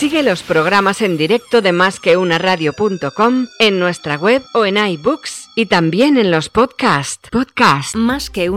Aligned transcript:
Sigue 0.00 0.22
los 0.22 0.42
programas 0.42 1.02
en 1.02 1.18
directo 1.18 1.60
de 1.60 1.72
Más 1.72 2.00
que 2.00 2.16
en 3.58 3.78
nuestra 3.78 4.16
web 4.16 4.42
o 4.54 4.64
en 4.64 4.78
iBooks 4.78 5.50
y 5.54 5.66
también 5.66 6.16
en 6.16 6.30
los 6.30 6.48
podcasts. 6.48 7.28
Podcast 7.28 7.94
Más 7.96 8.30
que 8.30 8.48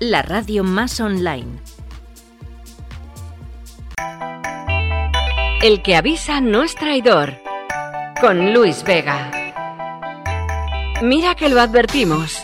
la 0.00 0.20
radio 0.20 0.64
más 0.64 1.00
online. 1.00 1.46
El 5.62 5.80
que 5.80 5.96
avisa 5.96 6.42
no 6.42 6.62
es 6.62 6.74
traidor. 6.74 7.38
Con 8.20 8.52
Luis 8.52 8.84
Vega. 8.84 9.30
Mira 11.00 11.34
que 11.36 11.48
lo 11.48 11.58
advertimos. 11.58 12.36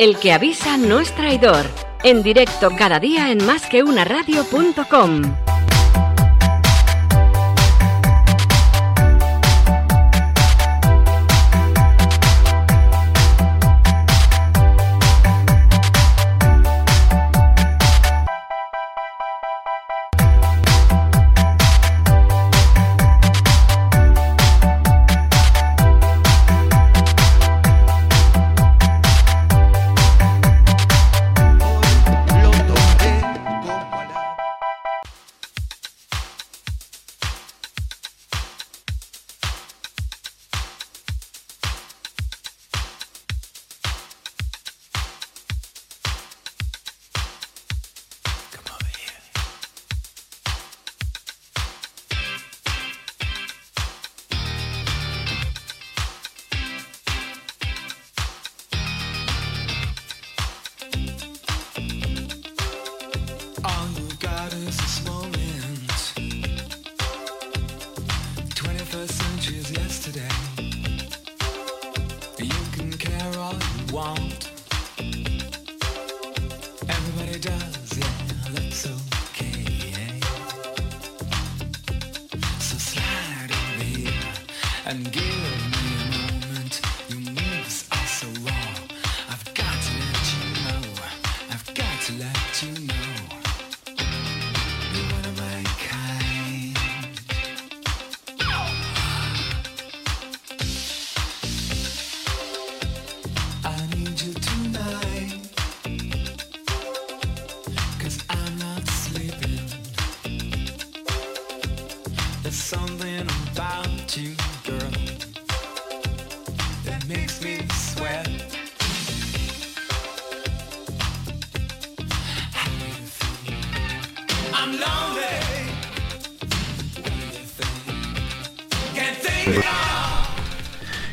El 0.00 0.18
que 0.18 0.32
avisa 0.32 0.78
no 0.78 0.98
es 0.98 1.14
traidor. 1.14 1.64
En 2.02 2.24
directo 2.24 2.72
cada 2.76 2.98
día 2.98 3.30
en 3.30 3.46
másqueunaradio.com. 3.46 5.47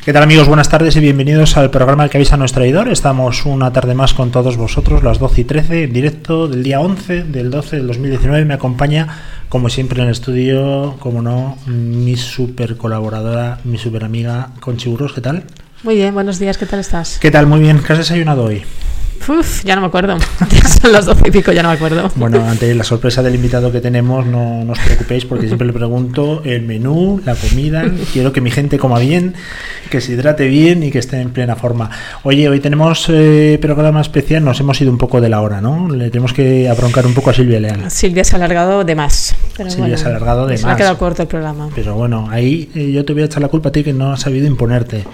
¿Qué 0.06 0.12
tal 0.12 0.22
amigos? 0.22 0.46
Buenas 0.46 0.68
tardes 0.68 0.94
y 0.94 1.00
bienvenidos 1.00 1.56
al 1.56 1.68
programa 1.70 2.08
que 2.08 2.16
avisa 2.16 2.36
nuestro 2.36 2.60
traidor. 2.60 2.88
Estamos 2.90 3.44
una 3.44 3.72
tarde 3.72 3.96
más 3.96 4.14
con 4.14 4.30
todos 4.30 4.56
vosotros, 4.56 5.02
las 5.02 5.18
12 5.18 5.40
y 5.40 5.44
13, 5.44 5.82
en 5.82 5.92
directo 5.92 6.46
del 6.46 6.62
día 6.62 6.78
11 6.78 7.24
del 7.24 7.50
12 7.50 7.78
del 7.78 7.88
2019. 7.88 8.44
Me 8.44 8.54
acompaña, 8.54 9.08
como 9.48 9.68
siempre 9.68 10.00
en 10.00 10.06
el 10.06 10.12
estudio, 10.12 10.94
como 11.00 11.22
no, 11.22 11.58
mi 11.66 12.16
super 12.16 12.76
colaboradora, 12.76 13.58
mi 13.64 13.78
super 13.78 14.04
amiga 14.04 14.50
Conchi 14.60 14.88
Burros. 14.88 15.12
¿Qué 15.12 15.22
tal? 15.22 15.42
Muy 15.82 15.96
bien, 15.96 16.14
buenos 16.14 16.38
días, 16.38 16.56
¿qué 16.56 16.66
tal 16.66 16.78
estás? 16.78 17.18
¿Qué 17.18 17.32
tal? 17.32 17.48
Muy 17.48 17.58
bien. 17.58 17.80
¿Qué 17.84 17.92
has 17.92 17.98
desayunado 17.98 18.44
hoy? 18.44 18.62
Uf, 19.28 19.64
ya 19.64 19.74
no 19.74 19.80
me 19.80 19.88
acuerdo. 19.88 20.16
Son 20.80 20.92
las 20.92 21.06
doce 21.06 21.28
y 21.28 21.30
pico, 21.30 21.52
ya 21.52 21.62
no 21.62 21.68
me 21.70 21.74
acuerdo. 21.74 22.10
Bueno, 22.14 22.46
ante 22.46 22.74
la 22.74 22.84
sorpresa 22.84 23.22
del 23.22 23.34
invitado 23.34 23.72
que 23.72 23.80
tenemos, 23.80 24.26
no, 24.26 24.64
no 24.64 24.72
os 24.72 24.78
preocupéis 24.78 25.24
porque 25.24 25.46
siempre 25.46 25.66
le 25.66 25.72
pregunto 25.72 26.42
el 26.44 26.62
menú, 26.62 27.20
la 27.24 27.34
comida. 27.34 27.84
Quiero 28.12 28.32
que 28.32 28.40
mi 28.40 28.50
gente 28.50 28.78
coma 28.78 28.98
bien, 28.98 29.34
que 29.90 30.00
se 30.00 30.12
hidrate 30.12 30.46
bien 30.46 30.82
y 30.82 30.90
que 30.90 30.98
esté 30.98 31.20
en 31.20 31.30
plena 31.30 31.56
forma. 31.56 31.90
Oye, 32.22 32.48
hoy 32.48 32.60
tenemos 32.60 33.06
eh, 33.08 33.58
programa 33.60 34.00
especial, 34.00 34.44
nos 34.44 34.60
hemos 34.60 34.80
ido 34.80 34.90
un 34.90 34.98
poco 34.98 35.20
de 35.20 35.28
la 35.28 35.40
hora, 35.40 35.60
¿no? 35.60 35.88
Le 35.88 36.10
tenemos 36.10 36.32
que 36.32 36.68
abroncar 36.68 37.06
un 37.06 37.14
poco 37.14 37.30
a 37.30 37.34
Silvia 37.34 37.60
Leal. 37.60 37.90
Silvia 37.90 38.24
se 38.24 38.34
ha 38.34 38.36
alargado 38.36 38.84
de 38.84 38.94
más. 38.94 39.34
Silvia 39.68 39.96
se 39.96 40.04
ha 40.04 40.08
alargado 40.08 40.46
de 40.46 40.54
más. 40.54 40.60
Se 40.60 40.68
ha 40.68 40.76
quedado 40.76 40.98
corto 40.98 41.22
el 41.22 41.28
programa. 41.28 41.68
Pero 41.74 41.94
bueno, 41.94 42.28
ahí 42.30 42.70
eh, 42.74 42.92
yo 42.92 43.04
te 43.04 43.12
voy 43.12 43.22
a 43.22 43.26
echar 43.26 43.42
la 43.42 43.48
culpa 43.48 43.70
a 43.70 43.72
ti 43.72 43.82
que 43.82 43.92
no 43.92 44.12
has 44.12 44.20
sabido 44.20 44.46
imponerte. 44.46 45.04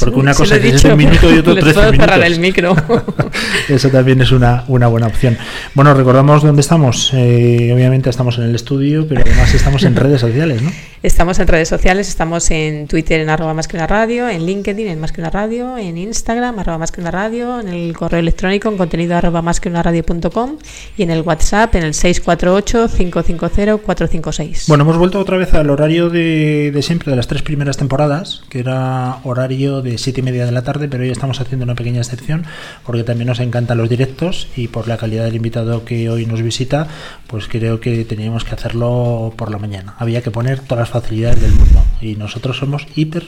Porque 0.00 0.18
una 0.18 0.34
cosa 0.34 0.56
es 0.56 0.84
un 0.84 0.96
minuto 0.96 1.32
y 1.32 1.38
otro 1.38 1.54
tres 1.60 1.76
minutos. 1.76 1.96
cerrar 1.96 2.22
el 2.22 2.40
micro. 2.40 2.74
Eso 3.68 3.88
también 3.90 4.20
es 4.20 4.32
una, 4.32 4.64
una, 4.68 4.86
buena 4.88 5.06
opción. 5.06 5.36
Bueno, 5.74 5.94
recordamos 5.94 6.42
dónde 6.42 6.60
estamos. 6.60 7.10
Eh, 7.14 7.70
obviamente 7.74 8.10
estamos 8.10 8.38
en 8.38 8.44
el 8.44 8.54
estudio, 8.54 9.06
pero 9.06 9.22
además 9.22 9.54
estamos 9.54 9.82
en 9.84 9.96
redes 9.96 10.20
sociales, 10.20 10.62
¿no? 10.62 10.70
Estamos 11.02 11.38
en 11.40 11.48
redes 11.48 11.68
sociales, 11.68 12.08
estamos 12.08 12.48
en 12.52 12.86
Twitter 12.86 13.20
en 13.20 13.28
arroba 13.28 13.52
más 13.54 13.66
que 13.66 13.76
una 13.76 13.88
radio, 13.88 14.28
en 14.28 14.46
LinkedIn 14.46 14.86
en 14.86 15.00
más 15.00 15.10
que 15.10 15.20
una 15.20 15.30
radio, 15.30 15.76
en 15.76 15.98
Instagram 15.98 16.60
arroba 16.60 16.78
más 16.78 16.92
que 16.92 17.00
una 17.00 17.10
radio, 17.10 17.58
en 17.58 17.66
el 17.66 17.92
correo 17.92 18.20
electrónico 18.20 18.68
en 18.68 18.76
contenido 18.76 19.16
arroba 19.16 19.42
más 19.42 19.58
que 19.58 19.68
una 19.68 19.82
radio.com 19.82 20.58
y 20.96 21.02
en 21.02 21.10
el 21.10 21.22
WhatsApp 21.22 21.74
en 21.74 21.82
el 21.82 21.94
648-550-456. 21.94 24.68
Bueno, 24.68 24.84
hemos 24.84 24.96
vuelto 24.96 25.18
otra 25.18 25.38
vez 25.38 25.52
al 25.54 25.70
horario 25.70 26.08
de, 26.08 26.70
de 26.72 26.82
siempre, 26.82 27.10
de 27.10 27.16
las 27.16 27.26
tres 27.26 27.42
primeras 27.42 27.76
temporadas, 27.76 28.42
que 28.48 28.60
era 28.60 29.18
horario 29.24 29.82
de 29.82 29.98
siete 29.98 30.20
y 30.20 30.22
media 30.22 30.46
de 30.46 30.52
la 30.52 30.62
tarde, 30.62 30.86
pero 30.86 31.02
hoy 31.02 31.10
estamos 31.10 31.40
haciendo 31.40 31.64
una 31.64 31.74
pequeña 31.74 31.98
excepción 31.98 32.44
porque 32.86 33.02
también 33.02 33.26
nos 33.26 33.40
encantan 33.40 33.76
los 33.76 33.88
directos 33.88 34.46
y 34.54 34.68
por 34.68 34.86
la 34.86 34.98
calidad 34.98 35.24
del 35.24 35.34
invitado 35.34 35.84
que 35.84 36.08
hoy 36.10 36.26
nos 36.26 36.42
visita, 36.42 36.86
pues 37.26 37.48
creo 37.48 37.80
que 37.80 38.04
teníamos 38.04 38.44
que 38.44 38.54
hacerlo 38.54 39.34
por 39.36 39.50
la 39.50 39.58
mañana. 39.58 39.96
Había 39.98 40.22
que 40.22 40.30
poner 40.30 40.60
todas 40.60 40.82
las 40.82 40.91
facilidades 40.92 41.40
del 41.40 41.52
mundo. 41.52 41.82
Y 42.00 42.16
nosotros 42.16 42.58
somos 42.58 42.86
hiper, 42.94 43.24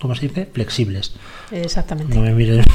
¿cómo 0.00 0.14
se 0.14 0.28
dice? 0.28 0.48
Flexibles. 0.52 1.14
Exactamente. 1.50 2.14
No 2.14 2.22
me 2.22 2.32
mires. 2.34 2.66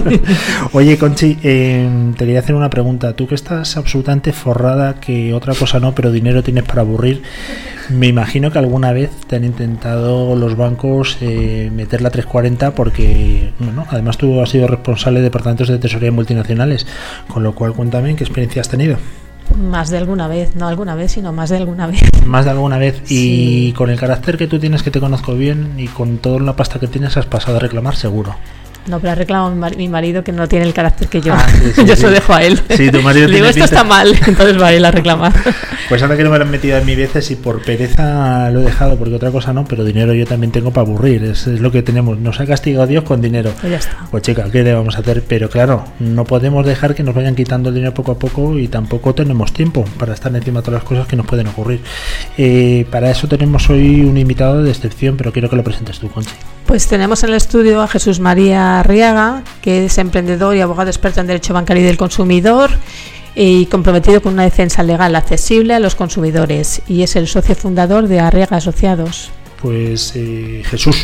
Oye, 0.72 0.96
Conchi, 0.98 1.36
eh, 1.42 2.12
te 2.16 2.24
quería 2.24 2.40
hacer 2.40 2.54
una 2.54 2.70
pregunta. 2.70 3.14
Tú 3.14 3.26
que 3.28 3.34
estás 3.34 3.76
absolutamente 3.76 4.32
forrada, 4.32 4.98
que 4.98 5.34
otra 5.34 5.54
cosa 5.54 5.78
no, 5.78 5.94
pero 5.94 6.10
dinero 6.10 6.42
tienes 6.42 6.64
para 6.64 6.80
aburrir, 6.80 7.22
me 7.90 8.06
imagino 8.06 8.50
que 8.50 8.58
alguna 8.58 8.92
vez 8.92 9.10
te 9.28 9.36
han 9.36 9.44
intentado 9.44 10.34
los 10.34 10.56
bancos 10.56 11.18
eh, 11.20 11.70
meter 11.72 12.00
la 12.00 12.10
340 12.10 12.74
porque, 12.74 13.52
bueno, 13.58 13.86
además 13.90 14.16
tú 14.16 14.40
has 14.40 14.50
sido 14.50 14.66
responsable 14.66 15.20
de 15.20 15.24
departamentos 15.24 15.68
de 15.68 15.78
tesorería 15.78 16.12
multinacionales, 16.12 16.86
con 17.28 17.42
lo 17.42 17.54
cual 17.54 17.74
cuéntame 17.74 18.16
qué 18.16 18.24
experiencia 18.24 18.62
has 18.62 18.68
tenido. 18.68 18.96
Más 19.54 19.90
de 19.90 19.98
alguna 19.98 20.28
vez, 20.28 20.56
no 20.56 20.66
alguna 20.66 20.94
vez, 20.94 21.12
sino 21.12 21.32
más 21.32 21.50
de 21.50 21.56
alguna 21.56 21.86
vez. 21.86 22.02
Más 22.26 22.44
de 22.44 22.50
alguna 22.50 22.78
vez. 22.78 23.02
Y 23.08 23.72
con 23.72 23.90
el 23.90 23.98
carácter 23.98 24.36
que 24.36 24.46
tú 24.46 24.58
tienes, 24.58 24.82
que 24.82 24.90
te 24.90 25.00
conozco 25.00 25.34
bien, 25.34 25.74
y 25.78 25.86
con 25.88 26.18
toda 26.18 26.40
la 26.40 26.56
pasta 26.56 26.78
que 26.78 26.88
tienes, 26.88 27.16
has 27.16 27.26
pasado 27.26 27.56
a 27.56 27.60
reclamar 27.60 27.96
seguro. 27.96 28.34
No, 28.88 29.00
pero 29.00 29.12
ha 29.12 29.14
reclamado 29.16 29.50
mi 29.50 29.58
mari- 29.60 29.76
mi 29.76 29.88
marido 29.88 30.22
que 30.22 30.32
no 30.32 30.46
tiene 30.48 30.64
el 30.66 30.72
carácter 30.74 31.08
que 31.08 31.20
yo. 31.20 31.32
Ah, 31.34 31.46
sí, 31.48 31.72
sí, 31.74 31.84
yo 31.86 31.94
sí. 31.96 32.00
se 32.02 32.06
lo 32.06 32.12
dejo 32.12 32.32
a 32.34 32.42
él. 32.42 32.60
Sí, 32.76 32.90
tu 32.90 33.02
marido 33.02 33.26
Le 33.28 33.34
Digo, 33.36 33.46
esto 33.46 33.60
pinta- 33.60 33.64
está 33.64 33.84
mal, 33.84 34.14
entonces 34.26 34.60
va 34.60 34.72
él 34.72 34.84
a 34.84 34.90
reclamar. 34.90 35.32
Pues 35.88 36.02
ahora 36.02 36.16
que 36.16 36.24
no 36.24 36.30
me 36.30 36.38
lo 36.38 36.44
han 36.44 36.50
metido 36.50 36.76
en 36.78 36.86
mi 36.86 36.94
veces 36.96 37.30
y 37.30 37.36
por 37.36 37.62
pereza 37.62 38.50
lo 38.50 38.60
he 38.60 38.64
dejado, 38.64 38.96
porque 38.96 39.14
otra 39.14 39.30
cosa 39.30 39.52
no, 39.52 39.64
pero 39.64 39.84
dinero 39.84 40.14
yo 40.14 40.26
también 40.26 40.50
tengo 40.52 40.70
para 40.72 40.86
aburrir, 40.86 41.24
es, 41.24 41.46
es 41.46 41.60
lo 41.60 41.70
que 41.72 41.82
tenemos. 41.82 42.18
Nos 42.18 42.40
ha 42.40 42.46
castigado 42.46 42.86
Dios 42.86 43.04
con 43.04 43.20
dinero. 43.20 43.52
Pues 43.60 43.70
ya 43.72 43.78
está. 43.78 43.96
Pues 44.10 44.22
chica, 44.22 44.44
¿qué 44.50 44.62
le 44.62 44.74
vamos 44.74 44.96
a 44.96 45.00
hacer? 45.00 45.22
Pero 45.28 45.48
claro, 45.50 45.84
no 46.00 46.24
podemos 46.24 46.64
dejar 46.66 46.94
que 46.94 47.02
nos 47.02 47.14
vayan 47.14 47.34
quitando 47.34 47.68
el 47.70 47.74
dinero 47.76 47.94
poco 47.94 48.12
a 48.12 48.18
poco 48.18 48.58
y 48.58 48.68
tampoco 48.68 49.14
tenemos 49.14 49.52
tiempo 49.52 49.84
para 49.98 50.14
estar 50.14 50.34
encima 50.34 50.60
de 50.60 50.64
todas 50.66 50.82
las 50.82 50.88
cosas 50.88 51.06
que 51.06 51.16
nos 51.16 51.26
pueden 51.26 51.46
ocurrir. 51.48 51.80
Eh, 52.38 52.86
para 52.90 53.10
eso 53.10 53.26
tenemos 53.28 53.68
hoy 53.70 54.00
un 54.02 54.16
invitado 54.18 54.62
de 54.62 54.70
excepción, 54.70 55.16
pero 55.16 55.32
quiero 55.32 55.48
que 55.50 55.56
lo 55.56 55.64
presentes 55.64 55.98
tú, 55.98 56.08
Conchi. 56.08 56.30
Pues 56.66 56.88
tenemos 56.88 57.22
en 57.22 57.30
el 57.30 57.36
estudio 57.36 57.80
a 57.80 57.86
Jesús 57.86 58.18
María 58.18 58.80
Arriaga, 58.80 59.44
que 59.62 59.84
es 59.84 59.98
emprendedor 59.98 60.56
y 60.56 60.60
abogado 60.60 60.90
experto 60.90 61.20
en 61.20 61.28
derecho 61.28 61.54
bancario 61.54 61.84
y 61.84 61.86
del 61.86 61.96
consumidor 61.96 62.70
y 63.36 63.66
comprometido 63.66 64.20
con 64.20 64.32
una 64.32 64.42
defensa 64.42 64.82
legal 64.82 65.14
accesible 65.14 65.74
a 65.74 65.78
los 65.78 65.94
consumidores 65.94 66.82
y 66.88 67.02
es 67.02 67.14
el 67.14 67.28
socio 67.28 67.54
fundador 67.54 68.08
de 68.08 68.18
Arriaga 68.18 68.56
Asociados. 68.56 69.30
Pues 69.62 70.12
eh, 70.16 70.62
Jesús, 70.64 70.96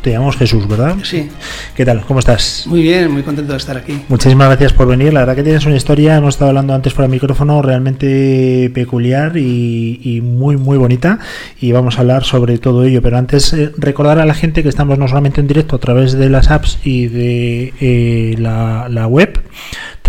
te 0.00 0.10
llamamos 0.10 0.36
Jesús, 0.36 0.66
¿verdad? 0.66 0.96
Sí, 1.02 1.28
¿Qué 1.74 1.84
tal? 1.84 2.02
¿Cómo 2.02 2.20
estás? 2.20 2.64
muy 2.66 2.82
bien, 2.82 3.10
muy 3.10 3.22
contento 3.22 3.52
de 3.52 3.58
estar 3.58 3.76
aquí. 3.76 4.00
Muchísimas 4.08 4.48
gracias 4.48 4.72
por 4.72 4.86
venir. 4.86 5.12
La 5.12 5.20
verdad 5.20 5.36
que 5.36 5.42
tienes 5.42 5.64
una 5.66 5.76
historia, 5.76 6.16
hemos 6.16 6.34
estado 6.34 6.50
hablando 6.50 6.74
antes 6.74 6.92
fuera 6.94 7.06
del 7.08 7.12
micrófono, 7.12 7.62
realmente 7.62 8.70
peculiar 8.74 9.36
y, 9.36 10.00
y 10.02 10.20
muy, 10.20 10.56
muy 10.56 10.78
bonita. 10.78 11.18
Y 11.60 11.72
vamos 11.72 11.98
a 11.98 12.00
hablar 12.00 12.24
sobre 12.24 12.58
todo 12.58 12.84
ello. 12.84 13.02
Pero 13.02 13.18
antes, 13.18 13.52
eh, 13.52 13.72
recordar 13.76 14.18
a 14.18 14.24
la 14.24 14.34
gente 14.34 14.62
que 14.62 14.68
estamos 14.68 14.98
no 14.98 15.08
solamente 15.08 15.40
en 15.40 15.46
directo 15.46 15.76
a 15.76 15.78
través 15.78 16.12
de 16.12 16.30
las 16.30 16.50
apps 16.50 16.78
y 16.84 17.06
de 17.08 17.72
eh, 17.80 18.36
la, 18.38 18.88
la 18.88 19.06
web 19.06 19.40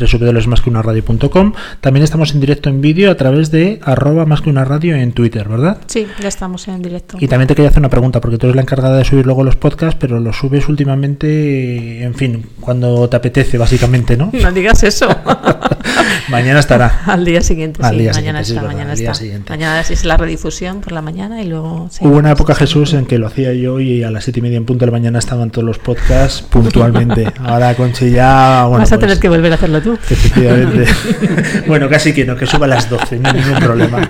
www.masqueunaradio.com 0.05 1.53
también 1.81 2.03
estamos 2.03 2.33
en 2.33 2.39
directo 2.39 2.69
en 2.69 2.81
vídeo 2.81 3.11
a 3.11 3.15
través 3.15 3.51
de 3.51 3.79
arroba 3.83 4.25
más 4.25 4.41
que 4.41 4.49
una 4.49 4.65
radio 4.65 4.95
en 4.95 5.11
Twitter, 5.13 5.47
¿verdad? 5.47 5.77
Sí, 5.87 6.07
ya 6.19 6.27
estamos 6.27 6.67
en 6.67 6.81
directo. 6.81 7.17
Y 7.19 7.27
también 7.27 7.47
te 7.47 7.55
quería 7.55 7.69
hacer 7.69 7.79
una 7.79 7.89
pregunta, 7.89 8.21
porque 8.21 8.37
tú 8.37 8.47
eres 8.47 8.55
la 8.55 8.61
encargada 8.61 8.97
de 8.97 9.05
subir 9.05 9.25
luego 9.25 9.43
los 9.43 9.55
podcasts, 9.55 9.97
pero 9.99 10.19
los 10.19 10.37
subes 10.37 10.67
últimamente, 10.67 12.03
en 12.03 12.13
fin, 12.13 12.45
cuando 12.59 13.09
te 13.09 13.17
apetece, 13.17 13.57
básicamente, 13.57 14.17
¿no? 14.17 14.31
No 14.33 14.51
digas 14.51 14.83
eso. 14.83 15.07
Mañana 16.29 16.59
estará. 16.59 17.01
Al 17.05 17.25
día 17.25 17.41
siguiente, 17.41 17.81
Al 17.83 17.97
sí. 17.97 18.09
mañana 18.13 18.13
siguiente, 18.13 18.45
sí, 18.45 18.51
está, 18.53 18.61
es 18.61 18.67
mañana 18.67 18.93
está. 18.93 19.13
siguiente. 19.13 19.49
Mañana 19.49 19.81
es 19.81 20.05
la 20.05 20.17
redifusión 20.17 20.81
por 20.81 20.93
la 20.93 21.01
mañana 21.01 21.41
y 21.41 21.47
luego... 21.47 21.87
sí. 21.91 22.05
Hubo 22.05 22.17
una 22.17 22.31
época, 22.31 22.55
Jesús, 22.55 22.93
en 22.93 23.05
que 23.05 23.17
lo 23.17 23.27
hacía 23.27 23.53
yo 23.53 23.79
y 23.79 24.03
a 24.03 24.11
las 24.11 24.23
siete 24.23 24.39
y 24.39 24.43
media 24.43 24.57
en 24.57 24.65
punto 24.65 24.85
de 24.85 24.91
la 24.91 24.97
mañana 24.97 25.19
estaban 25.19 25.51
todos 25.51 25.65
los 25.65 25.79
podcasts 25.79 26.41
puntualmente. 26.41 27.31
Ahora, 27.39 27.75
Conchi, 27.75 28.11
ya... 28.11 28.65
Bueno, 28.65 28.79
Vas 28.79 28.91
a 28.91 28.95
pues, 28.95 29.07
tener 29.07 29.19
que 29.19 29.29
volver 29.29 29.51
a 29.51 29.55
hacerlo 29.55 29.81
tú. 29.81 29.90
Efectivamente. 29.93 30.85
bueno, 31.67 31.89
casi 31.89 32.13
que 32.13 32.25
no, 32.25 32.35
que 32.35 32.45
suba 32.45 32.65
a 32.65 32.69
las 32.69 32.89
12, 32.89 33.19
no 33.19 33.29
hay 33.29 33.35
ningún 33.41 33.59
problema. 33.59 34.09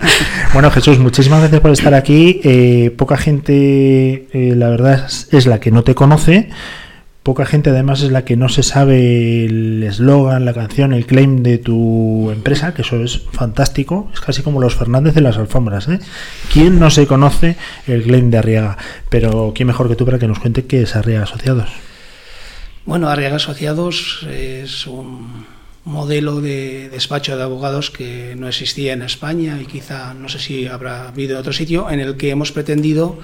Bueno, 0.54 0.72
Jesús, 0.72 1.00
muchísimas 1.00 1.40
gracias 1.40 1.62
por 1.62 1.72
estar 1.72 1.94
aquí. 1.94 2.42
Eh, 2.44 2.94
poca 2.98 3.18
gente, 3.18 4.28
eh, 4.34 4.56
la 4.56 4.70
verdad, 4.70 5.06
es, 5.06 5.28
es 5.32 5.46
la 5.46 5.60
que 5.60 5.72
no 5.72 5.84
te 5.84 5.96
conoce. 5.96 6.50
Poca 7.24 7.46
gente 7.46 7.70
además 7.70 8.02
es 8.02 8.12
la 8.12 8.26
que 8.26 8.36
no 8.36 8.50
se 8.50 8.64
sabe 8.64 9.46
el 9.46 9.84
eslogan, 9.84 10.44
la 10.44 10.56
canción, 10.56 10.92
el 10.92 11.06
claim 11.06 11.44
de 11.44 11.60
tu 11.60 12.32
empresa, 12.32 12.74
que 12.74 12.82
eso 12.82 13.04
es 13.04 13.22
fantástico. 13.32 14.10
Es 14.12 14.22
casi 14.22 14.42
como 14.42 14.60
los 14.60 14.74
Fernández 14.74 15.14
de 15.14 15.22
las 15.22 15.38
alfombras. 15.38 15.88
¿eh? 15.88 16.00
¿Quién 16.52 16.80
no 16.80 16.90
se 16.90 17.06
conoce 17.06 17.58
el 17.86 18.02
claim 18.02 18.32
de 18.32 18.40
Arriaga? 18.40 18.76
Pero 19.10 19.52
quién 19.54 19.68
mejor 19.68 19.88
que 19.88 19.96
tú 19.96 20.04
para 20.04 20.18
que 20.18 20.28
nos 20.28 20.40
cuente 20.40 20.66
qué 20.66 20.82
es 20.82 20.96
Arriaga 20.96 21.26
Asociados. 21.26 21.70
Bueno, 22.86 23.08
Arriaga 23.08 23.36
Asociados 23.36 24.26
es 24.28 24.88
un 24.88 25.46
modelo 25.84 26.42
de 26.42 26.90
despacho 26.90 27.36
de 27.38 27.44
abogados 27.44 27.90
que 27.90 28.36
no 28.38 28.48
existía 28.48 28.94
en 28.94 29.02
España 29.02 29.60
y 29.62 29.66
quizá 29.66 30.14
no 30.14 30.30
sé 30.30 30.40
si 30.40 30.68
habrá 30.68 31.08
habido 31.08 31.34
en 31.34 31.40
otro 31.40 31.54
sitio 31.54 31.90
en 31.90 32.00
el 32.00 32.18
que 32.18 32.30
hemos 32.30 32.52
pretendido 32.52 33.18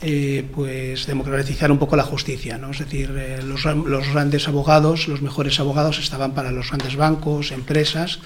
eh, 0.00 0.44
pues 0.52 1.06
democratizar 1.06 1.70
un 1.70 1.78
poco 1.78 1.94
la 1.94 2.02
justicia, 2.02 2.58
¿no? 2.58 2.70
Es 2.72 2.80
decir, 2.80 3.12
eh, 3.16 3.40
los, 3.44 3.64
los 3.64 4.08
grandes 4.12 4.48
abogados, 4.48 5.06
los 5.06 5.22
mejores 5.22 5.60
abogados 5.60 5.98
estaban 6.00 6.34
para 6.34 6.50
los 6.50 6.68
grandes 6.70 6.96
bancos, 6.96 7.52
empresas, 7.52 8.18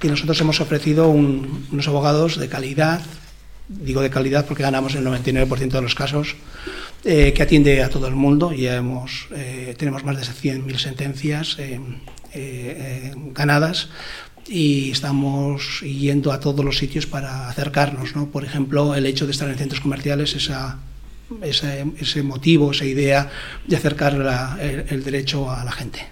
y 0.00 0.06
nosotros 0.06 0.40
hemos 0.40 0.60
ofrecido 0.60 1.08
un- 1.08 1.66
unos 1.72 1.88
abogados 1.88 2.38
de 2.38 2.48
calidad, 2.48 3.00
digo 3.68 4.00
de 4.00 4.10
calidad 4.10 4.46
porque 4.46 4.62
ganamos 4.62 4.94
el 4.94 5.02
99% 5.04 5.78
de 5.78 5.82
los 5.82 5.96
casos, 5.96 6.36
eh, 7.04 7.32
que 7.34 7.42
atiende 7.42 7.82
a 7.82 7.88
todo 7.88 8.06
el 8.06 8.14
mundo. 8.14 8.52
Ya 8.52 8.76
hemos, 8.76 9.26
eh, 9.34 9.74
tenemos 9.76 10.04
más 10.04 10.16
de 10.16 10.22
100.000 10.32 10.78
sentencias 10.78 11.56
eh, 12.34 13.10
eh, 13.10 13.12
ganadas 13.32 13.88
y 14.46 14.90
estamos 14.90 15.80
yendo 15.80 16.32
a 16.32 16.40
todos 16.40 16.64
los 16.64 16.76
sitios 16.76 17.06
para 17.06 17.48
acercarnos. 17.48 18.14
¿no? 18.14 18.26
Por 18.26 18.44
ejemplo, 18.44 18.94
el 18.94 19.06
hecho 19.06 19.24
de 19.26 19.32
estar 19.32 19.48
en 19.48 19.56
centros 19.56 19.80
comerciales, 19.80 20.34
esa, 20.34 20.78
ese, 21.42 21.86
ese 21.98 22.22
motivo, 22.22 22.72
esa 22.72 22.84
idea 22.84 23.30
de 23.66 23.76
acercar 23.76 24.14
la- 24.14 24.58
el, 24.60 24.84
el 24.90 25.04
derecho 25.04 25.50
a 25.50 25.64
la 25.64 25.72
gente. 25.72 26.06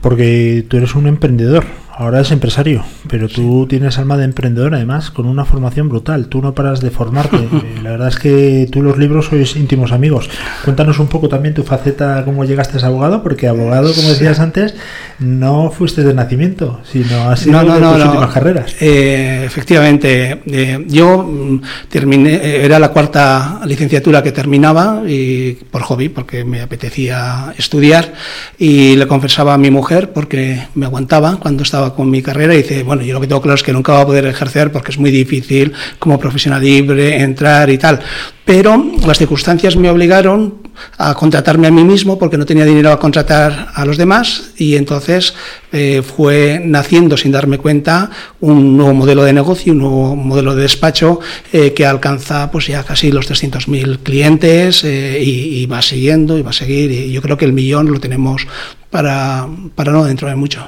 Porque 0.00 0.64
tú 0.68 0.76
eres 0.76 0.94
un 0.94 1.06
emprendedor, 1.06 1.64
ahora 1.98 2.20
es 2.20 2.30
empresario, 2.30 2.84
pero 3.08 3.28
tú 3.28 3.66
tienes 3.68 3.98
alma 3.98 4.16
de 4.16 4.24
emprendedor 4.24 4.72
además, 4.72 5.10
con 5.10 5.26
una 5.26 5.44
formación 5.44 5.88
brutal. 5.88 6.28
Tú 6.28 6.40
no 6.40 6.54
paras 6.54 6.80
de 6.80 6.90
formarte. 6.90 7.36
Eh, 7.58 7.80
La 7.82 7.90
verdad 7.90 8.08
es 8.08 8.18
que 8.18 8.68
tú 8.70 8.80
y 8.80 8.82
los 8.82 8.98
libros 8.98 9.26
sois 9.26 9.56
íntimos 9.56 9.90
amigos. 9.90 10.30
Cuéntanos 10.64 10.98
un 10.98 11.08
poco 11.08 11.28
también 11.28 11.54
tu 11.54 11.62
faceta, 11.64 12.24
cómo 12.24 12.44
llegaste 12.44 12.76
a 12.76 12.80
ser 12.80 12.88
abogado, 12.88 13.22
porque 13.22 13.48
abogado, 13.48 13.92
como 13.94 14.08
decías 14.08 14.38
antes, 14.38 14.74
no 15.18 15.70
fuiste 15.70 16.04
de 16.04 16.14
nacimiento, 16.14 16.80
sino 16.84 17.30
has 17.30 17.40
sido 17.40 17.58
de 17.58 17.80
tus 17.80 18.04
últimas 18.04 18.32
carreras. 18.32 18.76
Eh, 18.80 19.42
efectivamente, 19.44 20.42
eh, 20.46 20.84
yo 20.86 21.24
mm, 21.24 21.62
terminé, 21.88 22.34
eh, 22.34 22.64
era 22.64 22.78
la 22.78 22.90
cuarta 22.90 23.60
licenciatura 23.64 24.22
que 24.22 24.32
terminaba 24.32 25.02
y 25.06 25.54
por 25.70 25.82
hobby, 25.82 26.08
porque 26.08 26.44
me 26.44 26.60
apetecía 26.60 27.54
estudiar 27.56 28.12
y 28.58 28.94
le 28.96 29.06
confesaba 29.06 29.54
a 29.54 29.58
mi 29.58 29.70
mujer 29.70 30.12
porque 30.12 30.66
me 30.74 30.86
aguantaba 30.86 31.38
cuando 31.40 31.62
estaba 31.62 31.87
con 31.94 32.10
mi 32.10 32.22
carrera 32.22 32.54
y 32.54 32.58
dice, 32.58 32.82
bueno, 32.82 33.02
yo 33.02 33.14
lo 33.14 33.20
que 33.20 33.26
tengo 33.26 33.42
claro 33.42 33.56
es 33.56 33.62
que 33.62 33.72
nunca 33.72 33.92
voy 33.92 34.02
a 34.02 34.06
poder 34.06 34.26
ejercer 34.26 34.72
porque 34.72 34.92
es 34.92 34.98
muy 34.98 35.10
difícil 35.10 35.72
como 35.98 36.18
profesional 36.18 36.62
libre 36.62 37.20
entrar 37.20 37.70
y 37.70 37.78
tal. 37.78 38.00
Pero 38.44 38.82
las 39.06 39.18
circunstancias 39.18 39.76
me 39.76 39.90
obligaron 39.90 40.68
a 40.96 41.14
contratarme 41.14 41.66
a 41.66 41.70
mí 41.70 41.84
mismo 41.84 42.18
porque 42.18 42.38
no 42.38 42.46
tenía 42.46 42.64
dinero 42.64 42.90
a 42.90 42.98
contratar 42.98 43.68
a 43.74 43.84
los 43.84 43.96
demás 43.96 44.52
y 44.56 44.76
entonces 44.76 45.34
eh, 45.72 46.02
fue 46.02 46.60
naciendo 46.64 47.16
sin 47.16 47.32
darme 47.32 47.58
cuenta 47.58 48.10
un 48.40 48.76
nuevo 48.76 48.94
modelo 48.94 49.24
de 49.24 49.32
negocio, 49.32 49.72
un 49.72 49.80
nuevo 49.80 50.16
modelo 50.16 50.54
de 50.54 50.62
despacho 50.62 51.20
eh, 51.52 51.74
que 51.74 51.84
alcanza 51.84 52.50
pues 52.50 52.68
ya 52.68 52.84
casi 52.84 53.12
los 53.12 53.30
300.000 53.30 53.98
clientes 54.02 54.82
eh, 54.84 55.22
y, 55.22 55.60
y 55.60 55.66
va 55.66 55.82
siguiendo 55.82 56.38
y 56.38 56.42
va 56.42 56.50
a 56.50 56.54
seguir 56.54 56.90
y 56.90 57.12
yo 57.12 57.20
creo 57.20 57.36
que 57.36 57.44
el 57.44 57.52
millón 57.52 57.90
lo 57.92 58.00
tenemos 58.00 58.46
para, 58.90 59.46
para 59.74 59.92
no 59.92 60.04
dentro 60.04 60.28
de 60.28 60.34
mucho. 60.34 60.64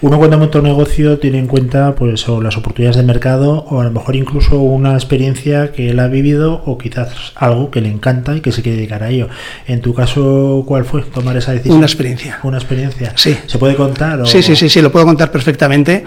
Uno 0.00 0.18
cuando 0.18 0.38
monta 0.38 0.58
un 0.58 0.64
negocio 0.64 1.18
tiene 1.18 1.38
en 1.38 1.46
cuenta 1.46 1.94
pues 1.96 2.28
o 2.28 2.40
las 2.40 2.56
oportunidades 2.56 2.96
de 2.96 3.02
mercado 3.02 3.64
o 3.70 3.80
a 3.80 3.84
lo 3.84 3.90
mejor 3.90 4.14
incluso 4.14 4.60
una 4.60 4.94
experiencia 4.94 5.72
que 5.72 5.90
él 5.90 5.98
ha 5.98 6.06
vivido 6.06 6.62
o 6.64 6.78
quizás 6.78 7.08
algo 7.34 7.70
que 7.70 7.80
le 7.80 7.88
encanta 7.90 8.36
y 8.36 8.40
que 8.40 8.52
se 8.52 8.62
quiere 8.62 8.76
dedicar 8.78 9.02
a 9.02 9.10
ello. 9.10 9.28
En 9.66 9.80
tu 9.80 9.94
caso, 9.94 10.62
¿cuál 10.66 10.84
fue 10.84 11.02
tomar 11.02 11.36
esa 11.36 11.52
decisión? 11.52 11.78
Una 11.78 11.86
experiencia. 11.86 12.38
Una 12.44 12.58
experiencia. 12.58 13.12
Sí. 13.16 13.36
¿Se 13.46 13.58
puede 13.58 13.74
contar? 13.74 14.20
o- 14.20 14.26
Sí, 14.26 14.42
sí, 14.42 14.54
sí, 14.54 14.68
sí, 14.68 14.80
lo 14.80 14.92
puedo 14.92 15.04
contar 15.06 15.30
perfectamente. 15.32 16.04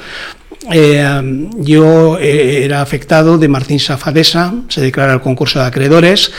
Eh, 0.72 1.48
yo 1.60 2.18
eh, 2.20 2.63
era 2.66 2.82
afectado 2.82 3.38
de 3.38 3.48
Martín 3.48 3.80
Safadesa, 3.80 4.54
se 4.68 4.82
declara 4.82 5.13
el 5.13 5.22
concurso 5.22 5.58
de 5.60 5.66
acreedores, 5.66 6.32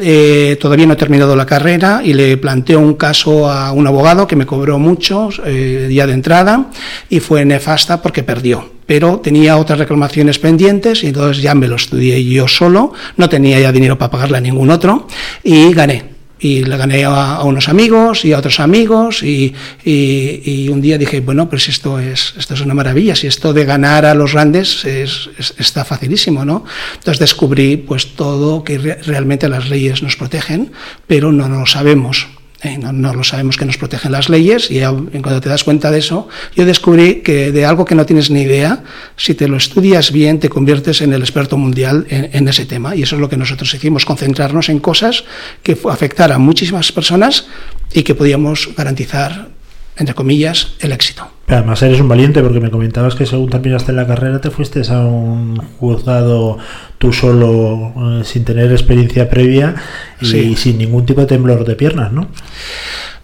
eh, 0.00 0.56
todavía 0.60 0.86
no 0.86 0.94
he 0.94 0.96
terminado 0.96 1.36
la 1.36 1.44
carrera 1.46 2.00
y 2.02 2.14
le 2.14 2.36
planteo 2.38 2.80
un 2.80 2.94
caso 2.94 3.50
a 3.50 3.70
un 3.72 3.86
abogado 3.86 4.26
que 4.26 4.34
me 4.34 4.46
cobró 4.46 4.65
mucho 4.78 5.28
eh, 5.44 5.88
ya 5.92 6.06
de 6.06 6.12
entrada 6.12 6.70
y 7.08 7.20
fue 7.20 7.44
nefasta 7.44 8.02
porque 8.02 8.22
perdió. 8.22 8.72
Pero 8.86 9.18
tenía 9.18 9.56
otras 9.56 9.78
reclamaciones 9.78 10.38
pendientes 10.38 11.02
y 11.02 11.08
entonces 11.08 11.42
ya 11.42 11.54
me 11.54 11.66
lo 11.68 11.76
estudié 11.76 12.24
yo 12.24 12.46
solo, 12.48 12.92
no 13.16 13.28
tenía 13.28 13.58
ya 13.60 13.72
dinero 13.72 13.98
para 13.98 14.10
pagarle 14.10 14.38
a 14.38 14.40
ningún 14.40 14.70
otro 14.70 15.08
y 15.42 15.72
gané 15.72 16.14
y 16.38 16.62
le 16.64 16.76
gané 16.76 17.02
a, 17.06 17.42
unos 17.44 17.68
amigos 17.70 18.24
y 18.26 18.34
a 18.34 18.38
otros 18.38 18.60
amigos 18.60 19.22
y, 19.22 19.54
y- 19.84 20.68
un 20.68 20.80
día 20.82 20.98
dije, 20.98 21.20
bueno, 21.20 21.48
pues 21.48 21.66
esto 21.68 21.98
es, 21.98 22.34
esto 22.38 22.52
es 22.54 22.60
una 22.60 22.74
maravilla, 22.74 23.16
si 23.16 23.26
esto 23.26 23.54
de 23.54 23.64
ganar 23.64 24.04
a 24.04 24.12
los 24.14 24.34
grandes 24.34 24.84
es- 24.84 25.30
es- 25.38 25.54
está 25.58 25.84
facilísimo, 25.86 26.44
¿no? 26.44 26.64
Entonces 26.94 27.18
descubrí 27.20 27.78
pues 27.78 28.14
todo 28.16 28.62
que 28.64 28.76
re- 28.78 28.98
realmente 29.06 29.48
las 29.48 29.70
leyes 29.70 30.02
nos 30.02 30.16
protegen, 30.16 30.72
pero 31.06 31.32
no 31.32 31.48
lo 31.48 31.64
sabemos. 31.64 32.26
¿Eh? 32.66 32.78
No, 32.78 32.92
no 32.92 33.14
lo 33.14 33.24
sabemos 33.24 33.56
que 33.56 33.64
nos 33.64 33.76
protegen 33.76 34.12
las 34.12 34.28
leyes 34.28 34.70
y 34.70 34.80
cuando 34.80 35.40
te 35.40 35.48
das 35.48 35.64
cuenta 35.64 35.90
de 35.90 35.98
eso, 35.98 36.28
yo 36.54 36.64
descubrí 36.64 37.22
que 37.22 37.52
de 37.52 37.64
algo 37.64 37.84
que 37.84 37.94
no 37.94 38.06
tienes 38.06 38.30
ni 38.30 38.42
idea, 38.42 38.82
si 39.16 39.34
te 39.34 39.48
lo 39.48 39.56
estudias 39.56 40.12
bien, 40.12 40.40
te 40.40 40.48
conviertes 40.48 41.00
en 41.00 41.12
el 41.12 41.22
experto 41.22 41.56
mundial 41.56 42.06
en, 42.08 42.30
en 42.32 42.48
ese 42.48 42.66
tema. 42.66 42.96
Y 42.96 43.02
eso 43.02 43.16
es 43.16 43.20
lo 43.20 43.28
que 43.28 43.36
nosotros 43.36 43.72
hicimos, 43.74 44.04
concentrarnos 44.04 44.68
en 44.68 44.78
cosas 44.78 45.24
que 45.62 45.78
afectaran 45.90 46.36
a 46.36 46.38
muchísimas 46.38 46.92
personas 46.92 47.46
y 47.92 48.02
que 48.02 48.14
podíamos 48.14 48.70
garantizar, 48.76 49.48
entre 49.96 50.14
comillas, 50.14 50.72
el 50.80 50.92
éxito. 50.92 51.28
Además 51.48 51.80
eres 51.82 52.00
un 52.00 52.08
valiente 52.08 52.42
porque 52.42 52.60
me 52.60 52.70
comentabas 52.70 53.14
que 53.14 53.24
según 53.24 53.48
terminaste 53.48 53.92
la 53.92 54.06
carrera 54.06 54.40
te 54.40 54.50
fuiste 54.50 54.82
a 54.88 54.98
un 55.00 55.56
juzgado 55.78 56.58
tú 56.98 57.12
solo 57.12 57.92
eh, 57.96 58.24
sin 58.24 58.44
tener 58.44 58.72
experiencia 58.72 59.30
previa 59.30 59.74
y 60.20 60.56
sin 60.56 60.78
ningún 60.78 61.06
tipo 61.06 61.20
de 61.20 61.26
temblor 61.26 61.64
de 61.64 61.76
piernas, 61.76 62.12
¿no? 62.12 62.28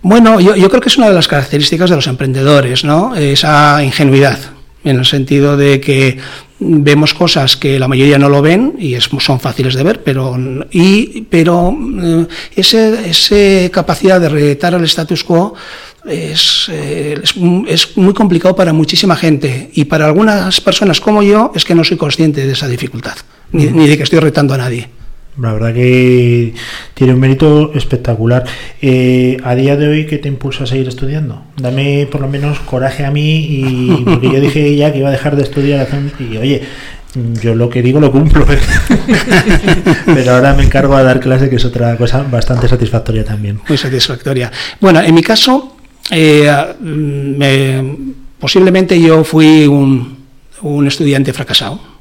Bueno, 0.02 0.40
yo, 0.40 0.56
yo, 0.56 0.68
creo 0.68 0.80
que 0.80 0.88
es 0.88 0.98
una 0.98 1.08
de 1.08 1.14
las 1.14 1.28
características 1.28 1.90
de 1.90 1.96
los 1.96 2.06
emprendedores, 2.06 2.84
¿no? 2.84 3.14
Esa 3.14 3.82
ingenuidad, 3.84 4.38
en 4.84 4.98
el 4.98 5.04
sentido 5.04 5.56
de 5.56 5.80
que 5.80 6.18
vemos 6.64 7.14
cosas 7.14 7.56
que 7.56 7.78
la 7.78 7.88
mayoría 7.88 8.18
no 8.18 8.28
lo 8.28 8.42
ven 8.42 8.74
y 8.78 8.94
es, 8.94 9.08
son 9.18 9.40
fáciles 9.40 9.74
de 9.74 9.82
ver, 9.82 10.02
pero, 10.02 10.36
y, 10.70 11.22
pero 11.22 11.76
eh, 12.00 12.26
esa 12.54 13.00
ese 13.04 13.70
capacidad 13.72 14.20
de 14.20 14.28
retar 14.28 14.74
al 14.74 14.84
status 14.84 15.24
quo 15.24 15.54
es, 16.04 16.68
eh, 16.70 17.18
es, 17.22 17.34
es, 17.68 17.96
muy 17.96 18.14
complicado 18.14 18.56
para 18.56 18.72
muchísima 18.72 19.16
gente 19.16 19.70
y 19.74 19.84
para 19.84 20.06
algunas 20.06 20.60
personas 20.60 21.00
como 21.00 21.22
yo 21.22 21.52
es 21.54 21.64
que 21.64 21.74
no 21.74 21.84
soy 21.84 21.96
consciente 21.96 22.46
de 22.46 22.52
esa 22.52 22.68
dificultad, 22.68 23.16
ni, 23.52 23.66
ni 23.66 23.86
de 23.86 23.96
que 23.96 24.02
estoy 24.02 24.18
retando 24.18 24.54
a 24.54 24.58
nadie. 24.58 24.88
La 25.40 25.54
verdad 25.54 25.72
que 25.72 26.52
tiene 26.92 27.14
un 27.14 27.20
mérito 27.20 27.72
espectacular. 27.74 28.44
Eh, 28.82 29.38
a 29.42 29.54
día 29.54 29.76
de 29.76 29.88
hoy, 29.88 30.06
¿qué 30.06 30.18
te 30.18 30.28
impulsa 30.28 30.64
a 30.64 30.66
seguir 30.66 30.88
estudiando? 30.88 31.42
Dame 31.56 32.06
por 32.10 32.20
lo 32.20 32.28
menos 32.28 32.58
coraje 32.60 33.04
a 33.06 33.10
mí, 33.10 33.38
y, 33.38 34.02
porque 34.04 34.30
yo 34.30 34.40
dije 34.40 34.76
ya 34.76 34.92
que 34.92 34.98
iba 34.98 35.08
a 35.08 35.12
dejar 35.12 35.36
de 35.36 35.42
estudiar 35.42 35.88
y 36.18 36.36
oye, 36.36 36.62
yo 37.42 37.54
lo 37.54 37.70
que 37.70 37.82
digo 37.82 37.98
lo 37.98 38.12
cumplo. 38.12 38.46
Pero 40.06 40.32
ahora 40.34 40.52
me 40.52 40.64
encargo 40.64 40.96
a 40.96 41.02
dar 41.02 41.20
clase, 41.20 41.48
que 41.48 41.56
es 41.56 41.64
otra 41.64 41.96
cosa 41.96 42.24
bastante 42.30 42.68
satisfactoria 42.68 43.24
también. 43.24 43.58
Muy 43.66 43.78
satisfactoria. 43.78 44.52
Bueno, 44.80 45.00
en 45.00 45.14
mi 45.14 45.22
caso, 45.22 45.76
eh, 46.10 46.74
me, 46.80 47.96
posiblemente 48.38 49.00
yo 49.00 49.24
fui 49.24 49.66
un, 49.66 50.20
estudiante 50.86 51.32
fracasado 51.32 51.92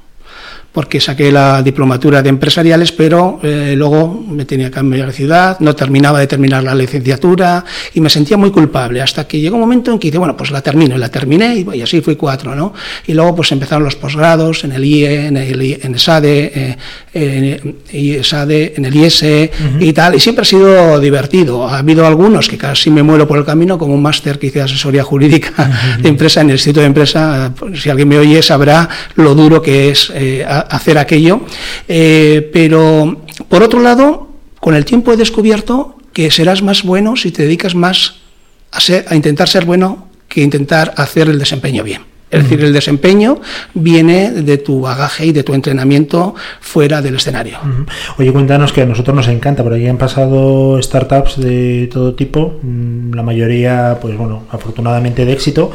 porque 0.71 1.01
saqué 1.01 1.31
la 1.31 1.61
diplomatura 1.61 2.21
de 2.21 2.29
empresariales, 2.29 2.93
pero 2.93 3.39
eh, 3.43 3.73
luego 3.75 4.23
me 4.29 4.45
tenía 4.45 4.67
que 4.67 4.75
cambiar 4.75 5.07
de 5.07 5.13
ciudad, 5.13 5.59
no 5.59 5.75
terminaba 5.75 6.19
de 6.19 6.27
terminar 6.27 6.63
la 6.63 6.73
licenciatura 6.73 7.65
y 7.93 7.99
me 7.99 8.09
sentía 8.09 8.37
muy 8.37 8.51
culpable, 8.51 9.01
hasta 9.01 9.27
que 9.27 9.39
llegó 9.41 9.55
un 9.55 9.61
momento 9.61 9.91
en 9.91 9.99
que 9.99 10.07
dije, 10.07 10.17
bueno, 10.17 10.37
pues 10.37 10.49
la 10.49 10.61
termino, 10.61 10.95
y 10.95 10.99
la 10.99 11.09
terminé 11.09 11.65
y, 11.73 11.81
así 11.81 11.99
fui 11.99 12.15
cuatro, 12.15 12.55
¿no? 12.55 12.73
Y 13.05 13.13
luego 13.13 13.35
pues 13.35 13.51
empezaron 13.51 13.83
los 13.83 13.97
posgrados 13.97 14.63
en 14.63 14.71
el 14.71 14.85
IE, 14.85 15.27
en 15.27 15.35
el, 15.35 15.79
en 15.83 15.99
SADE, 15.99 16.51
eh, 16.55 16.77
en, 17.13 17.75
en 17.91 18.85
el 18.85 18.95
IES 18.95 19.25
y 19.79 19.93
tal, 19.93 20.15
y 20.15 20.19
siempre 20.19 20.43
ha 20.43 20.45
sido 20.45 20.99
divertido. 20.99 21.67
Ha 21.67 21.79
habido 21.79 22.05
algunos 22.05 22.47
que 22.47 22.57
casi 22.57 22.89
me 22.89 23.03
muero 23.03 23.27
por 23.27 23.37
el 23.37 23.45
camino, 23.45 23.77
como 23.77 23.93
un 23.93 24.01
máster 24.01 24.39
que 24.39 24.47
hice 24.47 24.59
de 24.59 24.65
asesoría 24.65 25.03
jurídica 25.03 25.97
de 25.99 26.09
empresa 26.09 26.41
en 26.41 26.49
el 26.49 26.55
Instituto 26.55 26.81
de 26.81 26.87
Empresa, 26.87 27.53
si 27.75 27.89
alguien 27.89 28.07
me 28.07 28.17
oye 28.17 28.41
sabrá 28.41 28.87
lo 29.15 29.35
duro 29.35 29.61
que 29.61 29.89
es 29.89 30.11
eh, 30.13 30.45
hacer 30.45 30.97
aquello. 30.97 31.41
Eh, 31.87 32.49
pero, 32.53 33.23
por 33.47 33.63
otro 33.63 33.81
lado, 33.81 34.29
con 34.59 34.75
el 34.75 34.85
tiempo 34.85 35.11
he 35.13 35.17
descubierto 35.17 35.97
que 36.13 36.31
serás 36.31 36.61
más 36.61 36.83
bueno 36.83 37.15
si 37.15 37.31
te 37.31 37.43
dedicas 37.43 37.75
más 37.75 38.15
a, 38.71 38.79
a 39.07 39.15
intentar 39.15 39.47
ser 39.47 39.65
bueno 39.65 40.09
que 40.27 40.41
intentar 40.41 40.93
hacer 40.97 41.29
el 41.29 41.39
desempeño 41.39 41.83
bien. 41.83 42.10
Es 42.31 42.43
decir, 42.43 42.63
el 42.63 42.73
desempeño 42.73 43.41
viene 43.73 44.31
de 44.31 44.57
tu 44.57 44.81
bagaje 44.81 45.25
y 45.25 45.31
de 45.33 45.43
tu 45.43 45.53
entrenamiento 45.53 46.33
fuera 46.61 47.01
del 47.01 47.15
escenario. 47.15 47.57
Oye, 48.17 48.31
cuéntanos 48.31 48.71
que 48.71 48.81
a 48.81 48.85
nosotros 48.85 49.15
nos 49.15 49.27
encanta, 49.27 49.63
por 49.63 49.73
ahí 49.73 49.87
han 49.87 49.97
pasado 49.97 50.81
startups 50.81 51.39
de 51.39 51.89
todo 51.91 52.13
tipo, 52.15 52.59
mm, 52.61 53.13
la 53.13 53.23
mayoría, 53.23 53.97
pues 54.01 54.17
bueno, 54.17 54.43
afortunadamente 54.49 55.25
de 55.25 55.33
éxito, 55.33 55.71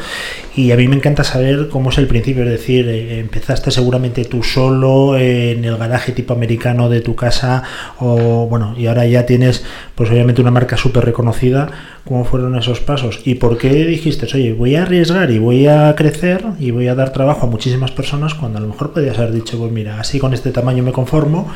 y 0.55 0.73
a 0.73 0.77
mí 0.77 0.89
me 0.89 0.97
encanta 0.97 1.25
saber 1.25 1.69
cómo 1.69 1.91
es 1.91 1.99
el 1.99 2.07
principio, 2.07 2.43
es 2.45 2.51
decir, 2.51 2.89
eh, 2.89 3.21
empezaste 3.21 3.71
seguramente 3.71 4.25
tú 4.25 4.43
solo 4.43 5.19
en 5.19 5.63
el 5.65 5.77
garaje 5.77 6.13
tipo 6.13 6.33
americano 6.33 6.89
de 6.89 7.03
tu 7.03 7.15
casa, 7.15 7.63
o 7.99 8.47
bueno, 8.49 8.75
y 8.79 8.87
ahora 8.87 9.05
ya 9.07 9.27
tienes, 9.27 9.65
pues 9.95 10.11
obviamente 10.11 10.41
una 10.41 10.51
marca 10.51 10.79
súper 10.79 11.05
reconocida, 11.05 11.71
¿cómo 12.07 12.25
fueron 12.25 12.57
esos 12.57 12.81
pasos? 12.81 13.21
¿Y 13.25 13.35
por 13.35 13.59
qué 13.59 13.85
dijiste, 13.85 14.27
oye, 14.33 14.53
voy 14.53 14.77
a 14.77 14.83
arriesgar 14.83 15.31
y 15.31 15.39
voy 15.39 15.67
a 15.67 15.95
crecer 15.97 16.45
y 16.59 16.71
voy 16.71 16.87
a 16.87 16.95
dar 16.95 17.13
trabajo 17.13 17.47
a 17.47 17.51
muchísimas 17.51 17.91
personas 17.91 18.35
cuando 18.35 18.59
a 18.59 18.61
lo 18.61 18.69
mejor 18.69 18.93
podías 18.93 19.19
haber 19.19 19.33
dicho, 19.33 19.59
pues 19.59 19.73
mira, 19.73 20.01
así 20.01 20.19
con 20.19 20.33
este 20.33 20.53
tamaño 20.53 20.83
me 20.83 20.93
conformo 20.93 21.51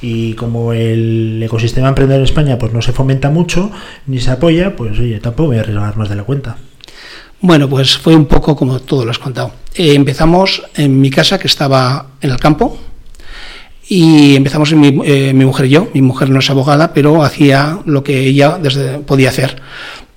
y 0.00 0.34
como 0.34 0.72
el 0.72 1.42
ecosistema 1.42 1.88
emprendedor 1.88 2.20
en 2.20 2.24
España 2.24 2.58
pues 2.58 2.72
no 2.72 2.80
se 2.82 2.92
fomenta 2.92 3.30
mucho 3.30 3.70
ni 4.06 4.20
se 4.20 4.30
apoya, 4.30 4.76
pues 4.76 4.98
oye, 4.98 5.18
tampoco 5.18 5.48
voy 5.48 5.58
a 5.58 5.60
arriesgar 5.60 5.96
más 5.96 6.08
de 6.08 6.16
la 6.16 6.22
cuenta. 6.22 6.56
Bueno, 7.40 7.68
pues 7.68 7.98
fue 7.98 8.14
un 8.14 8.26
poco 8.26 8.56
como 8.56 8.80
todo 8.80 9.04
lo 9.04 9.10
has 9.10 9.18
contado. 9.18 9.52
Eh, 9.74 9.94
empezamos 9.94 10.62
en 10.76 11.00
mi 11.00 11.10
casa 11.10 11.38
que 11.38 11.48
estaba 11.48 12.12
en 12.20 12.30
el 12.30 12.38
campo 12.38 12.78
y 13.88 14.34
empezamos 14.34 14.72
mi, 14.74 15.00
eh, 15.04 15.32
mi, 15.32 15.44
mujer 15.44 15.66
y 15.66 15.70
yo. 15.70 15.88
Mi 15.94 16.02
mujer 16.02 16.30
no 16.30 16.40
es 16.40 16.50
abogada, 16.50 16.92
pero 16.92 17.22
hacía 17.22 17.78
lo 17.86 18.02
que 18.02 18.20
ella 18.20 18.58
desde, 18.60 18.98
podía 18.98 19.28
hacer. 19.28 19.62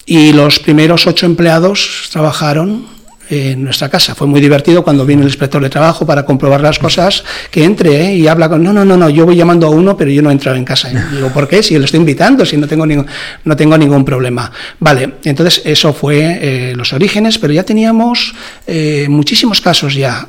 Y 0.05 0.33
los 0.33 0.59
primeros 0.59 1.05
ocho 1.05 1.25
empleados 1.25 2.09
trabajaron 2.11 2.87
en 3.29 3.63
nuestra 3.63 3.89
casa. 3.89 4.15
Fue 4.15 4.27
muy 4.27 4.41
divertido 4.41 4.83
cuando 4.83 5.05
viene 5.05 5.21
el 5.21 5.27
inspector 5.27 5.61
de 5.61 5.69
trabajo 5.69 6.05
para 6.05 6.25
comprobar 6.25 6.61
las 6.61 6.79
cosas, 6.79 7.23
que 7.51 7.63
entre 7.63 8.07
¿eh? 8.07 8.15
y 8.15 8.27
habla 8.27 8.49
con, 8.49 8.63
no, 8.63 8.73
no, 8.73 8.83
no, 8.83 8.97
no, 8.97 9.09
yo 9.09 9.25
voy 9.25 9.35
llamando 9.35 9.67
a 9.67 9.69
uno, 9.69 9.95
pero 9.95 10.09
yo 10.09 10.21
no 10.21 10.29
he 10.29 10.33
entrado 10.33 10.57
en 10.57 10.65
casa. 10.65 10.89
digo, 11.13 11.29
¿por 11.29 11.47
qué? 11.47 11.61
Si 11.61 11.77
le 11.77 11.85
estoy 11.85 11.99
invitando, 11.99 12.45
si 12.45 12.57
no 12.57 12.67
tengo, 12.67 12.85
ningún, 12.85 13.05
no 13.43 13.55
tengo 13.55 13.77
ningún 13.77 14.03
problema. 14.03 14.51
Vale, 14.79 15.15
entonces 15.23 15.61
eso 15.65 15.93
fue 15.93 16.39
eh, 16.41 16.73
los 16.75 16.93
orígenes, 16.93 17.37
pero 17.37 17.53
ya 17.53 17.63
teníamos 17.63 18.33
eh, 18.65 19.07
muchísimos 19.09 19.61
casos 19.61 19.93
ya 19.93 20.27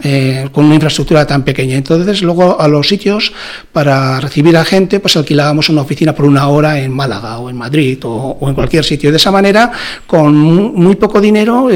con 0.52 0.66
una 0.66 0.74
infraestructura 0.74 1.26
tan 1.26 1.42
pequeña. 1.42 1.76
Entonces 1.76 2.22
luego 2.22 2.60
a 2.60 2.68
los 2.68 2.88
sitios 2.88 3.32
para 3.72 4.20
recibir 4.20 4.56
a 4.56 4.64
gente, 4.64 5.00
pues 5.00 5.16
alquilábamos 5.16 5.68
una 5.68 5.82
oficina 5.82 6.14
por 6.14 6.26
una 6.26 6.48
hora 6.48 6.80
en 6.80 6.92
Málaga 6.92 7.38
o 7.38 7.48
en 7.48 7.56
Madrid 7.56 7.98
o, 8.04 8.36
o 8.40 8.48
en 8.48 8.54
cualquier 8.54 8.84
sitio. 8.84 9.10
De 9.10 9.16
esa 9.16 9.30
manera, 9.30 9.70
con 10.06 10.34
muy 10.36 10.96
poco 10.96 11.20
dinero, 11.20 11.68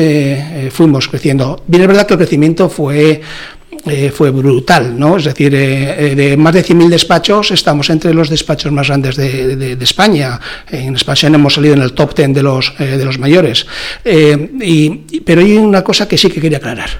fuimos 0.70 1.08
creciendo. 1.14 1.62
Bien, 1.68 1.83
es 1.83 1.88
verdad 1.88 2.06
que 2.06 2.14
el 2.14 2.18
crecimiento 2.18 2.68
fue 2.68 3.21
eh, 3.87 4.11
fue 4.11 4.30
brutal, 4.30 4.99
¿no? 4.99 5.16
Es 5.16 5.25
decir, 5.25 5.54
eh, 5.54 6.12
eh, 6.12 6.14
de 6.14 6.37
más 6.37 6.54
de 6.54 6.64
100.000 6.64 6.88
despachos 6.88 7.50
estamos 7.50 7.88
entre 7.90 8.12
los 8.14 8.28
despachos 8.30 8.73
más 8.73 8.88
grandes 8.88 9.14
de, 9.16 9.76
España. 9.80 10.40
En 10.71 10.97
España 10.97 11.28
hemos 11.35 11.54
salido 11.54 11.75
en 11.75 11.83
el 11.83 11.92
top 11.92 12.16
10 12.16 12.35
de 12.35 12.42
los, 12.42 12.73
de 12.78 13.04
los 13.04 13.18
mayores. 13.18 13.66
Y, 14.04 15.21
pero 15.21 15.40
hay 15.42 15.56
una 15.59 15.85
cosa 15.85 16.09
que 16.09 16.16
sí 16.16 16.30
que 16.30 16.40
quería 16.40 16.59
aclarar, 16.59 16.90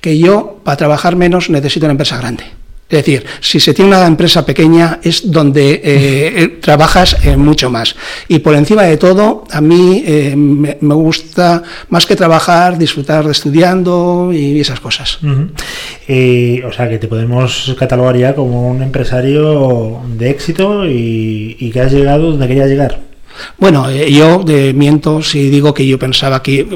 que 0.00 0.16
yo 0.16 0.60
para 0.64 0.76
trabajar 0.76 1.16
menos 1.16 1.50
necesito 1.50 1.86
una 1.86 1.92
empresa 1.92 2.16
grande. 2.16 2.44
Es 2.90 2.98
decir, 2.98 3.24
si 3.40 3.60
se 3.60 3.72
tiene 3.72 3.96
una 3.96 4.04
empresa 4.04 4.44
pequeña 4.44 4.98
es 5.02 5.30
donde 5.30 5.74
eh, 5.74 5.80
eh, 5.84 6.48
trabajas 6.60 7.16
eh, 7.22 7.36
mucho 7.36 7.70
más. 7.70 7.94
Y 8.26 8.40
por 8.40 8.56
encima 8.56 8.82
de 8.82 8.96
todo, 8.96 9.44
a 9.50 9.60
mí 9.60 10.02
me, 10.34 10.94
gusta 10.94 11.62
más 11.88 12.04
que 12.04 12.16
trabajar, 12.16 12.76
disfrutar 12.76 13.24
de 13.24 13.30
estudiando 13.30 14.32
y 14.32 14.60
esas 14.60 14.80
cosas. 14.80 15.18
O 15.22 16.72
sea, 16.72 16.88
que 16.88 16.98
te 16.98 17.06
podemos 17.06 17.74
catalogar 17.78 18.16
ya 18.16 18.34
como 18.34 18.68
un 18.68 18.82
empresario 18.82 20.02
de 20.16 20.30
éxito 20.30 20.84
y 20.84 21.70
que 21.72 21.80
has 21.80 21.92
llegado 21.92 22.32
donde 22.32 22.48
querías 22.48 22.68
llegar. 22.68 23.09
Bueno, 23.58 23.88
eh, 23.88 24.10
yo 24.10 24.42
de 24.42 24.72
miento 24.72 25.22
si 25.22 25.50
digo 25.50 25.74
que 25.74 25.86
yo 25.86 25.98
pensaba 25.98 26.42
que 26.42 26.66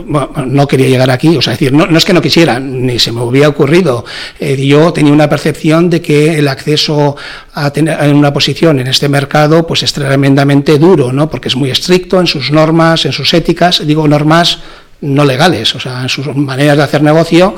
no 0.47 0.67
quería 0.69 0.89
llegar 0.89 1.11
aquí, 1.11 1.37
o 1.37 1.43
sea, 1.43 1.53
decir, 1.53 1.73
no, 1.73 1.87
no, 1.87 1.99
es 1.99 2.05
que 2.05 2.13
no 2.13 2.23
quisiera, 2.23 2.59
ni 2.61 2.99
se 2.99 3.13
me 3.13 3.21
hubiera 3.21 3.49
ocurrido. 3.49 4.05
Eh, 4.39 4.67
yo 4.67 4.93
tenía 4.93 5.13
una 5.13 5.29
percepción 5.29 5.91
de 5.91 6.01
que 6.01 6.39
el 6.39 6.49
acceso 6.49 7.17
a 7.53 7.71
tener 7.73 8.03
en 8.03 8.17
una 8.17 8.33
posición 8.33 8.81
en 8.81 8.87
este 8.87 9.09
mercado 9.09 9.67
pues 9.67 9.83
es 9.83 9.93
tremendamente 9.93 10.79
duro, 10.79 11.13
¿no? 11.13 11.29
Porque 11.31 11.49
es 11.49 11.57
muy 11.57 11.71
estricto 11.71 12.21
en 12.21 12.27
sus 12.27 12.51
normas, 12.51 13.05
en 13.05 13.13
sus 13.13 13.33
éticas, 13.35 13.87
digo 13.87 14.07
normas 14.09 14.59
no 15.01 15.25
legales, 15.25 15.75
o 15.75 15.81
sea, 15.81 16.03
en 16.03 16.09
sus 16.09 16.35
maneras 16.35 16.77
de 16.77 16.83
hacer 16.83 17.03
negocio. 17.03 17.55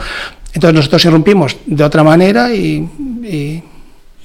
Entonces 0.52 0.74
nosotros 0.74 1.04
irrumpimos 1.04 1.56
de 1.66 1.84
otra 1.84 2.02
manera 2.02 2.52
y 2.52 3.62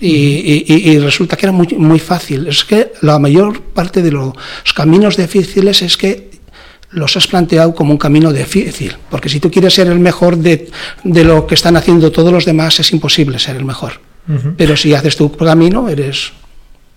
y, 0.01 0.65
y, 0.67 0.91
y, 0.91 0.99
resulta 0.99 1.37
que 1.37 1.45
era 1.45 1.53
muy, 1.53 1.67
muy 1.77 1.99
fácil. 1.99 2.47
Es 2.47 2.65
que 2.65 2.91
la 3.01 3.19
mayor 3.19 3.61
parte 3.61 4.01
de 4.01 4.11
los 4.11 4.33
caminos 4.75 5.15
difíciles 5.15 5.81
es 5.83 5.95
que 5.95 6.31
los 6.89 7.15
has 7.15 7.27
planteado 7.27 7.73
como 7.73 7.91
un 7.91 7.97
camino 7.97 8.33
difícil, 8.33 8.95
porque 9.09 9.29
si 9.29 9.39
tú 9.39 9.49
quieres 9.49 9.73
ser 9.75 9.87
el 9.87 9.99
mejor 9.99 10.37
de, 10.37 10.69
de 11.03 11.23
lo 11.23 11.47
que 11.47 11.55
están 11.55 11.77
haciendo 11.77 12.11
todos 12.11 12.33
los 12.33 12.45
demás, 12.45 12.79
es 12.79 12.91
imposible 12.91 13.39
ser 13.39 13.55
el 13.55 13.63
mejor. 13.63 14.01
Uh 14.27 14.33
-huh. 14.33 14.53
Pero 14.57 14.75
si 14.75 14.93
haces 14.93 15.15
tu 15.15 15.31
camino, 15.31 15.87
eres 15.87 16.33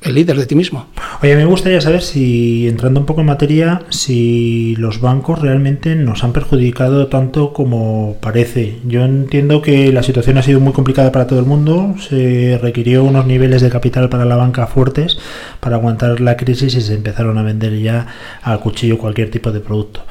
el 0.04 0.14
líder 0.14 0.36
de 0.36 0.46
ti 0.46 0.54
mismo. 0.54 0.86
Oye, 1.22 1.34
me 1.34 1.44
gustaría 1.46 1.80
saber 1.80 2.02
si, 2.02 2.68
entrando 2.68 3.00
un 3.00 3.06
poco 3.06 3.22
en 3.22 3.26
materia, 3.26 3.82
si 3.88 4.76
los 4.76 5.00
bancos 5.00 5.40
realmente 5.40 5.96
nos 5.96 6.22
han 6.22 6.32
perjudicado 6.32 7.06
tanto 7.06 7.52
como 7.52 8.16
parece. 8.20 8.78
Yo 8.86 9.04
entiendo 9.04 9.62
que 9.62 9.92
la 9.92 10.02
situación 10.02 10.38
ha 10.38 10.42
sido 10.42 10.60
muy 10.60 10.72
complicada 10.72 11.10
para 11.10 11.26
todo 11.26 11.38
el 11.38 11.46
mundo, 11.46 11.94
se 11.98 12.58
requirió 12.60 13.02
unos 13.02 13.26
niveles 13.26 13.62
de 13.62 13.70
capital 13.70 14.08
para 14.08 14.26
la 14.26 14.36
banca 14.36 14.66
fuertes 14.66 15.18
para 15.60 15.76
aguantar 15.76 16.20
la 16.20 16.36
crisis 16.36 16.74
y 16.74 16.80
se 16.80 16.94
empezaron 16.94 17.38
a 17.38 17.42
vender 17.42 17.78
ya 17.80 18.06
al 18.42 18.60
cuchillo 18.60 18.98
cualquier 18.98 19.30
tipo 19.30 19.52
de 19.52 19.60
producto. 19.60 20.04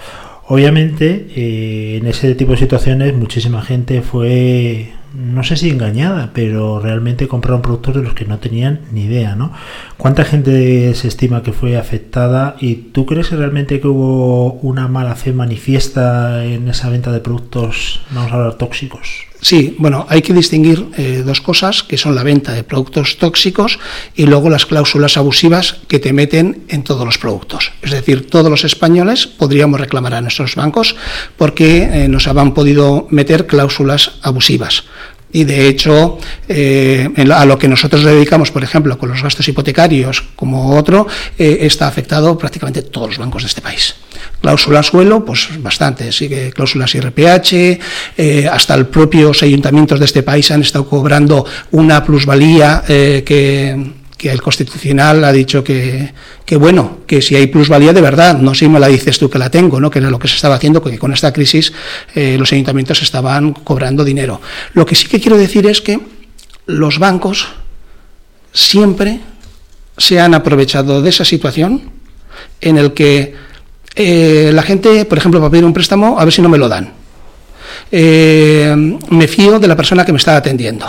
Obviamente, 0.47 1.27
eh, 1.35 1.97
en 2.01 2.07
ese 2.07 2.35
tipo 2.35 2.51
de 2.51 2.57
situaciones 2.57 3.13
muchísima 3.13 3.61
gente 3.61 4.01
fue, 4.01 4.91
no 5.13 5.43
sé 5.43 5.57
si 5.57 5.69
engañada, 5.69 6.31
pero 6.33 6.79
realmente 6.79 7.27
compraron 7.27 7.61
productos 7.61 7.95
de 7.95 8.01
los 8.01 8.13
que 8.13 8.25
no 8.25 8.39
tenían 8.39 8.81
ni 8.91 9.03
idea, 9.03 9.35
¿no? 9.35 9.53
¿Cuánta 9.97 10.25
gente 10.25 10.93
se 10.95 11.07
estima 11.07 11.43
que 11.43 11.53
fue 11.53 11.77
afectada? 11.77 12.55
¿Y 12.59 12.75
tú 12.75 13.05
crees 13.05 13.29
que 13.29 13.35
realmente 13.35 13.79
que 13.79 13.87
hubo 13.87 14.53
una 14.53 14.87
mala 14.87 15.15
fe 15.15 15.31
manifiesta 15.31 16.43
en 16.45 16.67
esa 16.67 16.89
venta 16.89 17.11
de 17.11 17.19
productos, 17.19 18.01
vamos 18.11 18.31
a 18.31 18.35
hablar, 18.35 18.55
tóxicos? 18.55 19.32
Sí, 19.43 19.75
bueno, 19.77 20.05
hay 20.07 20.21
que 20.21 20.33
distinguir 20.33 20.87
eh, 20.95 21.21
dos 21.25 21.41
cosas, 21.41 21.83
que 21.83 21.97
son 21.97 22.15
la 22.15 22.23
venta 22.23 22.53
de 22.53 22.63
productos 22.63 23.17
tóxicos 23.17 23.77
y 24.15 24.25
luego 24.25 24.49
las 24.49 24.65
cláusulas 24.65 25.17
abusivas 25.17 25.81
que 25.89 25.99
te 25.99 26.13
meten 26.13 26.63
en 26.69 26.83
todos 26.83 27.05
los 27.05 27.17
productos. 27.17 27.73
Es 27.81 27.91
decir, 27.91 28.29
todos 28.29 28.49
los 28.49 28.63
españoles 28.63 29.27
podríamos 29.27 29.81
reclamar 29.81 30.13
a 30.13 30.21
nuestros 30.21 30.55
bancos 30.55 30.95
porque 31.35 31.83
eh, 31.83 32.07
nos 32.07 32.29
habían 32.29 32.53
podido 32.53 33.05
meter 33.09 33.45
cláusulas 33.45 34.13
abusivas 34.21 34.85
y 35.33 35.43
de 35.43 35.67
hecho 35.67 36.17
eh, 36.47 37.09
a 37.35 37.45
lo 37.45 37.57
que 37.57 37.67
nosotros 37.67 38.03
dedicamos, 38.03 38.51
por 38.51 38.63
ejemplo, 38.63 38.97
con 38.97 39.09
los 39.09 39.21
gastos 39.21 39.47
hipotecarios 39.47 40.23
como 40.35 40.77
otro, 40.77 41.07
está 41.37 41.87
afectado 41.87 42.37
prácticamente 42.37 42.83
todos 42.83 43.09
los 43.09 43.17
bancos 43.17 43.43
de 43.43 43.47
este 43.47 43.61
país. 43.61 43.95
Cláusulas 44.43 44.87
suelo, 44.87 45.23
pues 45.23 45.47
bastante, 45.61 46.11
sigue 46.11 46.51
cláusulas 46.51 46.93
IRPH, 46.95 47.79
eh, 48.17 48.49
hasta 48.51 48.75
los 48.75 48.87
propios 48.87 49.41
ayuntamientos 49.41 49.99
de 49.99 50.05
este 50.05 50.21
país 50.21 50.51
han 50.51 50.61
estado 50.61 50.85
cobrando 50.85 51.45
una 51.71 52.03
plusvalía 52.03 52.83
eh, 52.87 53.23
que, 54.23 54.31
el 54.31 54.41
Constitucional 54.41 55.23
ha 55.23 55.31
dicho 55.31 55.63
que, 55.63 56.13
que, 56.45 56.55
bueno, 56.55 56.99
que 57.05 57.21
si 57.21 57.35
hay 57.35 57.47
plusvalía 57.47 57.91
de 57.93 58.01
verdad, 58.01 58.37
no 58.37 58.55
si 58.55 58.67
me 58.69 58.79
la 58.79 58.87
dices 58.87 59.19
tú 59.19 59.29
que 59.29 59.37
la 59.37 59.49
tengo, 59.49 59.79
¿no? 59.79 59.89
que 59.89 59.99
era 59.99 60.09
lo 60.09 60.17
que 60.17 60.27
se 60.27 60.35
estaba 60.35 60.55
haciendo, 60.55 60.81
porque 60.81 60.97
con 60.97 61.11
esta 61.11 61.33
crisis 61.33 61.73
eh, 62.15 62.37
los 62.39 62.51
ayuntamientos 62.53 63.01
estaban 63.01 63.53
cobrando 63.53 64.03
dinero. 64.03 64.41
Lo 64.73 64.85
que 64.85 64.95
sí 64.95 65.07
que 65.07 65.19
quiero 65.19 65.37
decir 65.37 65.67
es 65.67 65.81
que 65.81 65.99
los 66.65 66.99
bancos 66.99 67.47
siempre 68.53 69.19
se 69.97 70.19
han 70.19 70.33
aprovechado 70.33 71.01
de 71.01 71.09
esa 71.09 71.25
situación 71.25 71.91
en 72.61 72.77
el 72.77 72.93
que 72.93 73.35
eh, 73.95 74.51
la 74.53 74.63
gente, 74.63 75.05
por 75.05 75.17
ejemplo, 75.17 75.39
para 75.39 75.51
pedir 75.51 75.65
un 75.65 75.73
préstamo, 75.73 76.19
a 76.19 76.23
ver 76.23 76.33
si 76.33 76.41
no 76.41 76.49
me 76.49 76.57
lo 76.57 76.69
dan. 76.69 76.93
Eh, 77.91 78.73
me 79.09 79.27
fío 79.27 79.59
de 79.59 79.67
la 79.67 79.75
persona 79.75 80.05
que 80.05 80.11
me 80.11 80.17
está 80.17 80.37
atendiendo. 80.37 80.85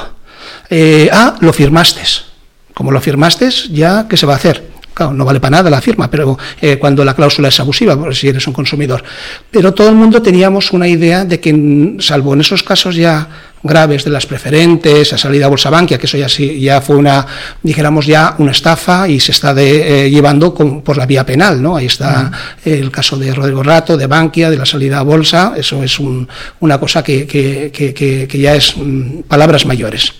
Ah, 1.12 1.36
lo 1.40 1.52
firmaste. 1.52 2.33
Como 2.74 2.90
lo 2.90 3.00
firmaste, 3.00 3.48
ya, 3.70 4.06
¿qué 4.08 4.16
se 4.16 4.26
va 4.26 4.34
a 4.34 4.36
hacer? 4.36 4.74
Claro, 4.92 5.12
no 5.12 5.24
vale 5.24 5.40
para 5.40 5.56
nada 5.56 5.70
la 5.70 5.80
firma, 5.80 6.08
pero 6.08 6.38
cuando 6.78 7.04
la 7.04 7.14
cláusula 7.14 7.48
es 7.48 7.58
abusiva, 7.58 7.96
por 7.96 8.14
si 8.14 8.28
eres 8.28 8.46
un 8.46 8.52
consumidor. 8.52 9.02
Pero 9.50 9.74
todo 9.74 9.88
el 9.88 9.96
mundo 9.96 10.22
teníamos 10.22 10.72
una 10.72 10.86
idea 10.86 11.24
de 11.24 11.40
que, 11.40 11.96
salvo 11.98 12.34
en 12.34 12.42
esos 12.42 12.62
casos 12.62 12.94
ya 12.94 13.28
graves 13.64 14.04
de 14.04 14.10
las 14.10 14.26
preferentes, 14.26 15.12
a 15.12 15.18
salida 15.18 15.46
a 15.46 15.48
Bolsa 15.48 15.70
Bankia, 15.70 15.98
que 15.98 16.06
eso 16.06 16.18
ya, 16.18 16.28
ya 16.28 16.80
fue 16.80 16.96
una, 16.96 17.26
dijéramos 17.62 18.06
ya, 18.06 18.36
una 18.38 18.52
estafa 18.52 19.08
y 19.08 19.18
se 19.18 19.32
está 19.32 19.54
de, 19.54 20.04
eh, 20.04 20.10
llevando 20.10 20.54
por 20.54 20.96
la 20.96 21.06
vía 21.06 21.24
penal, 21.24 21.60
¿no? 21.60 21.74
Ahí 21.74 21.86
está 21.86 22.30
el 22.64 22.90
caso 22.92 23.16
de 23.16 23.34
Rodrigo 23.34 23.62
Rato, 23.62 23.96
de 23.96 24.06
Bankia, 24.06 24.50
de 24.50 24.58
la 24.58 24.66
salida 24.66 24.98
a 24.98 25.02
Bolsa, 25.02 25.54
eso 25.56 25.82
es 25.82 25.98
una 25.98 26.78
cosa 26.78 27.02
que, 27.02 27.26
que, 27.26 28.38
ya 28.38 28.54
es 28.54 28.76
mm, 28.76 29.22
palabras 29.22 29.64
mayores. 29.64 30.12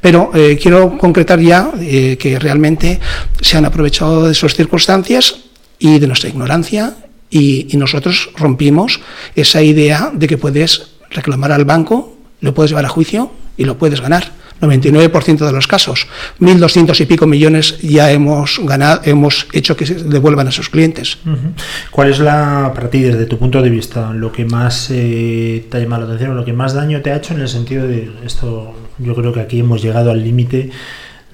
Pero 0.00 0.30
eh, 0.34 0.58
quiero 0.60 0.96
concretar 0.98 1.40
ya 1.40 1.70
eh, 1.80 2.16
que 2.18 2.38
realmente 2.38 3.00
se 3.40 3.56
han 3.56 3.64
aprovechado 3.64 4.26
de 4.26 4.32
esas 4.32 4.54
circunstancias 4.54 5.36
y 5.78 5.98
de 5.98 6.06
nuestra 6.06 6.28
ignorancia 6.28 6.96
y 7.30 7.68
nosotros 7.74 8.30
rompimos 8.36 9.00
esa 9.34 9.60
idea 9.60 10.12
de 10.14 10.28
que 10.28 10.38
puedes 10.38 10.92
reclamar 11.10 11.50
al 11.50 11.64
banco 11.64 12.14
lo 12.44 12.52
puedes 12.52 12.70
llevar 12.70 12.84
a 12.84 12.90
juicio 12.90 13.30
y 13.56 13.64
lo 13.64 13.78
puedes 13.78 14.00
ganar. 14.00 14.32
99% 14.60 15.46
de 15.46 15.52
los 15.52 15.66
casos. 15.66 16.06
1.200 16.40 17.00
y 17.00 17.06
pico 17.06 17.26
millones 17.26 17.78
ya 17.80 18.10
hemos 18.10 18.60
ganado, 18.64 19.00
hemos 19.04 19.46
hecho 19.52 19.76
que 19.76 19.86
se 19.86 19.94
devuelvan 19.94 20.48
a 20.48 20.52
sus 20.52 20.68
clientes. 20.68 21.18
¿Cuál 21.90 22.10
es 22.10 22.18
la, 22.18 22.72
para 22.74 22.90
ti, 22.90 23.02
desde 23.02 23.26
tu 23.26 23.38
punto 23.38 23.62
de 23.62 23.70
vista, 23.70 24.12
lo 24.12 24.32
que 24.32 24.44
más 24.44 24.88
eh, 24.90 25.66
te 25.70 25.76
ha 25.76 25.80
llamado 25.80 26.02
la 26.02 26.08
atención 26.08 26.32
o 26.32 26.34
lo 26.34 26.44
que 26.44 26.52
más 26.52 26.74
daño 26.74 27.00
te 27.02 27.12
ha 27.12 27.16
hecho 27.16 27.34
en 27.34 27.40
el 27.40 27.48
sentido 27.48 27.86
de 27.86 28.10
esto? 28.24 28.74
Yo 28.98 29.14
creo 29.14 29.32
que 29.32 29.40
aquí 29.40 29.60
hemos 29.60 29.82
llegado 29.82 30.10
al 30.10 30.22
límite 30.22 30.70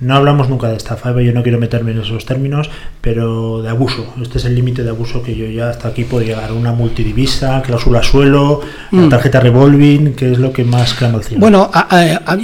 no 0.01 0.17
hablamos 0.17 0.49
nunca 0.49 0.69
de 0.69 0.77
estafa, 0.77 1.13
yo 1.21 1.33
no 1.33 1.43
quiero 1.43 1.59
meterme 1.59 1.93
en 1.93 2.01
esos 2.01 2.25
términos, 2.25 2.71
pero 3.01 3.61
de 3.63 3.69
abuso. 3.69 4.15
Este 4.21 4.39
es 4.39 4.47
el 4.47 4.55
límite 4.55 4.83
de 4.83 4.91
abuso 4.91 5.23
que 5.23 5.37
yo 5.37 5.47
ya 5.47 5.71
hasta 5.71 5.89
aquí 5.89 6.05
puedo 6.05 6.25
llegar. 6.25 6.53
Una 6.53 6.73
multidivisa, 6.73 7.63
cláusula 7.63 8.03
suelo, 8.03 8.63
mm. 8.91 9.09
tarjeta 9.11 9.41
revolving, 9.41 10.15
que 10.15 10.33
es 10.33 10.39
lo 10.39 10.53
que 10.53 10.65
más 10.65 10.95
clama 10.95 11.19
el 11.19 11.25
cielo. 11.25 11.41
Bueno, 11.41 11.71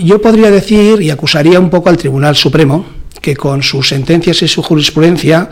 yo 0.03 0.21
podría 0.21 0.51
decir 0.51 1.01
y 1.01 1.11
acusaría 1.11 1.59
un 1.59 1.71
poco 1.71 1.89
al 1.89 1.97
Tribunal 1.97 2.37
Supremo 2.37 2.85
que 3.23 3.35
con 3.35 3.63
sus 3.63 3.89
sentencias 3.89 4.43
y 4.43 4.49
su 4.49 4.63
jurisprudencia, 4.63 5.49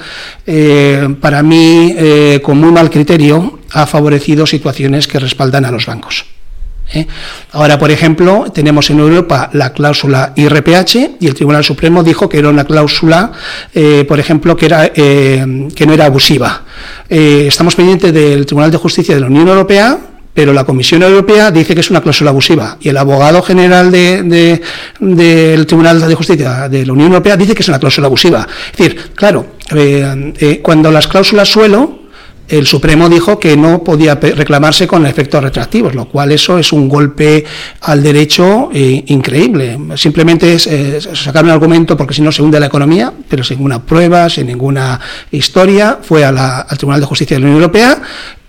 eh, 0.46 1.08
para 1.20 1.42
mí, 1.42 1.94
eh, 1.96 2.40
con 2.42 2.58
muy 2.58 2.70
mal 2.70 2.90
criterio, 2.90 3.60
ha 3.72 3.86
favorecido 3.86 4.46
situaciones 4.46 5.08
que 5.08 5.18
respaldan 5.18 5.64
a 5.64 5.70
los 5.70 5.86
bancos. 5.86 6.33
¿Eh? 6.94 7.06
Ahora, 7.52 7.78
por 7.78 7.90
ejemplo, 7.90 8.46
tenemos 8.52 8.90
en 8.90 9.00
Europa 9.00 9.50
la 9.52 9.72
cláusula 9.72 10.32
IRPH 10.36 11.16
y 11.20 11.26
el 11.26 11.34
Tribunal 11.34 11.64
Supremo 11.64 12.02
dijo 12.02 12.28
que 12.28 12.38
era 12.38 12.48
una 12.48 12.64
cláusula, 12.64 13.32
eh, 13.74 14.04
por 14.06 14.18
ejemplo, 14.18 14.56
que, 14.56 14.66
era, 14.66 14.90
eh, 14.94 15.68
que 15.74 15.86
no 15.86 15.92
era 15.92 16.06
abusiva. 16.06 16.62
estamos 17.08 17.74
pendientes 17.74 18.12
del 18.12 18.46
Tribunal 18.46 18.70
de 18.70 18.78
Justicia 18.78 19.14
de 19.14 19.20
la 19.20 19.26
Unión 19.26 19.48
Europea, 19.48 19.98
pero 20.32 20.52
la 20.52 20.64
Comisión 20.64 21.02
Europea 21.02 21.50
dice 21.52 21.74
que 21.74 21.80
es 21.80 21.90
una 21.90 22.00
cláusula 22.00 22.30
abusiva 22.30 22.76
y 22.80 22.88
el 22.88 22.96
abogado 22.96 23.40
general 23.40 23.92
del 23.92 25.66
Tribunal 25.66 26.08
de 26.08 26.14
Justicia 26.16 26.68
de 26.68 26.84
la 26.84 26.92
Unión 26.92 27.08
Europea 27.08 27.36
dice 27.36 27.54
que 27.54 27.62
es 27.62 27.68
una 27.68 27.78
cláusula 27.78 28.08
abusiva. 28.08 28.46
Es 28.72 28.76
decir, 28.76 29.12
claro, 29.14 29.46
cuando 30.62 30.90
las 30.90 31.06
cláusulas 31.06 31.48
suelo 31.48 32.03
el 32.48 32.66
Supremo 32.66 33.08
dijo 33.08 33.38
que 33.38 33.56
no 33.56 33.82
podía 33.82 34.16
reclamarse 34.16 34.86
con 34.86 35.06
efectos 35.06 35.42
retractivos, 35.42 35.94
lo 35.94 36.06
cual 36.06 36.32
eso 36.32 36.58
es 36.58 36.72
un 36.72 36.88
golpe 36.88 37.44
al 37.80 38.02
derecho 38.02 38.68
eh, 38.72 39.02
increíble. 39.06 39.78
Simplemente 39.96 40.52
es 40.52 40.66
eh, 40.66 41.00
sacar 41.00 41.44
un 41.44 41.50
argumento 41.50 41.96
porque 41.96 42.12
si 42.12 42.20
no 42.20 42.30
se 42.30 42.42
hunde 42.42 42.60
la 42.60 42.66
economía, 42.66 43.12
pero 43.28 43.42
sin 43.42 43.58
ninguna 43.58 43.82
prueba, 43.82 44.28
sin 44.28 44.46
ninguna 44.46 45.00
historia, 45.30 45.98
fue 46.02 46.24
al 46.24 46.66
Tribunal 46.76 47.00
de 47.00 47.06
Justicia 47.06 47.36
de 47.36 47.40
la 47.40 47.46
Unión 47.46 47.62
Europea 47.62 48.02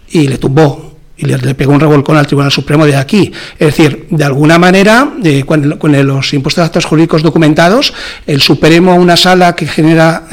y 0.09 0.27
le 0.27 0.37
tumbó 0.37 0.93
y 1.17 1.25
le, 1.27 1.55
pegó 1.55 1.71
un 1.71 1.79
revolcón 1.79 2.17
al 2.17 2.27
Tribunal 2.27 2.51
Supremo 2.51 2.85
de 2.85 2.97
aquí. 2.97 3.31
Es 3.57 3.67
decir, 3.67 4.07
de 4.09 4.25
alguna 4.25 4.59
manera, 4.59 5.13
eh, 5.23 5.45
con, 5.45 5.79
los 5.79 6.33
impuestos 6.33 6.61
de 6.61 6.65
actos 6.65 6.83
jurídicos 6.83 7.23
documentados, 7.23 7.93
el 8.27 8.41
Supremo, 8.41 8.95
una 8.95 9.15
sala 9.15 9.55
que 9.55 9.65
genera 9.65 10.27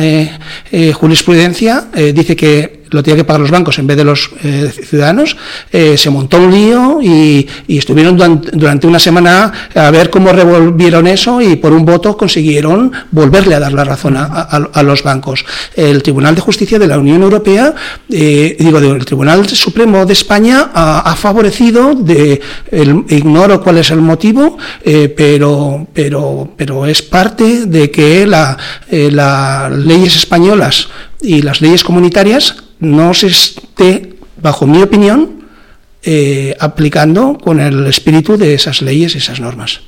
jurisprudencia, 0.94 1.84
dice 1.94 2.34
que 2.34 2.81
lo 2.92 3.02
tienen 3.02 3.22
que 3.22 3.24
pagar 3.24 3.40
los 3.40 3.50
bancos 3.50 3.78
en 3.78 3.86
vez 3.86 3.96
de 3.96 4.04
los 4.04 4.30
eh, 4.44 4.70
ciudadanos, 4.70 5.36
eh, 5.70 5.96
se 5.96 6.10
montó 6.10 6.38
un 6.38 6.52
lío 6.52 7.00
y, 7.02 7.48
estuvieron 7.66 8.16
durante, 8.16 8.86
una 8.86 8.98
semana 8.98 9.52
a 9.74 9.90
ver 9.90 10.10
cómo 10.10 10.30
revolvieron 10.30 11.06
eso 11.06 11.40
y 11.40 11.56
por 11.56 11.72
un 11.72 11.84
voto 11.84 12.16
consiguieron 12.16 12.92
volverle 13.10 13.54
a 13.54 13.60
dar 13.60 13.72
la 13.72 13.84
razón 13.84 14.16
a, 14.16 14.82
los 14.82 15.02
bancos. 15.02 15.44
El 15.74 16.02
Tribunal 16.02 16.34
de 16.34 16.40
Justicia 16.40 16.78
de 16.78 16.86
la 16.86 16.98
Unión 16.98 17.22
Europea, 17.22 17.74
eh, 18.10 18.56
digo, 18.58 18.78
el 18.78 19.04
Tribunal 19.04 19.48
Supremo 19.48 20.04
de 20.06 20.12
España 20.12 20.70
ha, 20.74 21.16
favorecido, 21.16 21.94
de, 21.94 22.40
ignoro 23.08 23.62
cuál 23.62 23.78
es 23.78 23.90
el 23.90 24.00
motivo, 24.00 24.58
pero, 25.16 25.86
pero, 25.92 26.52
pero 26.56 26.86
es 26.86 27.02
parte 27.02 27.66
de 27.66 27.90
que 27.90 28.26
las 28.26 29.72
leyes 29.72 30.16
españolas 30.16 30.88
y 31.22 31.42
las 31.42 31.60
leyes 31.60 31.84
comunitarias 31.84 32.56
no 32.82 33.14
se 33.14 33.28
esté, 33.28 34.14
bajo 34.42 34.66
mi 34.66 34.82
opinión, 34.82 35.42
eh, 36.04 36.56
aplicando 36.58 37.38
con 37.38 37.60
el 37.60 37.86
espíritu 37.86 38.36
de 38.36 38.54
esas 38.54 38.82
leyes 38.82 39.14
y 39.14 39.18
esas 39.18 39.38
normas. 39.38 39.82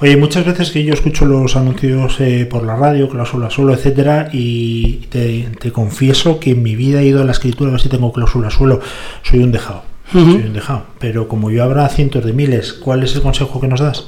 Oye, 0.00 0.16
muchas 0.16 0.44
veces 0.44 0.72
que 0.72 0.82
yo 0.82 0.94
escucho 0.94 1.26
los 1.26 1.54
anuncios 1.54 2.16
eh, 2.18 2.44
por 2.50 2.64
la 2.64 2.74
radio, 2.74 3.08
cláusula 3.08 3.48
suelo, 3.48 3.72
etcétera, 3.72 4.30
y 4.32 5.06
te, 5.10 5.70
confieso 5.70 6.40
que 6.40 6.50
en 6.50 6.62
mi 6.64 6.74
vida 6.74 7.00
he 7.00 7.06
ido 7.06 7.22
a 7.22 7.24
la 7.24 7.30
escritura 7.30 7.70
a 7.70 7.72
ver 7.74 7.80
si 7.80 7.88
tengo 7.88 8.12
cláusula 8.12 8.50
suelo. 8.50 8.80
Soy 9.22 9.38
un 9.38 9.52
dejado. 9.52 9.84
Soy 10.12 10.24
un 10.24 10.54
dejado. 10.54 10.86
Pero 10.98 11.28
como 11.28 11.52
yo 11.52 11.62
habrá 11.62 11.88
cientos 11.88 12.24
de 12.24 12.32
miles, 12.32 12.72
¿cuál 12.72 13.04
es 13.04 13.14
el 13.14 13.22
consejo 13.22 13.60
que 13.60 13.68
nos 13.68 13.78
das? 13.78 14.06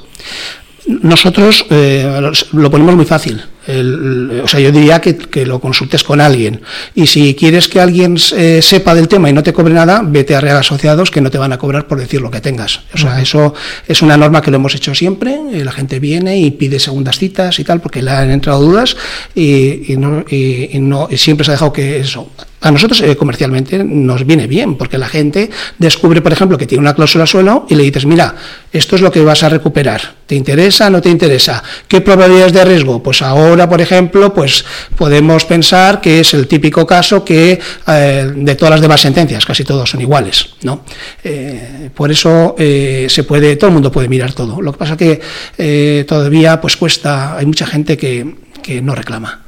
Nosotros 0.85 1.65
eh, 1.69 2.31
lo 2.51 2.71
ponemos 2.71 2.95
muy 2.95 3.05
fácil 3.05 3.41
o 3.67 4.47
sea, 4.47 4.59
yo 4.59 4.71
diría 4.71 4.99
que, 5.01 5.45
lo 5.45 5.59
consultes 5.59 6.03
con 6.03 6.19
alguien. 6.19 6.61
Y 6.95 7.07
si 7.07 7.35
quieres 7.35 7.67
que 7.67 7.79
alguien 7.79 8.17
eh, 8.35 8.61
sepa 8.61 8.95
del 8.95 9.07
tema 9.07 9.29
y 9.29 9.33
no 9.33 9.43
te 9.43 9.53
cobre 9.53 9.73
nada, 9.73 10.01
vete 10.03 10.35
a 10.35 10.41
Real 10.41 10.57
Asociados 10.57 11.11
que 11.11 11.21
no 11.21 11.29
te 11.29 11.37
van 11.37 11.53
a 11.53 11.57
cobrar 11.57 11.87
por 11.87 11.99
decir 11.99 12.21
lo 12.21 12.31
que 12.31 12.41
tengas. 12.41 12.81
O 12.93 12.97
sea, 12.97 13.21
eso 13.21 13.53
es 13.87 14.01
una 14.01 14.17
norma 14.17 14.41
que 14.41 14.51
lo 14.51 14.57
hemos 14.57 14.75
hecho 14.75 14.95
siempre. 14.95 15.39
Eh, 15.53 15.63
la 15.63 15.71
gente 15.71 15.99
viene 15.99 16.39
y 16.39 16.51
pide 16.51 16.79
segundas 16.79 17.17
citas 17.17 17.59
y 17.59 17.63
tal 17.63 17.81
porque 17.81 18.01
le 18.01 18.11
han 18.11 18.31
entrado 18.31 18.61
dudas 18.61 18.95
y, 19.35 19.95
no, 19.97 20.25
y 20.29 20.69
no, 20.79 21.07
y 21.09 21.17
siempre 21.17 21.45
se 21.45 21.51
ha 21.51 21.53
dejado 21.53 21.73
que 21.73 21.99
eso 21.99 22.29
a 22.61 22.71
nosotros 22.71 23.01
eh, 23.01 23.15
comercialmente 23.15 23.83
nos 23.83 24.25
viene 24.25 24.45
bien, 24.45 24.75
porque 24.75 24.99
la 24.99 25.07
gente 25.07 25.49
descubre, 25.79 26.21
por 26.21 26.31
ejemplo, 26.31 26.59
que 26.59 26.67
tiene 26.67 26.81
una 26.81 26.93
cláusula 26.93 27.25
suelo 27.25 27.65
y 27.67 27.75
le 27.75 27.83
dices, 27.83 28.05
mira, 28.05 28.35
esto 28.71 28.95
es 28.95 29.01
lo 29.01 29.11
que 29.11 29.21
vas 29.21 29.41
a 29.41 29.49
recuperar. 29.49 30.21
¿Te 30.27 30.35
interesa? 30.35 30.89
¿No 30.89 31.01
te 31.01 31.09
interesa? 31.09 31.63
¿Qué 31.87 32.01
probabilidades 32.01 32.53
de 32.53 32.63
riesgo? 32.63 33.01
Pues 33.01 33.23
ahora, 33.23 33.67
por 33.67 33.81
ejemplo, 33.81 34.31
pues 34.33 34.63
podemos 34.95 35.43
pensar 35.45 35.99
que 35.99 36.19
es 36.19 36.33
el 36.35 36.47
típico 36.47 36.85
caso 36.85 37.25
que 37.25 37.59
eh, 37.87 38.31
de 38.33 38.55
todas 38.55 38.71
las 38.71 38.81
demás 38.81 39.01
sentencias, 39.01 39.43
casi 39.43 39.63
todos 39.63 39.89
son 39.89 39.99
iguales, 40.01 40.49
¿no? 40.61 40.83
Eh, 41.23 41.89
por 41.95 42.11
eso 42.11 42.55
se 42.57 43.23
puede, 43.27 43.55
todo 43.55 43.69
el 43.69 43.73
mundo 43.73 43.91
puede 43.91 44.07
mirar 44.07 44.33
todo. 44.33 44.61
Lo 44.61 44.71
que 44.71 44.77
pasa 44.77 44.95
que 44.95 46.05
todavía 46.07 46.61
pues 46.61 46.77
cuesta, 46.77 47.37
hay 47.37 47.45
mucha 47.45 47.65
gente 47.65 47.97
que 47.97 48.50
que 48.61 48.81
no 48.81 48.95
reclama. 48.95 49.41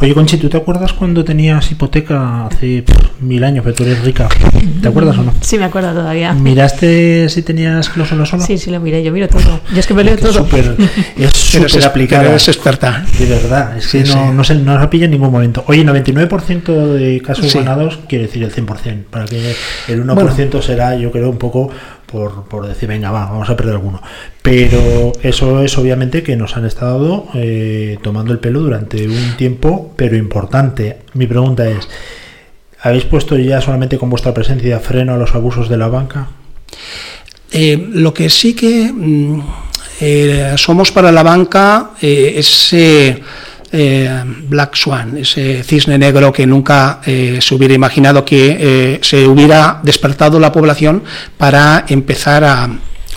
Oye, 0.00 0.14
Conchi, 0.14 0.36
¿tú 0.36 0.48
te 0.48 0.56
acuerdas 0.56 0.92
cuando 0.92 1.24
tenías 1.24 1.70
hipoteca 1.70 2.46
hace 2.46 2.84
mil 3.20 3.42
años, 3.44 3.64
pero 3.64 3.74
tú 3.74 3.82
eres 3.84 4.02
rica? 4.04 4.28
¿Te 4.80 4.88
acuerdas 4.88 5.18
o 5.18 5.22
no? 5.22 5.34
Sí, 5.40 5.58
me 5.58 5.64
acuerdo 5.64 5.92
todavía. 5.92 6.32
¿Miraste 6.34 7.28
si 7.28 7.42
tenías 7.42 7.88
cláusula 7.88 8.26
solo? 8.26 8.44
Sí, 8.44 8.58
sí, 8.58 8.70
lo 8.70 8.80
miré, 8.80 9.02
yo 9.02 9.12
miro 9.12 9.28
todo. 9.28 9.60
Yo 9.72 9.80
es 9.80 9.86
que 9.86 9.94
me 9.94 10.04
leo 10.04 10.16
todo. 10.16 10.46
es 11.16 11.32
súper 11.32 11.84
aplicada. 11.84 12.34
es 12.34 12.48
experta. 12.48 13.04
De 13.18 13.26
verdad, 13.26 13.76
es 13.76 13.88
que 13.88 14.04
no, 14.04 14.32
no, 14.32 14.44
se, 14.44 14.54
no 14.56 14.80
se 14.80 14.88
pilla 14.88 15.06
en 15.06 15.12
ningún 15.12 15.30
momento. 15.30 15.64
Oye, 15.66 15.84
99% 15.84 16.62
de 16.92 17.20
casos 17.20 17.54
ganados 17.54 17.98
quiere 18.08 18.26
decir 18.26 18.42
el 18.42 18.54
100%, 18.54 19.04
para 19.10 19.24
que 19.24 19.54
el 19.88 20.04
1% 20.04 20.62
será, 20.62 20.96
yo 20.96 21.10
creo, 21.10 21.30
un 21.30 21.38
poco 21.38 21.70
por, 22.48 22.66
decir, 22.66 22.88
venga, 22.88 23.10
va, 23.10 23.26
vamos 23.26 23.50
a 23.50 23.56
perder 23.56 23.74
alguno. 23.74 24.00
Pero 24.42 25.12
eso 25.22 25.62
es 25.62 25.76
obviamente 25.76 26.22
que 26.22 26.36
nos 26.36 26.56
han 26.56 26.64
estado 26.64 27.26
eh, 27.34 27.98
tomando 28.02 28.32
el 28.32 28.38
pelo 28.38 28.60
durante 28.60 29.08
un 29.08 29.36
tiempo, 29.36 29.92
pero 29.96 30.16
importante. 30.16 30.98
Mi 31.14 31.26
pregunta 31.26 31.68
es, 31.68 31.88
¿habéis 32.80 33.04
puesto 33.04 33.36
ya 33.36 33.60
solamente 33.60 33.98
con 33.98 34.10
vuestra 34.10 34.32
presencia 34.32 34.78
freno 34.78 35.14
a 35.14 35.16
los 35.16 35.34
abusos 35.34 35.68
de 35.68 35.76
la 35.76 35.88
banca? 35.88 36.28
Eh, 37.50 37.88
lo 37.92 38.14
que 38.14 38.28
sí 38.28 38.54
que 38.54 38.92
mm, 38.92 39.40
eh, 40.00 40.54
somos 40.56 40.92
para 40.92 41.10
la 41.10 41.22
banca 41.22 41.92
ese 42.00 43.22
eh, 43.72 44.22
Black 44.48 44.76
Swan, 44.76 45.18
ese 45.18 45.62
cisne 45.62 45.98
negro 45.98 46.32
que 46.32 46.46
nunca 46.46 47.00
eh, 47.04 47.38
se 47.40 47.54
hubiera 47.54 47.74
imaginado 47.74 48.24
que 48.24 48.56
eh, 48.58 48.98
se 49.02 49.26
hubiera 49.26 49.80
despertado 49.82 50.38
la 50.38 50.52
población 50.52 51.02
para 51.36 51.84
empezar 51.88 52.44
a 52.44 52.68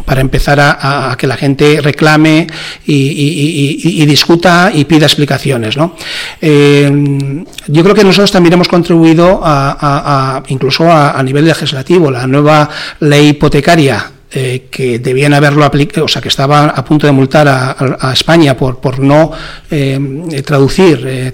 para 0.05 0.21
empezar 0.21 0.60
a, 0.60 1.15
que 1.17 1.25
la 1.25 1.36
gente 1.36 1.81
reclame 1.81 2.47
y, 2.86 4.05
discuta 4.05 4.71
y 4.73 4.86
pida 4.86 5.07
explicaciones. 5.07 5.75
¿no? 5.75 5.95
yo 6.39 7.83
creo 7.83 7.95
que 7.95 8.03
nosotros 8.03 8.31
también 8.31 8.53
hemos 8.53 8.67
contribuido 8.67 9.41
a, 9.43 10.43
incluso 10.49 10.89
a, 10.89 11.21
nivel 11.23 11.45
legislativo. 11.45 12.12
La 12.12 12.27
nueva 12.27 12.69
ley 12.99 13.29
hipotecaria 13.29 14.12
eh, 14.29 14.67
que 14.69 14.99
debían 14.99 15.33
haberlo 15.33 15.63
aplicado, 15.63 16.05
o 16.05 16.07
sea, 16.09 16.21
que 16.21 16.27
estaban 16.27 16.69
a 16.73 16.83
punto 16.83 17.07
de 17.07 17.13
multar 17.13 17.47
a, 17.47 18.11
España 18.11 18.57
por, 18.57 18.79
por 18.79 18.99
no 18.99 19.31
eh, 19.71 20.43
traducir, 20.45 21.05
eh, 21.07 21.31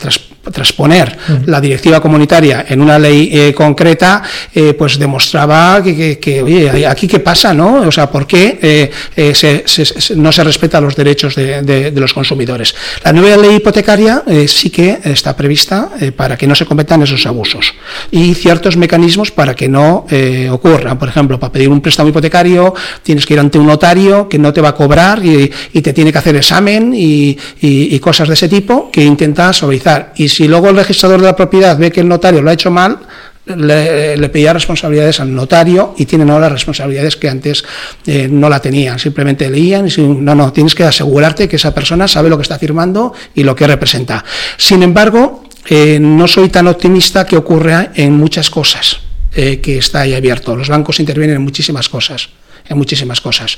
transponer 0.52 1.18
la 1.46 1.62
directiva 1.62 2.02
comunitaria 2.02 2.66
en 2.68 2.82
una 2.82 3.00
ley 3.00 3.30
eh, 3.32 3.54
concreta, 3.54 4.22
eh, 4.54 4.74
pues 4.74 5.00
demostraba 5.00 5.82
que, 5.82 6.42
oye, 6.44 6.86
aquí 6.86 7.08
qué 7.08 7.20
pasa, 7.20 7.54
¿no? 7.54 7.82
O 7.82 7.92
sea, 7.92 8.10
¿por 8.10 8.28
qué 8.28 8.92
eh, 9.16 9.34
se, 9.34 10.16
no 10.16 10.32
se 10.32 10.44
respetan 10.44 10.84
los 10.84 10.96
derechos 10.96 11.36
de, 11.36 11.92
los 11.96 12.14
consumidores? 12.14 12.76
La 13.04 13.14
nueva 13.14 13.38
ley 13.38 13.56
hipotecaria 13.56 14.24
sí 14.48 14.70
que 14.70 15.00
está 15.04 15.36
prevista 15.36 15.90
para 16.16 16.38
que 16.38 16.48
no 16.48 16.56
se 16.56 16.66
cometan 16.66 17.02
esos 17.04 17.26
abusos 17.26 17.74
y 18.12 18.34
ciertos 18.34 18.76
mecanismos 18.76 19.32
para 19.32 19.56
que 19.56 19.70
no 19.70 20.06
ocurran. 20.52 20.98
Por 21.00 21.08
ejemplo, 21.08 21.40
para 21.40 21.54
pedir 21.54 21.70
un 21.70 21.82
préstamo 21.82 22.10
hipotecario 22.10 22.74
tienes 23.02 23.26
que 23.26 23.34
ir 23.34 23.40
ante 23.40 23.60
un 23.60 23.68
notario 23.68 24.28
que 24.28 24.38
no 24.38 24.52
te 24.52 24.62
va 24.62 24.70
a 24.70 24.76
cobrar 24.76 25.24
y, 25.24 25.50
te 25.84 25.94
tiene 25.94 26.12
que 26.12 26.18
hacer 26.18 26.36
examen 26.36 26.94
y, 26.96 27.38
y, 27.62 28.00
cosas 28.00 28.28
de 28.28 28.34
ese 28.36 28.48
tipo 28.48 28.90
que 28.92 29.04
intenta 29.04 29.52
suavizar. 29.54 30.14
Y 30.16 30.30
si 30.34 30.48
luego 30.48 30.70
el 30.70 30.76
registrador 30.76 31.22
de 31.22 31.28
la 31.28 31.36
propiedad 31.36 31.78
ve 31.78 31.92
que 31.92 32.02
el 32.02 32.08
notario 32.10 32.42
lo 32.42 32.50
ha 32.50 32.54
hecho 32.54 32.72
mal, 32.72 33.00
le, 33.46 34.16
le 34.16 34.30
pedía 34.30 34.54
responsabilidades 34.54 35.20
al 35.20 35.34
notario 35.34 35.94
y 35.98 36.06
tienen 36.06 36.30
ahora 36.30 36.50
responsabilidades 36.50 37.18
que 37.18 37.30
antes 37.30 37.64
eh, 38.06 38.28
no 38.30 38.50
la 38.50 38.60
tenían. 38.60 39.00
Simplemente 39.00 39.50
leían 39.50 39.88
y 39.88 40.02
no, 40.02 40.36
no, 40.36 40.54
tienes 40.54 40.76
que 40.76 40.84
asegurarte 40.84 41.48
que 41.48 41.58
esa 41.58 41.74
persona 41.74 42.08
sabe 42.08 42.30
lo 42.30 42.38
que 42.38 42.44
está 42.44 42.58
firmando 42.58 43.14
y 43.36 43.44
lo 43.44 43.56
que 43.56 43.68
representa. 43.68 44.24
Sin 44.58 44.84
embargo, 44.84 45.44
eh, 45.68 46.00
no 46.00 46.28
soy 46.28 46.50
tan 46.50 46.68
optimista 46.68 47.26
que 47.26 47.38
ocurra 47.38 47.92
en 47.96 48.14
muchas 48.14 48.50
cosas 48.50 49.00
eh, 49.34 49.60
que 49.60 49.78
está 49.78 50.02
ahí 50.02 50.14
abierto. 50.14 50.56
Los 50.56 50.70
bancos 50.70 51.00
intervienen 51.00 51.38
en 51.38 51.42
muchísimas 51.42 51.90
cosas 51.90 52.30
en 52.66 52.78
muchísimas 52.78 53.20
cosas. 53.20 53.58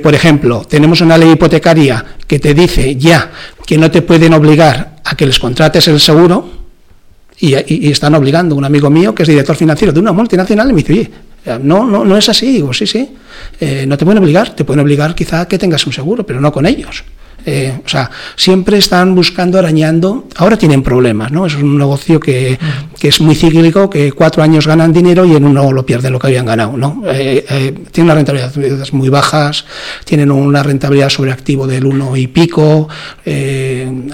por 0.00 0.14
ejemplo, 0.14 0.64
tenemos 0.64 1.00
una 1.00 1.18
ley 1.18 1.32
hipotecaria 1.32 2.04
que 2.28 2.38
te 2.38 2.54
dice 2.54 2.94
ya 2.94 3.28
que 3.66 3.76
no 3.76 3.90
te 3.90 4.02
pueden 4.02 4.34
obligar 4.34 4.99
a 5.10 5.16
que 5.16 5.26
les 5.26 5.38
contrates 5.40 5.88
el 5.88 5.98
seguro 5.98 6.48
y, 7.40 7.90
están 7.90 8.14
obligando. 8.14 8.54
Un 8.54 8.64
amigo 8.64 8.88
mío 8.90 9.12
que 9.12 9.24
es 9.24 9.28
director 9.28 9.56
financiero 9.56 9.92
de 9.92 9.98
una 9.98 10.12
multinacional 10.12 10.70
y 10.70 10.72
me 10.72 10.82
dice, 10.82 10.92
oye, 10.92 11.10
no, 11.62 11.84
no, 11.84 12.04
no 12.04 12.16
es 12.16 12.28
así. 12.28 12.52
Digo, 12.52 12.72
sí, 12.72 12.86
sí, 12.86 13.10
eh, 13.60 13.86
no 13.88 13.98
te 13.98 14.04
pueden 14.04 14.22
obligar, 14.22 14.54
te 14.54 14.64
pueden 14.64 14.80
obligar 14.80 15.14
quizá 15.14 15.40
a 15.40 15.48
que 15.48 15.58
tengas 15.58 15.84
un 15.84 15.92
seguro, 15.92 16.24
pero 16.24 16.40
no 16.40 16.52
con 16.52 16.64
ellos. 16.64 17.02
Eh, 17.46 17.80
o 17.84 17.88
sea, 17.88 18.10
siempre 18.36 18.78
están 18.78 19.14
buscando, 19.14 19.58
arañando. 19.58 20.26
Ahora 20.36 20.56
tienen 20.56 20.82
problemas, 20.82 21.30
¿no? 21.32 21.46
Es 21.46 21.54
un 21.54 21.78
negocio 21.78 22.20
que, 22.20 22.58
es 23.00 23.20
muy 23.20 23.34
cíclico, 23.34 23.88
que 23.88 24.12
cuatro 24.12 24.42
años 24.42 24.66
ganan 24.66 24.92
dinero 24.92 25.24
y 25.24 25.34
en 25.34 25.44
uno 25.44 25.72
lo 25.72 25.84
pierden 25.86 26.12
lo 26.12 26.18
que 26.18 26.28
habían 26.28 26.46
ganado, 26.46 26.76
¿no? 26.76 27.02
Eh, 27.06 27.44
eh, 27.48 27.74
tienen 27.90 28.06
una 28.06 28.14
rentabilidad 28.14 28.52
muy 28.92 29.08
bajas, 29.08 29.64
tienen 30.04 30.30
una 30.30 30.62
rentabilidad 30.62 31.08
sobre 31.08 31.32
activo 31.32 31.66
del 31.66 31.86
uno 31.86 32.16
y 32.16 32.26
pico, 32.26 32.88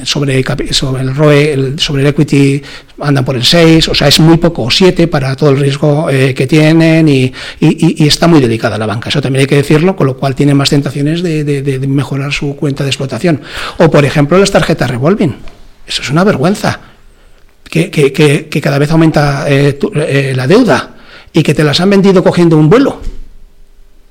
sobre 0.04 0.38
el 0.38 1.14
ROE, 1.14 1.74
sobre 1.78 2.02
el 2.02 2.08
equity 2.08 2.62
andan 3.00 3.24
por 3.24 3.37
el 3.37 3.44
6, 3.44 3.88
o 3.88 3.94
sea, 3.94 4.09
es 4.09 4.20
muy 4.20 4.38
poco, 4.38 4.70
7 4.70 5.09
para 5.09 5.37
todo 5.37 5.50
el 5.50 5.59
riesgo 5.59 6.06
que 6.06 6.46
tienen 6.46 7.09
y, 7.09 7.32
está 7.61 8.26
muy 8.26 8.40
delicada 8.40 8.78
la 8.78 8.87
banca, 8.87 9.11
eso 9.11 9.20
también 9.20 9.40
hay 9.42 9.46
que 9.46 9.56
decirlo, 9.56 9.96
con 9.96 10.06
lo 10.06 10.16
cual 10.16 10.35
tienen 10.35 10.56
más 10.56 10.70
tentaciones 10.70 11.22
de 11.22 11.87
mejorar 11.88 12.32
su 12.32 12.56
cuenta 12.56 12.85
de 12.85 12.90
explotación 12.90 13.40
o, 13.78 13.90
por 13.90 14.04
ejemplo, 14.04 14.38
las 14.38 14.50
tarjetas 14.50 14.90
revolving. 14.90 15.37
Eso 15.87 16.02
es 16.02 16.11
una 16.11 16.24
vergüenza. 16.24 16.80
Que, 17.70 18.61
cada 18.62 18.78
vez 18.78 18.90
aumenta 18.90 19.44
eh, 19.48 19.78
eh, 19.94 20.32
la 20.35 20.46
deuda 20.46 20.94
y 21.32 21.42
que 21.42 21.52
te 21.52 21.64
las 21.64 21.80
han 21.80 21.90
vendido 21.90 22.22
cogiendo 22.22 22.56
un 22.56 22.70
vuelo 22.70 23.02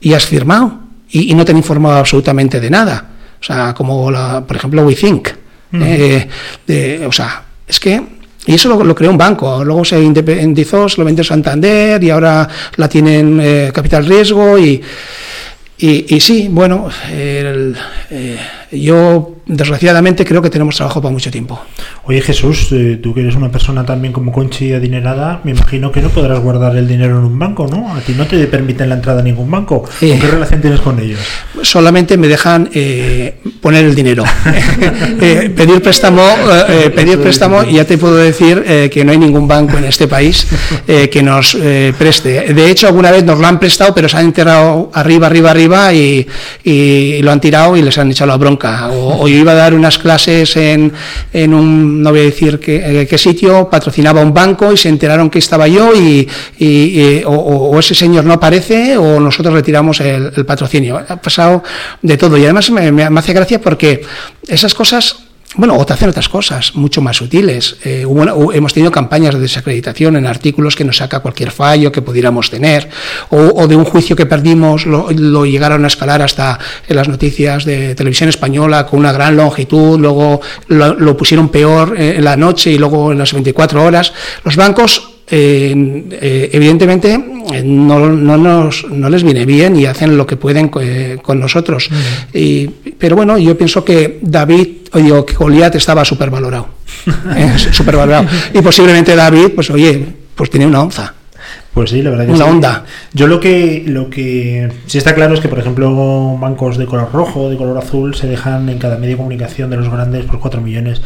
y 0.02 0.14
has 0.14 0.26
firmado 0.26 0.82
y, 1.10 1.34
no 1.34 1.46
te 1.46 1.52
han 1.52 1.58
informado 1.58 1.98
absolutamente 1.98 2.60
de 2.60 2.70
nada. 2.70 3.10
O 3.40 3.44
sea, 3.44 3.74
como, 3.74 4.12
la, 4.12 4.46
por 4.46 4.58
ejemplo, 4.58 4.86
WeThink. 4.86 5.30
Eh, 5.74 7.06
o 7.08 7.12
sea, 7.12 7.44
es 7.68 7.80
que 7.80 8.02
y 8.46 8.54
eso 8.54 8.84
lo, 8.84 8.96
creó 8.96 9.12
un 9.12 9.18
banco, 9.18 9.64
luego 9.64 9.84
se 9.84 10.02
independizó, 10.02 10.88
se 10.88 11.00
lo 11.00 11.06
vendió 11.06 11.24
Santander 11.24 12.04
y 12.04 12.10
ahora 12.10 12.48
la 12.76 12.88
tienen 12.88 13.72
capital 13.74 14.06
riesgo 14.06 14.58
y, 14.58 14.82
y, 15.78 16.20
sí, 16.20 16.48
bueno, 16.50 16.90
el, 17.12 17.76
yo 18.72 19.35
desgraciadamente 19.48 20.26
creo 20.26 20.42
que 20.42 20.50
tenemos 20.50 20.76
trabajo 20.76 21.02
para 21.02 21.12
mucho 21.12 21.30
tiempo. 21.30 21.60
Oye 22.06 22.22
Jesús, 22.22 22.68
eh, 22.72 23.00
tú 23.02 23.14
que 23.14 23.22
eres 23.22 23.36
una 23.36 23.52
persona 23.52 23.86
también 23.86 24.12
como 24.12 24.32
Conchi 24.32 24.74
adinerada, 24.74 25.42
me 25.44 25.52
imagino 25.52 25.92
que 25.92 26.02
no 26.02 26.10
podrás 26.10 26.40
guardar 26.40 26.76
el 26.76 26.88
dinero 26.88 27.20
en 27.20 27.26
un 27.26 27.38
banco, 27.38 27.68
¿no? 27.68 27.94
A 27.96 28.00
ti 28.02 28.14
no 28.14 28.26
te 28.26 28.46
permiten 28.48 28.90
la 28.90 28.96
entrada 28.96 29.20
a 29.20 29.24
ningún 29.24 29.50
banco. 29.50 29.84
¿Con 29.84 30.20
qué 30.20 30.28
relación 30.28 30.62
tienes 30.62 30.82
con 30.82 31.00
ellos? 31.00 31.20
Solamente 31.62 32.18
me 32.18 32.28
dejan 32.28 32.70
eh, 32.74 33.36
poner 33.62 33.86
el 33.86 33.96
dinero. 33.96 34.24
Eh, 35.22 35.52
pedir 35.56 35.82
préstamo, 35.82 36.22
pedir 36.94 37.20
préstamo 37.20 37.64
y 37.64 37.76
ya 37.76 37.86
te 37.86 37.98
puedo 37.98 38.18
decir 38.18 38.90
que 38.92 39.04
no 39.06 39.12
hay 39.12 39.18
ningún 39.18 39.48
banco 39.48 39.78
en 39.78 39.86
este 39.86 40.08
país 40.08 40.48
que 40.86 41.24
nos 41.24 41.58
preste. 41.98 42.54
De 42.54 42.70
hecho, 42.70 42.88
alguna 42.88 43.12
vez 43.12 43.24
nos 43.24 43.40
lo 43.40 43.48
han 43.48 43.60
prestado, 43.60 43.94
pero 43.96 44.10
se 44.10 44.18
han 44.18 44.26
enterrado 44.26 44.92
arriba, 44.94 45.28
arriba, 45.28 45.52
arriba 45.52 45.94
y, 45.94 46.28
lo 47.22 47.32
han 47.32 47.42
tirado 47.42 47.78
y 47.78 47.82
les 47.82 47.98
han 47.98 48.12
echado 48.12 48.28
la 48.28 48.38
bronca. 48.38 48.90
o 48.90 49.28
iba 49.36 49.52
a 49.52 49.56
dar 49.56 49.74
unas 49.74 49.98
clases 49.98 50.56
en, 50.56 50.92
en 51.34 51.54
un, 51.54 52.02
no 52.02 52.12
voy 52.12 52.22
a 52.22 52.24
decir 52.24 52.60
qué, 52.60 53.02
eh, 53.02 53.08
qué, 53.08 53.18
sitio, 53.18 53.70
patrocinaba 53.70 54.22
un 54.22 54.34
banco 54.34 54.72
y 54.72 54.78
se 54.78 54.90
enteraron 54.90 55.30
que 55.30 55.40
estaba 55.40 55.68
yo 55.68 55.94
y, 55.96 56.28
o, 57.26 57.80
ese 57.80 57.96
señor 57.96 58.26
no 58.26 58.34
aparece 58.34 58.98
o 58.98 59.20
nosotros 59.20 59.54
retiramos 59.54 60.00
el, 60.02 60.46
patrocinio. 60.46 60.98
Ha 61.08 61.16
pasado 61.18 61.64
de 62.02 62.18
todo 62.18 62.38
y 62.38 62.44
además 62.44 62.70
me, 62.70 62.92
me, 62.92 63.04
hace 63.04 63.34
gracia 63.34 63.60
porque 63.60 64.02
esas 64.48 64.74
cosas 64.74 65.25
bueno, 65.58 65.78
o 65.78 65.86
te 65.86 65.94
hacen 65.94 66.10
otras 66.10 66.30
cosas 66.30 66.76
mucho 66.76 67.02
más 67.02 67.22
útiles. 67.22 67.78
Eh, 67.84 68.06
hemos 68.54 68.74
tenido 68.74 68.92
campañas 68.92 69.34
de 69.34 69.40
desacreditación 69.40 70.16
en 70.16 70.26
artículos 70.26 70.76
que 70.76 70.84
nos 70.84 70.98
saca 70.98 71.20
cualquier 71.20 71.52
fallo 71.52 71.92
que 71.92 72.02
pudiéramos 72.02 72.50
tener, 72.50 72.90
o, 73.30 73.68
de 73.68 73.76
un 73.76 73.86
juicio 73.86 74.16
que 74.16 74.26
perdimos, 74.26 74.86
lo, 74.86 75.46
llegaron 75.46 75.84
a 75.84 75.88
escalar 75.88 76.22
hasta 76.22 76.60
en 76.88 76.96
las 76.96 77.08
noticias 77.08 77.66
de 77.66 77.96
televisión 77.96 78.30
española 78.30 78.86
con 78.86 79.00
una 79.00 79.12
gran 79.12 79.38
longitud, 79.38 80.00
luego 80.00 80.42
lo, 80.68 81.18
pusieron 81.18 81.50
peor 81.50 81.96
en 81.98 82.24
la 82.24 82.36
noche 82.36 82.72
y 82.72 82.78
luego 82.78 83.12
en 83.12 83.18
las 83.18 83.34
24 83.34 83.84
horas. 83.84 84.14
Los 84.44 84.56
bancos 84.56 85.15
eh, 85.28 86.50
evidentemente 86.54 87.18
no, 87.64 88.10
no, 88.10 88.38
nos, 88.38 88.86
no, 88.90 89.10
les 89.10 89.24
viene 89.24 89.46
bien 89.46 89.76
y 89.76 89.86
hacen 89.86 90.18
lo 90.18 90.26
que 90.26 90.38
pueden 90.38 90.70
con 90.70 91.40
nosotros. 91.40 91.90
Y, 92.34 92.68
pero 92.68 93.16
bueno, 93.16 93.38
yo 93.38 93.58
pienso 93.58 93.84
que 93.84 94.20
David, 94.22 94.68
o 94.92 95.26
que 95.26 95.34
Goliat 95.34 95.76
estaba 95.76 96.06
supervalorado. 96.06 96.68
eh, 97.36 97.56
supervalorado. 97.72 98.28
Y 98.54 98.62
posiblemente 98.62 99.16
David, 99.16 99.50
pues 99.56 99.70
oye, 99.70 100.06
pues 100.36 100.50
tiene 100.50 100.68
una 100.68 100.82
onza. 100.82 101.14
Pues 101.76 101.90
sí, 101.90 102.02
la 102.02 102.10
verdad 102.10 102.26
que 102.26 102.32
Una 102.32 102.46
onda. 102.46 102.86
Yo 103.14 103.28
lo 103.28 103.42
que 103.42 103.84
lo 103.86 104.10
que 104.10 104.72
sí 104.86 104.98
está 104.98 105.14
claro 105.14 105.34
es 105.34 105.42
que, 105.42 105.50
por 105.50 105.60
ejemplo, 105.60 106.38
bancos 106.40 106.78
de 106.78 106.86
color 106.86 107.12
rojo, 107.12 107.50
de 107.50 107.58
color 107.58 107.78
azul, 107.78 108.16
se 108.16 108.28
dejan 108.28 108.70
en 108.70 108.80
cada 108.80 108.96
medio 108.96 109.12
de 109.12 109.18
comunicación 109.18 109.70
de 109.70 109.76
los 109.76 109.90
grandes 109.90 110.24
por 110.24 110.40
4 110.40 110.62
millones 110.62 111.02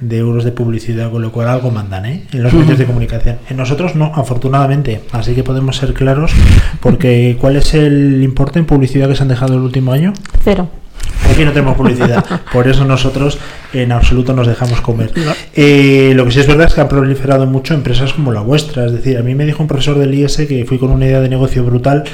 de 0.00 0.16
euros 0.16 0.44
de 0.44 0.52
publicidad, 0.52 1.10
con 1.10 1.20
lo 1.20 1.30
cual 1.30 1.48
algo 1.48 1.70
mandan 1.70 2.06
¿eh? 2.06 2.24
en 2.32 2.42
los 2.42 2.54
medios 2.54 2.78
de 2.78 2.86
comunicación. 2.86 3.36
En 3.50 3.58
nosotros 3.58 3.96
no, 3.96 4.12
afortunadamente. 4.14 5.02
Así 5.12 5.34
que 5.34 5.44
podemos 5.44 5.76
ser 5.76 5.92
claros, 5.92 6.32
porque 6.80 7.36
¿cuál 7.38 7.56
es 7.56 7.74
el 7.74 8.22
importe 8.22 8.58
en 8.58 8.64
publicidad 8.64 9.08
que 9.08 9.16
se 9.16 9.22
han 9.22 9.28
dejado 9.28 9.54
el 9.54 9.60
último 9.60 9.92
año? 9.92 10.14
Cero. 10.42 10.70
Aquí 11.30 11.44
no 11.44 11.52
tenemos 11.52 11.76
publicidad, 11.76 12.24
por 12.52 12.68
eso 12.68 12.84
nosotros 12.84 13.38
en 13.72 13.92
absoluto 13.92 14.32
nos 14.34 14.46
dejamos 14.46 14.80
comer. 14.80 15.12
Eh, 15.54 16.12
lo 16.14 16.24
que 16.24 16.30
sí 16.30 16.40
es 16.40 16.46
verdad 16.46 16.66
es 16.66 16.74
que 16.74 16.80
han 16.80 16.88
proliferado 16.88 17.46
mucho 17.46 17.74
empresas 17.74 18.12
como 18.12 18.32
la 18.32 18.40
vuestra. 18.40 18.86
Es 18.86 18.92
decir, 18.92 19.18
a 19.18 19.22
mí 19.22 19.34
me 19.34 19.44
dijo 19.44 19.62
un 19.62 19.68
profesor 19.68 19.98
del 19.98 20.14
IS 20.14 20.36
que 20.48 20.64
fui 20.66 20.78
con 20.78 20.90
una 20.90 21.06
idea 21.06 21.20
de 21.20 21.28
negocio 21.28 21.64
brutal 21.64 22.04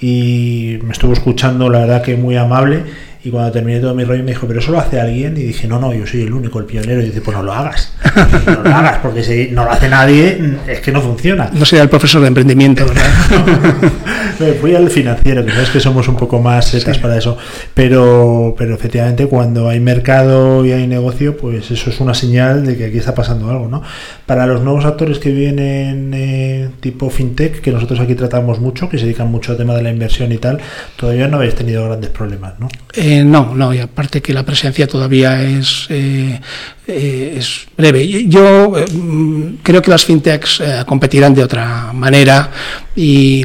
y 0.00 0.78
me 0.82 0.92
estuvo 0.92 1.12
escuchando, 1.12 1.68
la 1.68 1.80
verdad 1.80 2.02
que 2.02 2.16
muy 2.16 2.36
amable 2.36 2.82
y 3.24 3.30
cuando 3.30 3.52
terminé 3.52 3.78
todo 3.78 3.94
mi 3.94 4.02
rollo 4.02 4.24
me 4.24 4.32
dijo, 4.32 4.48
pero 4.48 4.58
eso 4.58 4.72
lo 4.72 4.80
hace 4.80 5.00
alguien. 5.00 5.36
Y 5.36 5.42
dije, 5.42 5.68
no, 5.68 5.78
no, 5.78 5.94
yo 5.94 6.04
soy 6.06 6.22
el 6.22 6.32
único, 6.32 6.58
el 6.58 6.64
pionero. 6.64 7.00
Y 7.00 7.06
dice, 7.06 7.20
pues 7.20 7.36
no 7.36 7.42
lo 7.42 7.52
hagas. 7.52 7.92
No 8.46 8.62
lo 8.62 8.74
hagas, 8.74 8.98
porque 8.98 9.22
si 9.22 9.48
no 9.52 9.64
lo 9.64 9.70
hace 9.70 9.88
nadie, 9.88 10.58
es 10.66 10.80
que 10.80 10.92
no 10.92 11.00
funciona. 11.00 11.48
No 11.52 11.64
sería 11.64 11.82
el 11.82 11.88
profesor 11.88 12.20
de 12.20 12.28
emprendimiento, 12.28 12.84
¿verdad? 12.84 13.02
Fui 14.60 14.74
al 14.74 14.90
financiero, 14.90 15.44
que 15.44 15.52
sabes 15.52 15.70
que 15.70 15.80
somos 15.80 16.08
un 16.08 16.16
poco 16.16 16.40
más 16.40 16.66
setas 16.66 16.98
para 16.98 17.16
eso. 17.16 17.38
Pero, 17.74 18.54
pero 18.58 18.74
efectivamente, 18.74 19.26
cuando 19.26 19.68
hay 19.68 19.80
mercado 19.80 20.64
y 20.64 20.72
hay 20.72 20.86
negocio, 20.86 21.36
pues 21.36 21.70
eso 21.70 21.90
es 21.90 22.00
una 22.00 22.14
señal 22.14 22.66
de 22.66 22.76
que 22.76 22.86
aquí 22.86 22.98
está 22.98 23.14
pasando 23.14 23.48
algo, 23.50 23.68
¿no? 23.68 23.82
Para 24.26 24.46
los 24.46 24.62
nuevos 24.62 24.84
actores 24.84 25.18
que 25.18 25.30
vienen 25.30 26.12
eh, 26.14 26.68
tipo 26.80 27.08
fintech, 27.08 27.60
que 27.60 27.70
nosotros 27.70 28.00
aquí 28.00 28.14
tratamos 28.14 28.60
mucho, 28.60 28.88
que 28.88 28.98
se 28.98 29.04
dedican 29.04 29.30
mucho 29.30 29.52
al 29.52 29.58
tema 29.58 29.74
de 29.74 29.82
la 29.82 29.90
inversión 29.90 30.32
y 30.32 30.38
tal, 30.38 30.58
todavía 30.96 31.28
no 31.28 31.36
habéis 31.36 31.54
tenido 31.54 31.84
grandes 31.84 32.10
problemas, 32.10 32.58
¿no? 32.58 32.68
Eh, 32.94 33.11
eh, 33.12 33.24
no, 33.24 33.54
no, 33.54 33.74
y 33.74 33.78
aparte 33.78 34.22
que 34.22 34.32
la 34.32 34.42
presencia 34.42 34.86
todavía 34.86 35.42
es, 35.42 35.86
eh, 35.90 36.40
eh, 36.86 37.34
es 37.36 37.66
breve. 37.76 38.26
Yo 38.26 38.72
mm, 38.72 39.56
creo 39.62 39.82
que 39.82 39.90
las 39.90 40.04
fintechs 40.04 40.62
competirán 40.86 41.34
de 41.34 41.44
otra 41.44 41.92
manera 41.92 42.50
y, 42.96 43.44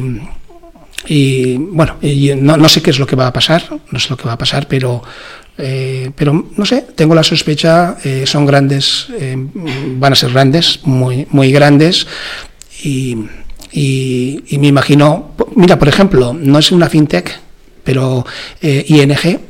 bueno, 1.58 1.96
no, 2.00 2.68
sé 2.68 2.80
qué 2.80 2.90
es 2.90 2.98
lo 2.98 3.06
que 3.06 3.16
va 3.16 3.26
a 3.26 3.32
pasar, 3.32 3.62
no 3.90 3.98
sé 3.98 4.08
lo 4.08 4.16
que 4.16 4.24
va 4.24 4.32
a 4.32 4.38
pasar, 4.38 4.66
pero, 4.68 5.02
pero 6.16 6.46
no 6.56 6.64
sé, 6.64 6.86
tengo 6.94 7.14
la 7.14 7.22
sospecha, 7.22 7.96
son 8.24 8.46
grandes, 8.46 9.08
van 9.96 10.12
a 10.12 10.16
ser 10.16 10.32
grandes, 10.32 10.80
muy, 10.84 11.26
muy 11.30 11.52
grandes 11.52 12.06
y, 12.82 13.16
y 13.72 14.58
me 14.58 14.68
imagino, 14.68 15.34
mira, 15.56 15.78
por 15.78 15.88
ejemplo, 15.88 16.32
no 16.32 16.58
es 16.58 16.72
una 16.72 16.88
fintech 16.88 17.47
pero 17.88 18.22
eh, 18.60 18.84
ING, 18.86 19.40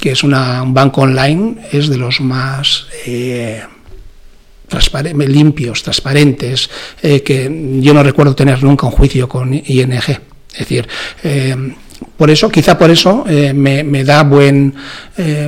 que 0.00 0.12
es 0.12 0.22
un 0.22 0.32
banco 0.72 1.00
online, 1.00 1.56
es 1.72 1.88
de 1.88 1.96
los 1.96 2.20
más 2.20 2.86
eh, 3.04 3.64
limpios, 5.26 5.82
transparentes, 5.82 6.70
eh, 7.02 7.20
que 7.24 7.50
yo 7.80 7.92
no 7.92 8.04
recuerdo 8.04 8.36
tener 8.36 8.62
nunca 8.62 8.86
un 8.86 8.92
juicio 8.92 9.28
con 9.28 9.52
ING. 9.52 9.92
Es 9.92 10.58
decir, 10.60 10.86
por 12.16 12.30
eso, 12.30 12.48
quizá 12.48 12.78
por 12.78 12.92
eso 12.92 13.24
me, 13.26 14.04
da 14.04 14.22
buen, 14.22 14.72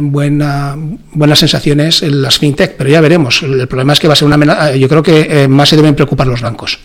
buena, 0.00 0.76
buenas 1.12 1.38
sensaciones 1.38 2.02
en 2.02 2.22
las 2.22 2.40
fintech, 2.40 2.74
pero 2.76 2.90
ya 2.90 3.00
veremos. 3.00 3.40
El 3.44 3.68
problema 3.68 3.92
es 3.92 4.00
que 4.00 4.08
va 4.08 4.14
a 4.14 4.16
ser 4.16 4.26
una 4.26 4.34
amenaza. 4.34 4.74
Yo 4.74 4.88
creo 4.88 5.04
que 5.04 5.46
más 5.46 5.68
se 5.68 5.76
deben 5.76 5.94
preocupar 5.94 6.26
los 6.26 6.40
bancos. 6.40 6.80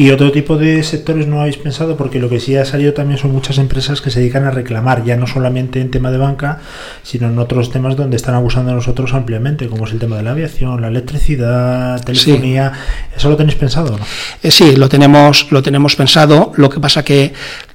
Y 0.00 0.12
otro 0.12 0.32
tipo 0.32 0.56
de 0.56 0.82
sectores 0.82 1.26
no 1.26 1.42
habéis 1.42 1.58
pensado, 1.58 1.98
porque 1.98 2.18
lo 2.18 2.30
que 2.30 2.40
sí 2.40 2.56
ha 2.56 2.64
salido 2.64 2.94
también 2.94 3.18
son 3.18 3.32
muchas 3.32 3.58
empresas 3.58 4.00
que 4.00 4.10
se 4.10 4.20
dedican 4.20 4.46
a 4.46 4.50
reclamar, 4.50 5.04
ya 5.04 5.14
no 5.18 5.26
solamente 5.26 5.78
en 5.78 5.90
tema 5.90 6.10
de 6.10 6.16
banca, 6.16 6.60
sino 7.02 7.28
en 7.28 7.38
otros 7.38 7.70
temas 7.70 7.96
donde 7.96 8.16
están 8.16 8.34
abusando 8.34 8.70
de 8.70 8.76
nosotros 8.76 9.12
ampliamente, 9.12 9.68
como 9.68 9.86
es 9.86 9.92
el 9.92 9.98
tema 9.98 10.16
de 10.16 10.22
la 10.22 10.30
aviación, 10.30 10.80
la 10.80 10.88
electricidad, 10.88 12.02
telefonía. 12.02 12.72
¿Eso 13.14 13.28
lo 13.28 13.36
tenéis 13.36 13.58
pensado? 13.58 13.98
¿no? 13.98 14.06
Eh, 14.42 14.50
sí, 14.50 14.74
lo 14.74 14.88
tenemos, 14.88 15.48
lo 15.52 15.62
tenemos 15.62 15.96
pensado. 15.96 16.52
Lo 16.56 16.70
que 16.70 16.80
pasa 16.80 17.04
que 17.04 17.34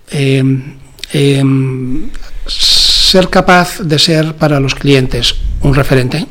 em, 0.09 0.77
em, 1.13 2.09
ser 2.47 3.29
capaz 3.29 3.81
de 3.81 3.99
ser 3.99 4.33
para 4.33 4.59
los 4.59 4.73
clientes 4.73 5.35
un 5.61 5.75
referente 5.75 6.25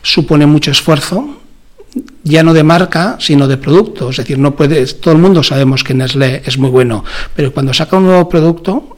supone 0.00 0.46
mucho 0.46 0.70
esfuerzo 0.70 1.43
ya 2.22 2.42
no 2.42 2.54
de 2.54 2.64
marca, 2.64 3.16
sino 3.20 3.46
de 3.48 3.56
producto. 3.56 4.10
Es 4.10 4.16
decir, 4.16 4.38
no 4.38 4.54
puedes, 4.54 5.00
todo 5.00 5.14
el 5.14 5.20
mundo 5.20 5.42
sabemos 5.42 5.84
que 5.84 5.94
Nestlé 5.94 6.42
es 6.44 6.58
muy 6.58 6.70
bueno, 6.70 7.04
pero 7.34 7.52
cuando 7.52 7.72
saca 7.72 7.96
un 7.96 8.06
nuevo 8.06 8.28
producto, 8.28 8.93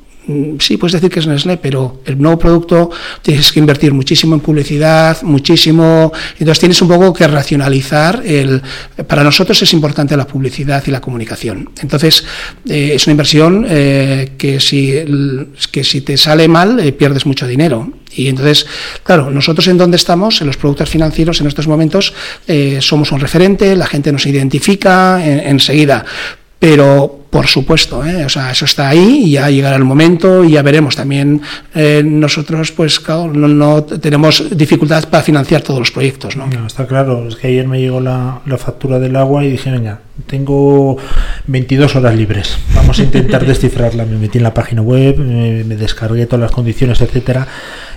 sí, 0.59 0.77
puedes 0.77 0.95
decir 0.95 1.11
que 1.11 1.21
es 1.21 1.27
Nestlé, 1.27 1.57
pero 1.57 2.01
el 2.05 2.21
nuevo 2.21 2.39
producto 2.39 2.91
tienes 3.23 3.53
que 3.53 3.61
invertir 3.61 3.93
muchísimo 3.93 4.35
en 4.35 4.41
publicidad, 4.41 5.23
muchísimo. 5.23 6.13
Entonces 6.39 6.59
tienes 6.59 6.83
un 6.83 6.89
poco 6.89 7.13
que 7.13 7.27
racionalizar. 7.27 8.23
El, 8.25 8.61
para 9.07 9.23
nosotros 9.23 9.61
es 9.63 9.73
importante 9.73 10.17
la 10.17 10.27
publicidad 10.27 10.83
y 10.87 10.91
la 10.91 11.01
comunicación. 11.01 11.71
Entonces 11.81 12.25
eh, 12.69 12.93
es 12.95 13.07
una 13.07 13.13
inversión 13.13 13.67
eh, 13.69 14.33
que, 14.37 14.59
si, 14.61 14.95
que 15.71 15.85
si 15.85 16.01
te 16.01 16.17
sale 16.17 16.49
mal 16.49 16.81
eh, 16.81 16.93
pierdes 16.93 17.27
mucho 17.27 17.47
dinero. 17.47 17.93
Y 18.15 18.29
entonces, 18.29 18.67
claro, 19.03 19.31
nosotros 19.31 19.69
en 19.69 19.77
donde 19.77 19.99
estamos, 19.99 20.41
en 20.41 20.47
los 20.47 20.57
productos 20.57 20.89
financieros 20.89 21.41
en 21.41 21.49
estos 21.49 21.69
momentos, 21.69 22.15
somos 22.81 23.13
un 23.13 23.21
referente, 23.21 23.77
la 23.77 23.87
gente 23.87 24.11
nos 24.11 24.25
identifica 24.25 25.23
enseguida. 25.23 26.03
Pero 26.59 27.26
por 27.31 27.47
supuesto, 27.47 28.05
¿eh? 28.05 28.25
o 28.25 28.29
sea, 28.29 28.51
eso 28.51 28.65
está 28.65 28.89
ahí 28.89 29.25
y 29.25 29.31
ya 29.33 29.51
llegará 29.51 29.77
el 29.77 29.85
momento 29.85 30.45
y 30.45 30.53
ya 30.53 30.63
veremos. 30.63 30.97
También 30.97 31.41
eh, 31.75 32.03
nosotros, 32.05 32.73
pues 32.73 33.01
claro, 33.01 33.33
no, 33.33 33.85
tenemos 33.85 34.57
dificultad 34.57 35.09
para 35.09 35.23
financiar 35.23 35.63
todos 35.63 35.81
los 35.81 35.91
proyectos. 35.91 36.37
¿no? 36.37 36.47
está 36.67 36.87
claro, 36.87 37.29
es 37.29 37.37
que 37.37 37.49
ayer 37.49 37.67
me 37.67 37.81
llegó 37.81 38.01
la, 38.01 38.41
la, 38.47 38.59
factura 38.59 38.99
del 38.99 39.17
agua 39.17 39.45
y 39.45 39.51
dije, 39.51 39.71
venga, 39.71 40.01
tengo 40.27 40.97
22 41.47 41.97
horas 41.97 42.15
libres, 42.15 42.59
vamos 42.75 42.99
a 42.99 43.03
intentar 43.03 43.45
descifrarla. 43.47 44.05
Me 44.05 44.17
metí 44.17 44.39
en 44.39 44.45
la 44.45 44.55
página 44.55 44.83
web, 44.83 45.19
me, 45.19 45.65
me 45.65 45.77
descargué 45.77 46.27
todas 46.27 46.41
las 46.41 46.53
condiciones, 46.53 47.01
etcétera 47.01 47.47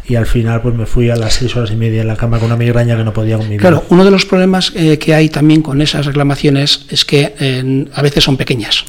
y 0.10 0.16
al 0.16 0.26
final 0.26 0.62
pues 0.62 0.76
me 0.76 0.88
fui 0.88 1.10
a 1.10 1.16
las 1.16 1.36
seis 1.36 1.56
horas 1.56 1.70
y 1.72 1.76
media 1.76 2.02
en 2.02 2.08
la 2.08 2.18
cama 2.18 2.40
con 2.40 2.48
una 2.48 2.58
migraña 2.58 2.98
que 2.98 3.04
no 3.04 3.14
podía 3.14 3.38
convivir. 3.38 3.62
Claro, 3.62 3.86
uno 3.90 4.04
de 4.04 4.10
los 4.10 4.26
problemas 4.26 4.74
eh, 4.76 4.98
que 4.98 5.14
hay 5.14 5.30
también 5.30 5.62
con 5.62 5.82
esas 5.82 6.08
reclamaciones 6.08 6.86
es 6.90 7.06
que 7.06 7.36
eh, 7.40 7.86
a 7.94 8.02
veces 8.02 8.24
son 8.24 8.36
pequeñas. 8.36 8.86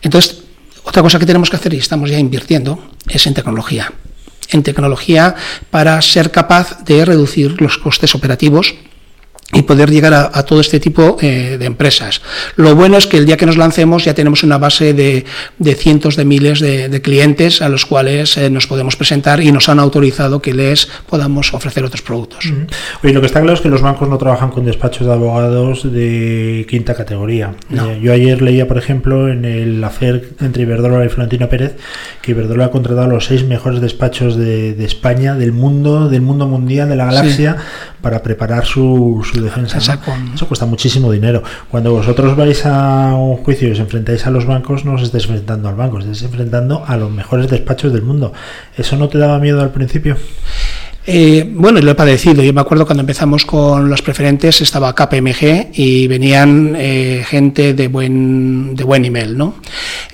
Entonces, 0.00 0.42
otra 0.82 1.02
cosa 1.02 1.18
que 1.18 1.26
tenemos 1.26 1.50
que 1.50 1.56
hacer 1.56 1.74
y 1.74 1.76
estamos 1.76 2.10
ya 2.10 2.18
invirtiendo 2.18 2.82
es 3.08 3.26
en 3.26 3.34
tecnología. 3.34 3.92
En 4.48 4.62
tecnología 4.62 5.34
para 5.70 6.00
ser 6.00 6.30
capaz 6.30 6.82
de 6.84 7.04
reducir 7.04 7.60
los 7.60 7.76
costes 7.76 8.14
operativos 8.14 8.74
y 9.52 9.62
poder 9.62 9.90
llegar 9.90 10.12
a, 10.12 10.42
todo 10.42 10.60
este 10.60 10.80
tipo 10.80 11.18
eh, 11.20 11.56
de 11.58 11.66
empresas. 11.66 12.20
Lo 12.56 12.74
bueno 12.74 12.96
es 12.96 13.06
que 13.06 13.16
el 13.16 13.26
día 13.26 13.36
que 13.36 13.46
nos 13.46 13.56
lancemos 13.56 14.04
ya 14.04 14.12
tenemos 14.12 14.42
una 14.42 14.58
base 14.58 14.92
de, 14.92 15.24
cientos 15.76 16.16
de 16.16 16.24
miles 16.24 16.58
de, 16.58 17.00
clientes 17.00 17.62
a 17.62 17.68
los 17.68 17.86
cuales 17.86 18.36
eh, 18.38 18.50
nos 18.50 18.66
podemos 18.66 18.96
presentar 18.96 19.40
y 19.40 19.52
nos 19.52 19.68
han 19.68 19.78
autorizado 19.78 20.42
que 20.42 20.52
les 20.52 20.86
podamos 21.08 21.54
ofrecer 21.54 21.84
otros 21.84 22.02
productos. 22.02 22.52
Oye, 23.04 23.12
lo 23.12 23.20
que 23.20 23.26
está 23.26 23.40
claro 23.40 23.54
es 23.54 23.60
que 23.60 23.68
los 23.68 23.82
bancos 23.82 24.08
no 24.08 24.18
trabajan 24.18 24.50
con 24.50 24.64
despachos 24.64 25.06
de 25.06 25.12
abogados 25.12 25.92
de 25.92 26.66
quinta 26.68 26.94
categoría. 26.94 27.54
Eh, 27.70 28.00
yo 28.02 28.12
ayer 28.12 28.42
leía, 28.42 28.66
por 28.66 28.78
ejemplo, 28.78 29.28
en 29.28 29.44
el 29.44 29.82
hacer 29.84 30.30
entre 30.40 30.64
Iberdrola 30.64 31.04
y 31.04 31.08
Florentino 31.08 31.48
Pérez, 31.48 31.76
que 32.20 32.32
Iberdrola 32.32 32.66
ha 32.66 32.70
contratado 32.72 33.06
los 33.06 33.26
seis 33.26 33.44
mejores 33.44 33.80
despachos 33.80 34.36
de, 34.36 34.84
España, 34.84 35.34
del 35.34 35.52
mundo, 35.52 36.08
del 36.08 36.22
mundo 36.22 36.46
mundial, 36.48 36.88
de 36.88 36.96
la 36.96 37.06
galaxia, 37.06 37.56
para 38.00 38.22
preparar 38.22 38.64
su, 38.64 39.22
defensa. 39.40 39.78
Eso 39.78 40.46
cuesta 40.46 40.66
muchísimo 40.66 41.10
dinero. 41.10 41.42
Cuando 41.70 41.92
vosotros 41.92 42.36
vais 42.36 42.64
a 42.66 43.14
un 43.14 43.36
juicio 43.38 43.68
y 43.68 43.72
os 43.72 43.78
enfrentáis 43.78 44.26
a 44.26 44.30
los 44.30 44.46
bancos, 44.46 44.84
no 44.84 44.94
os 44.94 45.02
estáis 45.02 45.24
enfrentando 45.24 45.68
al 45.68 45.74
banco, 45.74 45.96
os 45.96 46.04
estáis 46.04 46.22
enfrentando 46.22 46.84
a 46.86 46.96
los 46.96 47.10
mejores 47.10 47.48
despachos 47.50 47.92
del 47.92 48.02
mundo. 48.02 48.32
¿Eso 48.76 48.96
no 48.96 49.08
te 49.08 49.18
daba 49.18 49.38
miedo 49.38 49.60
al 49.60 49.70
principio? 49.70 50.16
Eh, 51.08 51.48
bueno, 51.54 51.80
lo 51.80 51.92
he 51.92 51.94
padecido. 51.94 52.42
Yo 52.42 52.52
me 52.52 52.60
acuerdo 52.60 52.84
cuando 52.84 53.02
empezamos 53.02 53.46
con 53.46 53.88
los 53.88 54.02
preferentes 54.02 54.60
estaba 54.60 54.92
KPMG 54.92 55.70
y 55.74 56.08
venían 56.08 56.74
eh, 56.76 57.24
gente 57.24 57.74
de 57.74 57.86
buen 57.86 58.74
de 58.74 58.82
buen 58.82 59.02
nivel, 59.02 59.38
¿no? 59.38 59.54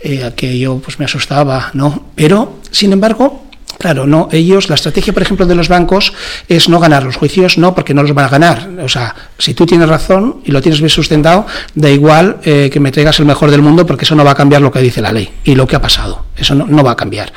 Eh, 0.03 0.31
que 0.37 0.59
yo 0.59 0.79
pues 0.79 0.99
me 0.99 1.07
asustaba, 1.07 1.71
¿no? 1.73 2.09
Pero 2.15 2.59
sin 2.71 2.93
embargo 2.93 3.43
Claro, 3.79 4.07
no, 4.07 4.29
ellos, 4.31 4.68
la 4.68 4.77
estrategia, 4.77 5.12
por 5.12 5.22
ejemplo, 5.22 5.44
de 5.44 5.55
los 5.55 5.68
bancos 5.68 6.12
es 6.48 6.68
no 6.68 6.79
ganar 6.79 7.03
los 7.03 7.16
juicios, 7.16 7.59
no, 7.59 7.75
porque 7.75 7.94
no 7.94 8.03
los 8.03 8.14
van 8.14 8.27
a 8.27 8.29
ganar. 8.29 8.68
O 8.81 8.88
sea, 8.88 9.14
si 9.38 9.55
tú 9.55 9.66
tienes 9.66 9.88
razón 9.88 10.37
y 10.44 10.53
lo 10.53 10.61
tienes 10.61 10.81
bien 10.81 10.90
sustentado, 10.90 11.46
da 11.75 11.90
igual 11.90 12.38
eh, 12.44 12.70
que 12.72 12.79
me 12.79 12.92
traigas 12.92 13.18
el 13.18 13.27
mejor 13.27 13.51
del 13.51 13.62
mundo, 13.62 13.85
porque 13.85 14.05
eso 14.05 14.14
no 14.14 14.25
va 14.25 14.33
a 14.33 14.35
cambiar 14.37 14.62
lo 14.62 14.70
que 14.70 14.81
dice 14.81 15.01
la 15.01 15.12
ley 15.12 15.29
y 15.44 15.55
lo 15.57 15.66
que 15.66 15.77
ha 15.77 15.81
pasado. 15.81 16.27
Eso 16.37 16.55
no, 16.55 16.83
va 16.83 16.92
a 16.92 16.97
cambiar. 16.97 17.33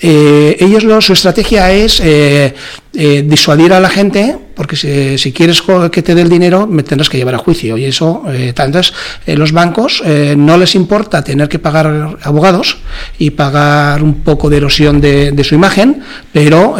Eh, 0.00 0.56
ellos, 0.60 0.84
lo, 0.84 1.00
su 1.00 1.12
estrategia 1.12 1.72
es 1.72 2.00
eh, 2.00 2.54
disuadir 2.92 3.72
a 3.72 3.80
la 3.80 3.88
gente 3.88 4.36
porque 4.58 4.74
si, 4.74 5.32
quieres 5.32 5.62
que 5.92 6.02
te 6.02 6.16
dé 6.16 6.22
el 6.22 6.28
dinero 6.28 6.66
me 6.66 6.82
tendrás 6.82 7.08
que 7.08 7.16
llevar 7.16 7.36
a 7.36 7.38
juicio 7.38 7.78
y 7.78 7.84
eso 7.84 8.24
eh, 8.28 8.48
entonces 8.48 8.92
eh, 9.24 9.36
los 9.36 9.52
bancos 9.52 10.02
eh, 10.04 10.34
no 10.36 10.58
les 10.58 10.74
importa 10.74 11.22
tener 11.22 11.48
que 11.48 11.60
pagar 11.60 12.18
abogados 12.22 12.78
y 13.20 13.30
pagar 13.30 14.02
un 14.02 14.14
poco 14.14 14.50
de 14.50 14.56
erosión 14.56 15.00
de, 15.00 15.44
su 15.44 15.54
imagen 15.54 16.02
pero 16.32 16.74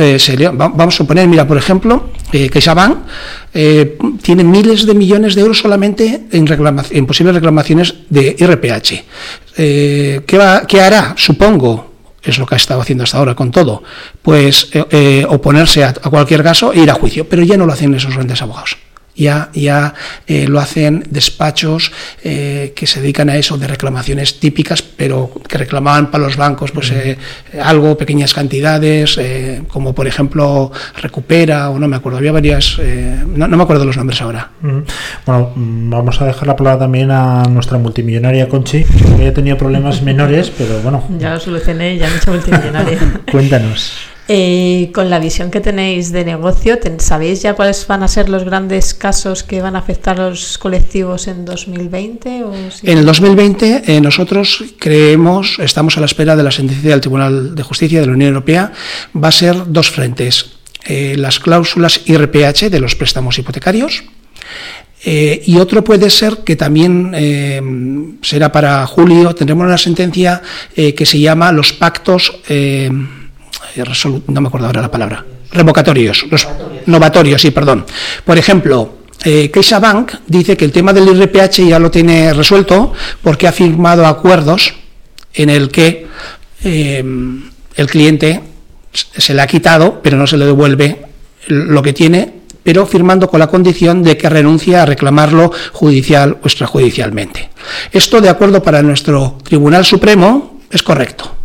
vamos 0.54 0.94
a 0.94 0.98
suponer 0.98 1.28
mira 1.28 1.46
por 1.46 1.56
ejemplo 1.56 2.10
CaixaBank 2.32 2.98
tiene 4.20 4.42
miles 4.42 4.84
de 4.84 4.94
millones 4.94 5.36
de 5.36 5.42
euros 5.42 5.60
solamente 5.60 6.26
en, 6.32 6.46
en 6.90 7.06
posibles 7.06 7.34
reclamaciones 7.36 7.94
de 8.10 8.36
RPH 8.40 8.90
¿qué, 9.54 10.36
va, 10.36 10.66
¿qué 10.66 10.80
hará? 10.80 11.14
supongo 11.16 11.47
es 12.22 12.38
lo 12.38 12.46
que 12.46 12.54
ha 12.54 12.56
estado 12.56 12.80
haciendo 12.80 13.04
hasta 13.04 13.18
ahora 13.18 13.34
con 13.34 13.50
todo, 13.50 13.82
pues 14.22 14.70
eh, 14.72 14.84
eh, 14.90 15.26
oponerse 15.28 15.84
a, 15.84 15.88
a, 15.88 16.10
cualquier 16.10 16.42
caso 16.42 16.72
e 16.72 16.80
ir 16.80 16.90
a 16.90 16.94
juicio, 16.94 17.28
pero 17.28 17.42
ya 17.42 17.56
no 17.56 17.64
lo 17.64 17.72
hacen 17.72 17.94
esos 17.94 18.14
grandes 18.14 18.42
abogados 18.42 18.76
ya, 19.18 19.50
ya 19.52 19.94
eh, 20.26 20.46
lo 20.46 20.60
hacen 20.60 21.04
despachos 21.10 21.92
eh, 22.22 22.72
que 22.74 22.86
se 22.86 23.00
dedican 23.00 23.28
a 23.28 23.36
eso 23.36 23.58
de 23.58 23.66
reclamaciones 23.66 24.38
típicas, 24.38 24.80
pero 24.82 25.30
que 25.46 25.58
reclamaban 25.58 26.10
para 26.10 26.24
los 26.24 26.36
bancos 26.36 26.70
pues 26.70 26.92
eh, 26.92 27.18
algo, 27.60 27.98
pequeñas 27.98 28.32
cantidades, 28.32 29.18
como 29.68 29.94
por 29.94 30.06
ejemplo 30.06 30.70
Recupera, 30.96 31.70
o 31.70 31.78
no 31.78 31.88
me 31.88 31.96
acuerdo, 31.96 32.18
había 32.18 32.32
varias, 32.32 32.78
no, 33.26 33.48
me 33.48 33.62
acuerdo 33.62 33.84
los 33.84 33.96
nombres 33.96 34.22
ahora. 34.22 34.50
Bueno, 35.26 35.52
mm, 35.54 35.90
vamos 35.90 36.20
a 36.20 36.26
dejar 36.26 36.46
la 36.46 36.56
palabra 36.56 36.80
también 36.80 37.10
a 37.10 37.42
nuestra 37.44 37.78
multimillonaria 37.78 38.48
Conchi, 38.48 38.84
que 38.84 39.26
ha 39.26 39.34
tenido 39.34 39.56
problemas 39.56 40.02
menores, 40.02 40.52
pero 40.56 40.80
bueno. 40.80 41.02
Ya 41.18 41.34
lo 41.34 41.40
solucioné, 41.40 41.98
ya 41.98 42.06
me 42.06 42.14
he 42.14 42.16
hecho 42.18 42.30
multimillonaria. 42.30 42.98
Cuéntanos. 43.30 44.07
Eh, 44.30 44.90
con 44.92 45.08
la 45.08 45.18
visión 45.18 45.50
que 45.50 45.62
tenéis 45.62 46.12
de 46.12 46.22
negocio, 46.22 46.78
¿sabéis 46.98 47.40
ya 47.40 47.54
cuáles 47.54 47.86
van 47.86 48.02
a 48.02 48.08
ser 48.08 48.28
los 48.28 48.44
grandes 48.44 48.92
casos 48.92 49.42
que 49.42 49.62
van 49.62 49.74
a 49.74 49.78
afectar 49.78 50.20
a 50.20 50.28
los 50.28 50.58
colectivos 50.58 51.28
en 51.28 51.46
2020? 51.46 52.44
En 52.82 52.98
el 52.98 53.06
2020 53.06 53.84
eh, 53.86 54.00
nosotros 54.02 54.64
creemos, 54.78 55.58
estamos 55.60 55.96
a 55.96 56.00
la 56.00 56.06
espera 56.06 56.36
de 56.36 56.42
la 56.42 56.50
sentencia 56.50 56.90
del 56.90 57.00
Tribunal 57.00 57.54
de 57.54 57.62
Justicia 57.62 58.00
de 58.00 58.06
la 58.06 58.12
Unión 58.12 58.28
Europea, 58.28 58.70
va 59.16 59.28
a 59.28 59.32
ser 59.32 59.56
dos 59.66 59.90
frentes. 59.90 60.58
Eh, 60.84 61.14
las 61.16 61.40
cláusulas 61.40 62.02
IRPH 62.04 62.68
de 62.68 62.80
los 62.80 62.96
préstamos 62.96 63.38
hipotecarios, 63.38 64.04
y 65.06 65.56
otro 65.56 65.82
puede 65.84 66.10
ser 66.10 66.38
que 66.38 66.56
también 66.56 68.18
será 68.20 68.52
para 68.52 68.84
julio, 68.84 69.32
tendremos 69.34 69.64
una 69.64 69.78
sentencia 69.78 70.42
que 70.74 71.06
se 71.06 71.20
llama 71.20 71.52
los 71.52 71.72
pactos 71.72 72.40
no 74.26 74.40
me 74.40 74.48
acuerdo 74.48 74.66
ahora 74.66 74.82
la 74.82 74.90
palabra, 74.90 75.24
revocatorios, 75.50 76.26
los 76.30 76.48
novatorios, 76.86 77.40
sí, 77.40 77.50
perdón. 77.50 77.84
Por 78.24 78.38
ejemplo, 78.38 78.98
eh, 79.24 79.50
CaixaBank 79.50 80.12
dice 80.26 80.56
que 80.56 80.64
el 80.64 80.72
tema 80.72 80.92
del 80.92 81.08
IRPH 81.08 81.68
ya 81.68 81.78
lo 81.78 81.90
tiene 81.90 82.32
resuelto 82.32 82.92
porque 83.22 83.48
ha 83.48 83.52
firmado 83.52 84.06
acuerdos 84.06 84.74
en 85.34 85.50
el 85.50 85.70
que 85.70 86.06
eh, 86.62 87.04
el 87.76 87.86
cliente 87.86 88.40
se 88.92 89.34
le 89.34 89.42
ha 89.42 89.46
quitado, 89.46 90.00
pero 90.02 90.16
no 90.16 90.26
se 90.26 90.36
le 90.36 90.46
devuelve 90.46 91.04
lo 91.48 91.82
que 91.82 91.92
tiene, 91.92 92.34
pero 92.62 92.86
firmando 92.86 93.28
con 93.28 93.40
la 93.40 93.46
condición 93.46 94.02
de 94.02 94.16
que 94.16 94.28
renuncie 94.28 94.76
a 94.76 94.84
reclamarlo 94.84 95.50
judicial 95.72 96.38
o 96.42 96.46
extrajudicialmente. 96.46 97.50
Esto, 97.92 98.20
de 98.20 98.28
acuerdo 98.28 98.62
para 98.62 98.82
nuestro 98.82 99.38
Tribunal 99.42 99.84
Supremo, 99.84 100.60
es 100.70 100.82
correcto. 100.82 101.37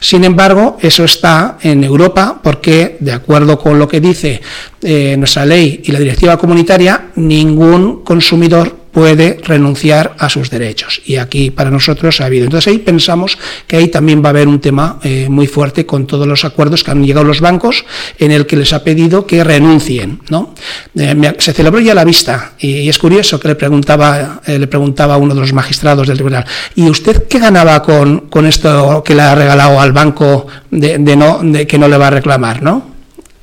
Sin 0.00 0.24
embargo, 0.24 0.78
eso 0.80 1.04
está 1.04 1.58
en 1.62 1.84
Europa 1.84 2.40
porque, 2.42 2.96
de 3.00 3.12
acuerdo 3.12 3.58
con 3.58 3.78
lo 3.78 3.88
que 3.88 4.00
dice 4.00 4.40
eh, 4.82 5.16
nuestra 5.16 5.44
ley 5.44 5.82
y 5.84 5.92
la 5.92 5.98
directiva 5.98 6.36
comunitaria, 6.36 7.10
ningún 7.16 8.02
consumidor 8.04 8.77
puede 8.92 9.38
renunciar 9.42 10.14
a 10.18 10.28
sus 10.28 10.50
derechos. 10.50 11.00
Y 11.04 11.16
aquí 11.16 11.50
para 11.50 11.70
nosotros 11.70 12.20
ha 12.20 12.26
habido. 12.26 12.44
Entonces 12.44 12.72
ahí 12.72 12.78
pensamos 12.78 13.38
que 13.66 13.76
ahí 13.76 13.88
también 13.88 14.22
va 14.22 14.28
a 14.28 14.30
haber 14.30 14.48
un 14.48 14.60
tema 14.60 14.98
eh, 15.02 15.26
muy 15.28 15.46
fuerte 15.46 15.86
con 15.86 16.06
todos 16.06 16.26
los 16.26 16.44
acuerdos 16.44 16.84
que 16.84 16.90
han 16.90 17.04
llegado 17.04 17.24
los 17.24 17.40
bancos 17.40 17.84
en 18.18 18.30
el 18.30 18.46
que 18.46 18.56
les 18.56 18.72
ha 18.72 18.82
pedido 18.82 19.26
que 19.26 19.44
renuncien. 19.44 20.20
¿no? 20.30 20.54
Eh, 20.96 21.34
se 21.38 21.52
celebró 21.52 21.80
ya 21.80 21.94
la 21.94 22.04
vista 22.04 22.52
y, 22.58 22.88
es 22.88 22.98
curioso 22.98 23.38
que 23.38 23.48
le 23.48 23.54
preguntaba, 23.54 24.40
le 24.46 24.66
preguntaba 24.66 25.14
a 25.14 25.16
uno 25.18 25.34
de 25.34 25.40
los 25.40 25.52
magistrados 25.52 26.08
del 26.08 26.16
tribunal, 26.16 26.44
¿y 26.74 26.88
usted 26.88 27.26
qué 27.28 27.38
ganaba 27.38 27.82
con, 27.82 28.28
con 28.28 28.46
esto 28.46 29.02
que 29.04 29.14
le 29.14 29.22
ha 29.22 29.34
regalado 29.34 29.80
al 29.80 29.92
banco 29.92 30.46
de, 30.70 30.98
no, 30.98 31.40
de 31.42 31.66
que 31.66 31.78
no 31.78 31.88
le 31.88 31.96
va 31.96 32.06
a 32.08 32.10
reclamar? 32.10 32.62
¿no? 32.62 32.98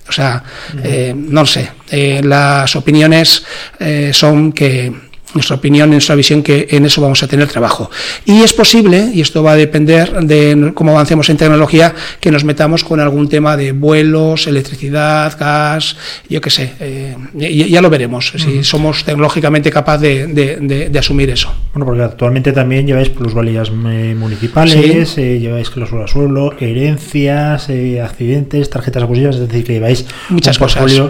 O 0.08 0.12
sea, 0.12 0.44
eh, 0.84 1.14
no 1.16 1.46
sé, 1.48 1.68
eh, 1.90 2.22
las 2.24 2.76
opiniones 2.76 3.44
eh, 3.80 4.12
son 4.14 4.52
que 4.52 4.94
nuestra 5.36 5.58
opinión, 5.58 5.90
nuestra 5.92 6.16
visión, 6.16 6.42
que 6.42 6.68
en 6.72 6.86
eso 6.86 7.02
vamos 7.02 7.22
a 7.22 7.28
tener 7.28 7.48
trabajo. 7.48 7.92
Y 8.26 8.42
es 8.42 8.54
posible, 8.54 9.12
y 9.14 9.22
esto 9.22 9.44
va 9.44 9.52
a 9.52 9.56
depender 9.56 10.26
de 10.26 10.72
cómo 10.74 10.92
avancemos 10.92 11.30
en 11.30 11.38
tecnología, 11.38 11.94
que 12.20 12.32
nos 12.32 12.44
metamos 12.44 12.84
con 12.84 13.00
algún 13.00 13.30
tema 13.30 13.56
de 13.56 13.74
vuelos, 13.74 14.48
electricidad, 14.48 15.38
gas, 15.38 15.98
yo 16.30 16.42
qué 16.42 16.50
sé, 16.50 16.74
eh, 16.80 17.16
ya, 17.36 17.82
lo 17.82 17.90
veremos, 17.90 18.34
si 18.38 18.64
somos 18.64 19.04
tecnológicamente 19.04 19.70
capaces 19.70 20.34
de, 20.34 20.92
asumir 20.98 21.30
eso. 21.30 21.54
Bueno, 21.74 21.86
porque 21.86 22.04
actualmente 22.04 22.54
también 22.54 22.88
lleváis 22.88 23.10
plusvalías 23.10 23.70
eh, 23.70 24.16
municipales, 24.18 25.18
eh, 25.18 25.40
lleváis 25.40 25.70
cláusulas 25.70 26.10
suelo, 26.10 26.56
herencias, 26.60 27.70
accidentes, 28.02 28.70
tarjetas 28.70 29.04
abusivas, 29.04 29.36
es 29.36 29.48
decir, 29.48 29.66
que 29.66 29.74
lleváis 29.74 30.06
muchas 30.30 30.58
un 30.58 30.64
cosas. 30.64 31.02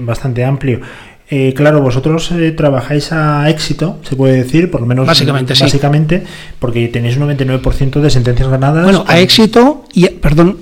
bastante 0.00 0.44
amplio. 0.44 0.80
Eh, 1.28 1.54
claro, 1.56 1.80
vosotros 1.80 2.30
eh, 2.30 2.52
trabajáis 2.52 3.10
a 3.10 3.50
éxito, 3.50 3.98
se 4.08 4.14
puede 4.14 4.36
decir, 4.36 4.70
por 4.70 4.80
lo 4.80 4.86
menos 4.86 5.06
básicamente, 5.06 5.54
básicamente 5.58 6.22
porque 6.60 6.86
tenéis 6.86 7.16
un 7.16 7.28
99% 7.28 8.00
de 8.00 8.10
sentencias 8.10 8.48
ganadas. 8.48 8.84
Bueno, 8.84 9.04
a 9.08 9.18
éxito 9.18 9.84
y 9.92 10.08
perdón, 10.08 10.58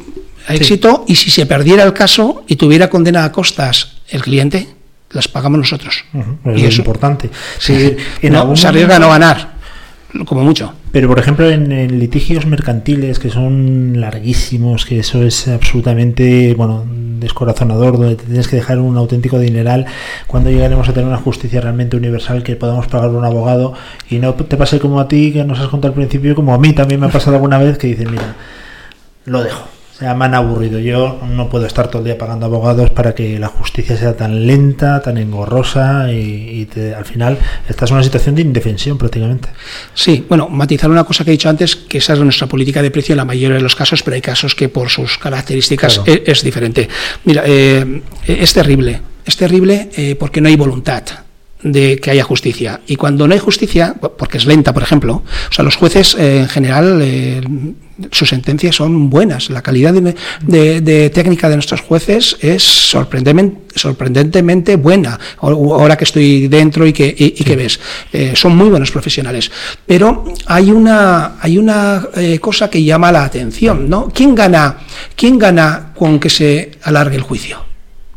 a 0.46 0.54
éxito 0.54 1.04
y 1.06 1.16
si 1.16 1.30
se 1.30 1.44
perdiera 1.44 1.82
el 1.82 1.92
caso 1.92 2.44
y 2.48 2.56
tuviera 2.56 2.88
condena 2.88 3.24
a 3.24 3.32
costas 3.32 3.96
el 4.08 4.22
cliente, 4.22 4.68
las 5.10 5.28
pagamos 5.28 5.58
nosotros. 5.58 6.04
y 6.56 6.64
es 6.64 6.78
importante. 6.78 7.28
Sí, 7.58 7.96
no, 8.22 8.56
se 8.56 8.66
arriesga 8.66 8.96
a 8.96 8.98
no 9.00 9.10
ganar 9.10 9.53
como 10.26 10.42
mucho. 10.42 10.72
Pero, 10.92 11.08
por 11.08 11.18
ejemplo, 11.18 11.50
en, 11.50 11.98
litigios 11.98 12.46
mercantiles 12.46 13.18
que 13.18 13.30
son 13.30 14.00
larguísimos, 14.00 14.86
que 14.86 15.00
eso 15.00 15.22
es 15.22 15.48
absolutamente, 15.48 16.54
bueno, 16.54 16.84
descorazonador, 17.18 17.98
donde 17.98 18.16
tienes 18.16 18.48
que 18.48 18.56
dejar 18.56 18.78
un 18.78 18.96
auténtico 18.96 19.38
dineral, 19.38 19.86
cuando 20.26 20.50
llegaremos 20.50 20.88
a 20.88 20.92
tener 20.92 21.08
una 21.08 21.18
justicia 21.18 21.60
realmente 21.60 21.96
universal 21.96 22.42
que 22.42 22.56
podamos 22.56 22.86
pagar 22.86 23.10
un 23.10 23.24
abogado 23.24 23.74
y 24.08 24.18
no 24.18 24.34
te 24.34 24.56
pase 24.56 24.78
como 24.78 25.00
a 25.00 25.08
ti, 25.08 25.32
que 25.32 25.44
nos 25.44 25.58
has 25.58 25.68
contado 25.68 25.92
al 25.92 25.96
principio, 25.96 26.34
como 26.34 26.54
a 26.54 26.58
mí 26.58 26.72
también 26.72 27.00
me 27.00 27.06
ha 27.06 27.10
pasado 27.10 27.36
alguna 27.36 27.58
vez, 27.58 27.78
que 27.78 27.88
dices, 27.88 28.08
mira, 28.10 28.36
lo 29.24 29.42
dejo 29.42 29.73
se 29.98 30.12
me 30.12 30.24
han 30.24 30.34
aburrido. 30.34 30.78
Yo 30.80 31.20
no 31.28 31.48
puedo 31.48 31.66
estar 31.66 31.88
todo 31.88 32.00
el 32.00 32.06
día 32.06 32.18
pagando 32.18 32.46
abogados 32.46 32.90
para 32.90 33.14
que 33.14 33.38
la 33.38 33.48
justicia 33.48 33.96
sea 33.96 34.16
tan 34.16 34.46
lenta, 34.46 35.00
tan 35.00 35.18
engorrosa 35.18 36.12
y, 36.12 36.68
al 36.96 37.04
final 37.04 37.38
estás 37.68 37.90
en 37.90 37.96
una 37.96 38.04
situación 38.04 38.34
de 38.34 38.42
indefensión 38.42 38.98
prácticamente. 38.98 39.50
Sí, 39.94 40.24
bueno, 40.28 40.48
matizar 40.48 40.90
una 40.90 41.04
cosa 41.04 41.24
que 41.24 41.30
he 41.30 41.32
dicho 41.32 41.48
antes, 41.48 41.76
que 41.76 41.98
esa 41.98 42.14
es 42.14 42.18
nuestra 42.20 42.46
política 42.46 42.82
de 42.82 42.90
precio 42.90 43.12
en 43.12 43.18
la 43.18 43.24
mayoría 43.24 43.56
de 43.56 43.62
los 43.62 43.76
casos, 43.76 44.02
pero 44.02 44.16
hay 44.16 44.22
casos 44.22 44.54
que 44.54 44.68
por 44.68 44.88
sus 44.88 45.18
características 45.18 46.00
es, 46.06 46.42
diferente. 46.42 46.88
Mira, 47.24 47.44
eh, 47.46 48.02
es 48.26 48.52
terrible, 48.52 49.00
es 49.24 49.36
terrible 49.36 49.90
eh, 49.96 50.16
porque 50.16 50.40
no 50.40 50.48
hay 50.48 50.56
voluntad 50.56 51.04
de 51.64 51.98
que 51.98 52.10
haya 52.10 52.22
justicia. 52.22 52.80
Y 52.86 52.96
cuando 52.96 53.26
no 53.26 53.32
hay 53.32 53.40
justicia, 53.40 53.94
porque 53.94 54.38
es 54.38 54.46
lenta, 54.46 54.72
por 54.72 54.82
ejemplo, 54.82 55.22
o 55.50 55.52
sea, 55.52 55.64
los 55.64 55.76
jueces 55.76 56.14
eh, 56.14 56.40
en 56.40 56.48
general, 56.48 57.00
eh, 57.02 57.40
sus 58.10 58.28
sentencias 58.28 58.76
son 58.76 59.08
buenas. 59.08 59.48
La 59.50 59.62
calidad 59.62 59.94
de, 59.94 61.10
técnica 61.10 61.48
de 61.48 61.56
nuestros 61.56 61.80
jueces 61.80 62.36
es 62.40 62.62
sorprendentemente, 62.62 63.60
sorprendentemente 63.74 64.76
buena. 64.76 65.18
Ahora 65.38 65.96
que 65.96 66.04
estoy 66.04 66.48
dentro 66.48 66.86
y 66.86 66.92
que, 66.92 67.14
y, 67.16 67.32
que 67.32 67.56
ves, 67.56 67.80
eh, 68.12 68.34
son 68.36 68.56
muy 68.56 68.68
buenos 68.68 68.90
profesionales. 68.90 69.50
Pero 69.86 70.24
hay 70.46 70.70
una, 70.70 71.36
hay 71.40 71.56
una 71.56 72.08
cosa 72.40 72.68
que 72.68 72.84
llama 72.84 73.10
la 73.10 73.24
atención, 73.24 73.88
¿no? 73.88 74.10
¿Quién 74.14 74.34
gana, 74.34 74.78
¿Quién 75.16 75.38
gana 75.38 75.92
con 75.96 76.20
que 76.20 76.28
se 76.28 76.72
alargue 76.82 77.16
el 77.16 77.22
juicio? 77.22 77.64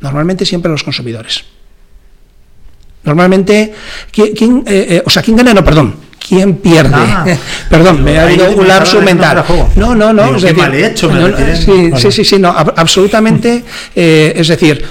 Normalmente 0.01 0.45
siempre 0.45 0.69
los 0.69 0.83
consumidores. 0.83 1.56
Normalmente, 3.07 3.73
¿quién, 4.11 4.65
eh, 4.67 4.85
eh, 4.89 5.03
o 5.05 5.09
sea, 5.09 5.23
¿quién 5.23 5.37
gana? 5.37 5.53
No, 5.53 5.63
perdón, 5.63 5.95
¿quién 6.27 6.55
pierde? 6.55 6.93
Ah. 6.93 7.25
perdón, 7.69 8.03
me 8.03 8.19
ha 8.19 8.23
habido 8.23 8.51
un 8.51 8.67
lapso 8.67 9.01
mental. 9.01 9.45
No, 9.77 9.95
no, 9.95 10.11
no. 10.11 10.35
es 10.35 10.41
decir, 10.41 10.75
hecho, 10.75 11.09
sí, 11.95 12.11
sí, 12.11 12.25
sí, 12.25 12.37
no, 12.37 12.49
absolutamente. 12.49 13.63
Eh, 13.95 14.33
es 14.35 14.49
decir, 14.49 14.85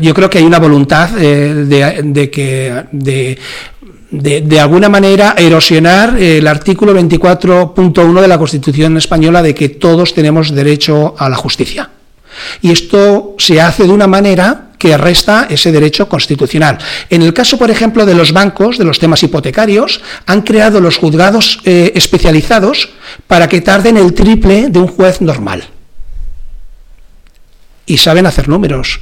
yo 0.00 0.12
creo 0.12 0.28
que 0.28 0.38
hay 0.38 0.44
una 0.44 0.58
voluntad 0.58 1.10
de, 1.10 2.30
que. 2.32 2.82
De, 2.90 3.38
de, 4.10 4.40
de, 4.40 4.58
alguna 4.58 4.88
manera 4.88 5.36
erosionar 5.38 6.20
el 6.20 6.44
artículo 6.48 6.92
24.1 6.92 8.20
de 8.20 8.26
la 8.26 8.38
Constitución 8.38 8.96
española 8.96 9.40
de 9.40 9.54
que 9.54 9.68
todos 9.68 10.12
tenemos 10.12 10.52
derecho 10.52 11.14
a 11.16 11.28
la 11.28 11.36
justicia. 11.36 11.88
Y 12.62 12.72
esto 12.72 13.36
se 13.38 13.60
hace 13.60 13.84
de 13.84 13.90
una 13.90 14.08
manera 14.08 14.69
que 14.80 14.96
resta 14.96 15.46
ese 15.50 15.70
derecho 15.70 16.08
constitucional. 16.08 16.78
En 17.10 17.20
el 17.20 17.34
caso, 17.34 17.58
por 17.58 17.70
ejemplo, 17.70 18.06
de 18.06 18.14
los 18.14 18.32
bancos, 18.32 18.78
de 18.78 18.84
los 18.84 18.98
temas 18.98 19.22
hipotecarios, 19.22 20.00
han 20.24 20.40
creado 20.40 20.80
los 20.80 20.96
juzgados 20.96 21.60
eh, 21.66 21.92
especializados 21.94 22.88
para 23.26 23.46
que 23.46 23.60
tarden 23.60 23.98
el 23.98 24.14
triple 24.14 24.70
de 24.70 24.78
un 24.78 24.88
juez 24.88 25.20
normal. 25.20 25.68
Y 27.84 27.98
saben 27.98 28.24
hacer 28.24 28.48
números. 28.48 29.00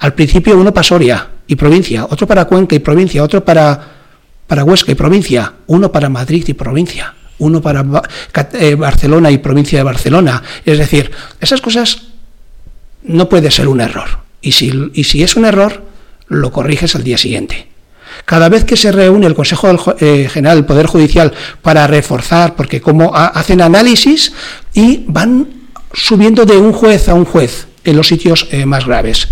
Al 0.00 0.12
principio 0.12 0.58
uno 0.58 0.74
para 0.74 0.84
Soria 0.84 1.26
y 1.46 1.56
provincia, 1.56 2.04
otro 2.04 2.26
para 2.26 2.44
Cuenca 2.44 2.76
y 2.76 2.80
provincia, 2.80 3.24
otro 3.24 3.42
para, 3.42 3.80
para 4.46 4.62
Huesca 4.62 4.92
y 4.92 4.94
provincia, 4.94 5.54
uno 5.68 5.90
para 5.90 6.10
Madrid 6.10 6.44
y 6.46 6.52
provincia, 6.52 7.14
uno 7.38 7.62
para 7.62 7.82
eh, 8.52 8.74
Barcelona 8.74 9.30
y 9.30 9.38
provincia 9.38 9.78
de 9.78 9.84
Barcelona. 9.84 10.42
Es 10.66 10.76
decir, 10.76 11.10
esas 11.40 11.62
cosas 11.62 12.08
no 13.04 13.26
puede 13.26 13.50
ser 13.50 13.68
un 13.68 13.80
error. 13.80 14.23
Y 14.44 14.52
si, 14.52 15.22
es 15.22 15.36
un 15.36 15.46
error, 15.46 15.82
lo 16.28 16.52
corriges 16.52 16.94
al 16.94 17.02
día 17.02 17.16
siguiente. 17.16 17.66
Cada 18.26 18.50
vez 18.50 18.64
que 18.64 18.76
se 18.76 18.92
reúne 18.92 19.26
el 19.26 19.34
Consejo 19.34 19.96
eh, 19.98 20.28
General 20.30 20.58
del 20.58 20.66
Poder 20.66 20.86
Judicial 20.86 21.32
para 21.62 21.86
reforzar, 21.86 22.54
porque 22.54 22.82
como 22.82 23.14
hacen 23.14 23.62
análisis 23.62 24.34
y 24.74 25.04
van 25.08 25.48
subiendo 25.94 26.44
de 26.44 26.58
un 26.58 26.72
juez 26.72 27.08
a 27.08 27.14
un 27.14 27.24
juez 27.24 27.66
en 27.84 27.96
los 27.96 28.06
sitios 28.06 28.46
eh, 28.50 28.66
más 28.66 28.84
graves. 28.84 29.28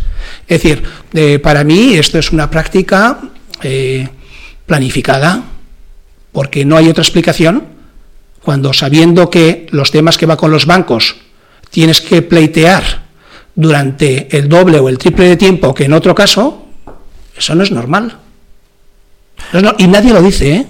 Es 0.49 0.63
decir, 0.63 0.83
eh, 1.13 1.39
para 1.39 1.63
mí 1.63 1.95
esto 1.95 2.19
es 2.19 2.33
una 2.33 2.51
práctica 2.51 3.21
planificada, 4.67 5.45
porque 6.33 6.65
no 6.65 6.77
hay 6.77 6.89
otra 6.89 7.03
explicación 7.03 7.65
cuando 8.43 8.73
sabiendo 8.73 9.31
que 9.31 9.67
los 9.71 9.93
temas 9.93 10.19
que 10.19 10.27
va 10.27 10.37
con 10.37 10.51
los 10.51 10.67
bancos 10.67 11.15
tienes 11.71 12.01
que 12.01 12.23
pleitear 12.23 13.03
durante 13.55 14.37
el 14.37 14.49
doble 14.49 14.79
o 14.79 14.89
el 14.89 14.99
triple 14.99 15.29
de 15.29 15.37
tiempo 15.37 15.75
que 15.75 15.85
en 15.85 15.93
otro 15.93 16.15
caso, 16.15 16.67
eso 17.37 17.55
no 17.55 17.63
es 17.63 17.71
normal. 17.71 18.19
y 19.79 19.87
nadie 19.87 20.13
lo 20.13 20.23
dice, 20.23 20.55
¿eh? 20.55 20.67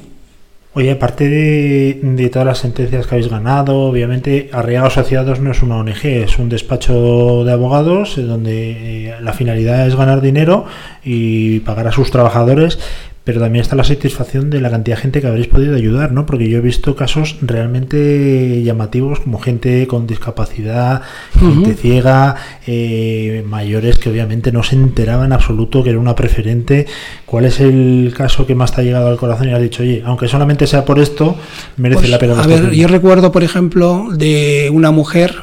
Oye, 0.75 0.91
aparte 0.91 1.29
de, 1.29 2.31
todas 2.33 2.47
las 2.47 2.59
sentencias 2.59 3.07
que 3.07 3.15
habéis 3.15 3.29
ganado, 3.31 3.81
obviamente 3.81 4.49
Arriaga 4.55 4.87
Asociados 4.87 5.39
no 5.39 5.51
es 5.51 5.63
una 5.63 5.77
ONG, 5.77 6.07
es 6.07 6.39
un 6.39 6.49
despacho 6.49 7.45
de 7.45 7.53
abogados 7.53 8.17
eh, 8.17 8.23
donde 8.23 9.11
eh, 9.11 9.15
la 9.21 9.35
finalidad 9.35 9.87
es 9.87 9.97
ganar 9.97 10.23
dinero 10.23 10.65
y 11.05 11.61
pagar 11.61 11.89
a 11.89 11.93
sus 11.93 12.11
trabajadores, 12.11 12.79
pero 13.25 13.41
también 13.41 13.63
está 13.63 13.77
la 13.77 13.85
satisfacción 13.85 14.51
de 14.51 14.61
la 14.61 14.71
cantidad 14.71 14.97
de 14.97 15.03
gente 15.03 15.21
que 15.21 15.29
habréis 15.29 15.47
podido 15.47 15.77
ayudar, 15.77 16.11
¿no? 16.11 16.27
Porque 16.27 16.49
yo 16.49 16.59
he 16.59 16.61
visto 16.61 16.97
casos 16.97 17.37
realmente 17.41 18.63
llamativos 18.65 19.21
como 19.21 19.39
gente 19.39 19.87
con 19.87 20.09
discapacidad, 20.09 21.03
gente 21.39 21.75
ciega, 21.75 22.35
eh, 22.67 23.45
mayores 23.47 23.99
que 23.99 24.11
obviamente 24.11 24.51
no 24.51 24.65
se 24.65 24.75
enteraban 24.75 25.27
en 25.27 25.33
absoluto 25.35 25.85
que 25.85 25.91
era 25.91 26.01
una 26.01 26.17
preferente. 26.17 26.87
¿Cuál 27.25 27.45
es 27.45 27.61
el 27.61 28.13
caso 28.17 28.45
que 28.45 28.57
más 28.57 28.75
te 28.75 28.81
ha 28.81 28.85
llegado 28.85 29.09
al 29.09 29.19
corazón 29.19 29.49
y 29.49 29.53
has 29.53 29.63
dicho, 29.63 29.85
oye, 29.85 30.03
aunque 30.05 30.27
solamente 30.27 30.67
sea 30.67 30.85
por 30.85 30.99
esto, 30.99 31.37
merece 31.77 32.01
pues, 32.01 32.11
la 32.11 32.19
pena? 32.19 32.43
A 32.43 32.47
ver, 32.47 32.73
yo 32.73 32.89
recuerdo, 32.89 33.31
por 33.31 33.45
ejemplo, 33.45 34.09
de 34.13 34.69
una 34.73 34.91
mujer 34.91 35.37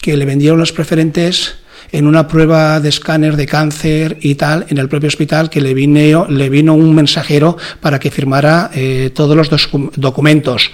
que 0.00 0.16
le 0.16 0.24
vendieron 0.24 0.58
los 0.58 0.72
preferentes 0.72 1.61
en 1.92 2.06
una 2.06 2.26
prueba 2.26 2.80
de 2.80 2.88
escáner 2.88 3.36
de 3.36 3.46
cáncer 3.46 4.18
y 4.20 4.34
tal 4.34 4.66
en 4.68 4.78
el 4.78 4.88
propio 4.88 5.08
hospital 5.08 5.50
que 5.50 5.60
le 5.60 5.74
vino, 5.74 6.74
un 6.74 6.94
mensajero 6.94 7.56
para 7.80 8.00
que 8.00 8.10
firmara 8.10 8.70
eh, 8.74 9.10
todos 9.14 9.36
los 9.36 9.68
documentos. 9.96 10.72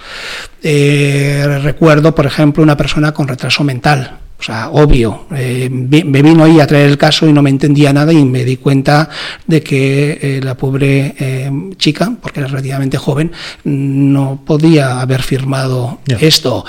Eh, 0.63 1.59
recuerdo, 1.61 2.15
por 2.15 2.25
ejemplo, 2.25 2.63
una 2.63 2.77
persona 2.77 3.13
con 3.13 3.27
retraso 3.27 3.63
mental 3.63 4.19
o 4.39 4.41
sea, 4.41 4.69
obvio, 4.69 5.25
eh, 5.35 5.69
me 5.69 6.21
vino 6.21 6.45
ahí 6.45 6.61
a 6.61 6.67
traer 6.67 6.87
el 6.89 6.97
caso 6.97 7.27
y 7.27 7.33
no 7.33 7.41
me 7.41 7.49
entendía 7.49 7.91
nada 7.91 8.13
y 8.13 8.23
me 8.23 8.45
di 8.45 8.55
cuenta 8.55 9.09
de 9.45 9.61
que 9.61 10.17
eh, 10.21 10.39
la 10.41 10.55
pobre 10.55 11.13
eh, 11.19 11.51
chica, 11.75 12.13
porque 12.21 12.39
era 12.39 12.47
relativamente 12.47 12.97
joven, 12.97 13.33
no 13.65 14.41
podía 14.45 15.01
haber 15.01 15.23
firmado 15.23 15.99
esto. 16.07 16.63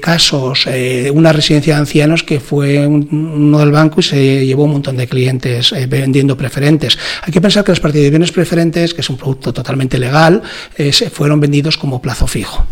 casos, 0.00 0.68
una 1.12 1.32
residencia 1.32 1.74
de 1.74 1.80
ancianos 1.80 2.22
que 2.22 2.38
fue 2.38 2.86
uno 2.86 3.58
del 3.58 3.72
banco 3.72 3.98
y 3.98 4.04
se 4.04 4.46
llevó 4.46 4.64
un 4.64 4.72
montón 4.72 4.96
de 4.96 5.08
clientes 5.08 5.74
vendiendo 5.88 6.36
preferentes. 6.36 6.96
Hay 7.22 7.32
que 7.32 7.40
pensar 7.40 7.64
que 7.64 7.72
las 7.72 7.80
participaciones 7.80 8.30
preferentes, 8.30 8.94
que 8.94 9.00
es 9.00 9.10
un 9.10 9.16
producto 9.16 9.52
totalmente 9.52 9.98
legal, 9.98 10.40
se 10.76 11.10
fueron 11.10 11.40
vendidos 11.40 11.76
como 11.76 12.00
plazo 12.00 12.28
fijo. 12.28 12.64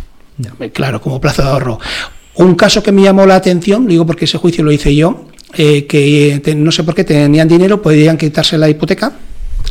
Claro, 0.73 1.01
como 1.01 1.21
plazo 1.21 1.43
de 1.43 1.49
ahorro. 1.49 1.81
Un 2.35 2.55
caso 2.55 2.83
que 2.83 2.93
me 2.93 3.03
llamó 3.03 3.27
la 3.27 3.37
atención, 3.37 3.87
digo 3.87 4.07
porque 4.07 4.25
ese 4.25 4.39
juicio 4.39 4.63
lo 4.65 4.73
hice 4.73 4.95
yo, 4.95 5.27
eh, 5.55 5.87
que 5.87 6.55
no 6.57 6.71
sé 6.71 6.85
por 6.85 6.95
qué 6.95 7.05
tenían 7.05 7.49
dinero, 7.49 7.83
podían 7.83 8.17
quitarse 8.17 8.57
la 8.57 8.69
hipoteca, 8.69 9.13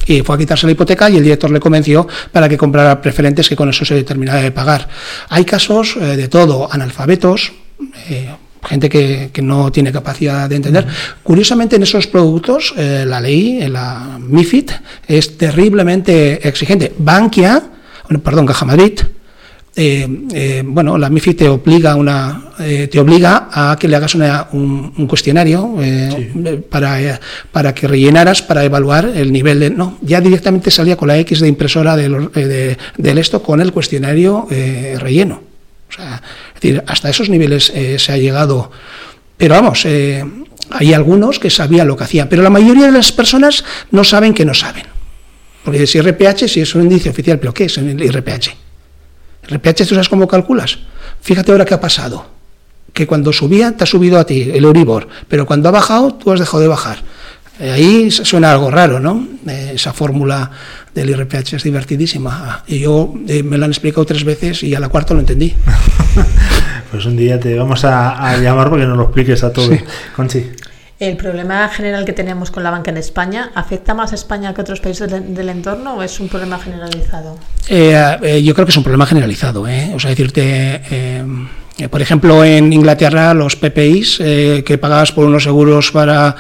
y 0.06 0.22
fue 0.22 0.36
a 0.36 0.38
quitarse 0.38 0.66
la 0.66 0.74
hipoteca 0.74 1.10
y 1.10 1.18
el 1.18 1.24
director 1.24 1.52
le 1.52 1.60
convenció 1.60 2.08
para 2.32 2.50
que 2.50 2.58
comprara 2.58 3.02
preferentes 3.02 3.48
que 3.48 3.56
con 3.56 3.70
eso 3.70 3.86
se 3.86 3.96
determinaba 3.96 4.42
de 4.42 4.52
pagar. 4.52 4.88
Hay 5.30 5.46
casos 5.46 5.96
eh, 5.96 6.18
de 6.18 6.28
todo, 6.28 6.72
analfabetos, 6.72 7.54
eh, 8.10 8.30
gente 8.68 8.90
que, 8.90 9.32
no 9.42 9.72
tiene 9.72 9.92
capacidad 9.92 10.50
de 10.50 10.58
entender. 10.58 10.86
Curiosamente, 11.24 11.78
en 11.78 11.84
esos 11.84 12.08
productos, 12.08 12.74
la 12.76 13.22
ley, 13.22 13.66
la 13.70 14.20
MIFID, 14.20 14.72
es 15.08 15.38
terriblemente 15.38 16.46
exigente. 16.46 16.94
Bankia, 16.98 17.64
perdón, 18.22 18.46
Caja 18.46 18.66
Madrid, 18.66 19.00
eh, 19.82 20.06
eh, 20.34 20.62
bueno, 20.66 20.98
la 20.98 21.10
MIFI 21.10 21.36
te 21.36 21.48
obliga, 21.48 21.96
una, 21.96 22.52
eh, 22.60 22.90
te 22.92 23.00
obliga 23.00 23.48
a 23.50 23.78
que 23.80 23.88
le 23.88 23.96
hagas 23.96 24.14
un, 24.14 25.08
cuestionario 25.08 25.74
para, 26.70 27.18
para 27.50 27.74
que 27.74 27.88
rellenaras 27.88 28.42
para 28.42 28.66
evaluar 28.66 29.06
el 29.16 29.32
nivel 29.32 29.62
de... 29.62 29.70
No, 29.70 29.98
ya 30.02 30.20
directamente 30.20 30.70
salía 30.70 30.98
con 30.98 31.08
la 31.08 31.18
X 31.20 31.40
de 31.40 31.48
impresora 31.48 31.96
del, 31.96 32.30
del 32.98 33.18
esto 33.20 33.42
con 33.42 33.62
el 33.62 33.72
cuestionario 33.72 34.50
relleno. 34.98 35.42
O 35.88 35.94
sea, 35.94 36.22
es 36.56 36.62
decir, 36.62 36.84
hasta 36.86 37.10
esos 37.10 37.30
niveles 37.30 37.72
se 37.98 38.12
ha 38.12 38.18
llegado. 38.18 38.72
Pero 39.38 39.56
vamos, 39.56 39.86
hay 39.86 40.94
algunos 40.94 41.40
que 41.40 41.50
sabían 41.50 41.88
lo 41.88 41.96
que 41.96 42.04
hacían, 42.04 42.28
pero 42.28 42.44
la 42.44 42.50
mayoría 42.50 42.88
de 42.88 42.92
las 42.92 43.14
personas 43.14 43.64
no 43.92 44.04
saben 44.04 44.34
que 44.34 44.44
no 44.44 44.54
saben. 44.54 44.84
Porque 45.64 45.88
si 45.88 46.02
RPH, 46.02 46.50
si 46.50 46.60
es 46.60 46.76
un 46.76 46.82
índice 46.82 47.12
oficial, 47.12 47.40
pero 47.40 47.54
¿qué 47.54 47.64
es 47.64 47.78
el 47.78 48.04
IRPH? 48.04 48.69
RPH, 49.50 49.88
¿tú 49.88 49.96
sabes 49.96 50.10
cómo 50.10 50.28
calculas? 50.28 50.80
Fíjate 51.22 51.52
ahora 51.52 51.66
qué 51.66 51.74
ha 51.74 51.82
pasado. 51.82 52.26
Que 52.94 53.08
cuando 53.08 53.34
subía, 53.34 53.76
te 53.76 53.84
ha 53.84 53.88
subido 53.88 54.20
a 54.20 54.26
ti 54.26 54.52
el 54.54 54.64
Euribor, 54.64 55.08
pero 55.28 55.46
cuando 55.46 55.70
ha 55.70 55.72
bajado, 55.72 56.14
tú 56.14 56.32
has 56.32 56.40
dejado 56.40 56.62
de 56.62 56.68
bajar. 56.68 57.00
Eh, 57.60 57.72
ahí 57.72 58.12
suena 58.12 58.52
algo 58.52 58.72
raro, 58.72 59.00
¿no? 59.02 59.28
Eh, 59.46 59.72
esa 59.76 59.92
fórmula 59.92 60.50
del 60.96 61.10
IRPH 61.10 61.56
es 61.56 61.64
divertidísima. 61.64 62.64
Y 62.68 62.80
yo 62.80 63.14
eh, 63.28 63.44
me 63.44 63.58
lo 63.58 63.66
han 63.66 63.72
explicado 63.72 64.06
tres 64.06 64.24
veces 64.24 64.64
y 64.64 64.74
a 64.76 64.80
la 64.80 64.88
cuarta 64.88 65.14
lo 65.14 65.20
entendí. 65.20 65.54
pues 66.92 67.06
un 67.06 67.18
día 67.18 67.38
te 67.40 67.58
vamos 67.58 67.84
a, 67.84 68.38
llamar 68.38 68.70
para 68.70 68.84
que 68.84 68.88
nos 68.88 68.98
lo 68.98 69.04
expliques 69.04 69.44
a 69.44 69.52
todos. 69.52 69.78
Conchi. 70.16 70.46
¿El 71.00 71.16
problema 71.16 71.70
general 71.70 72.04
que 72.04 72.12
tenemos 72.12 72.52
con 72.52 72.62
la 72.62 72.72
banca 72.72 72.92
en 72.92 72.98
España 72.98 73.52
afecta 73.56 73.94
más 73.94 74.12
a 74.12 74.16
España 74.16 74.54
que 74.54 74.60
a 74.60 74.64
otros 74.64 74.82
países 74.82 75.10
del, 75.10 75.50
entorno 75.50 75.96
o 75.96 76.04
es 76.04 76.20
un 76.20 76.28
problema 76.28 76.60
generalizado? 76.60 77.40
Eh, 77.70 78.18
eh, 78.22 78.44
yo 78.44 78.54
creo 78.54 78.66
que 78.66 78.72
es 78.72 78.78
un 78.78 78.84
problema 78.84 79.06
generalizado. 79.06 79.66
¿eh? 79.66 79.94
O 79.96 80.00
sea, 80.00 80.10
decirte, 80.10 80.82
por 81.90 82.02
ejemplo, 82.02 82.44
en 82.44 82.74
Inglaterra 82.74 83.34
los 83.34 83.56
PPIs 83.56 84.18
que 84.18 84.78
pagabas 84.78 85.14
por 85.14 85.24
unos 85.26 85.44
seguros 85.44 85.90
para 85.92 86.36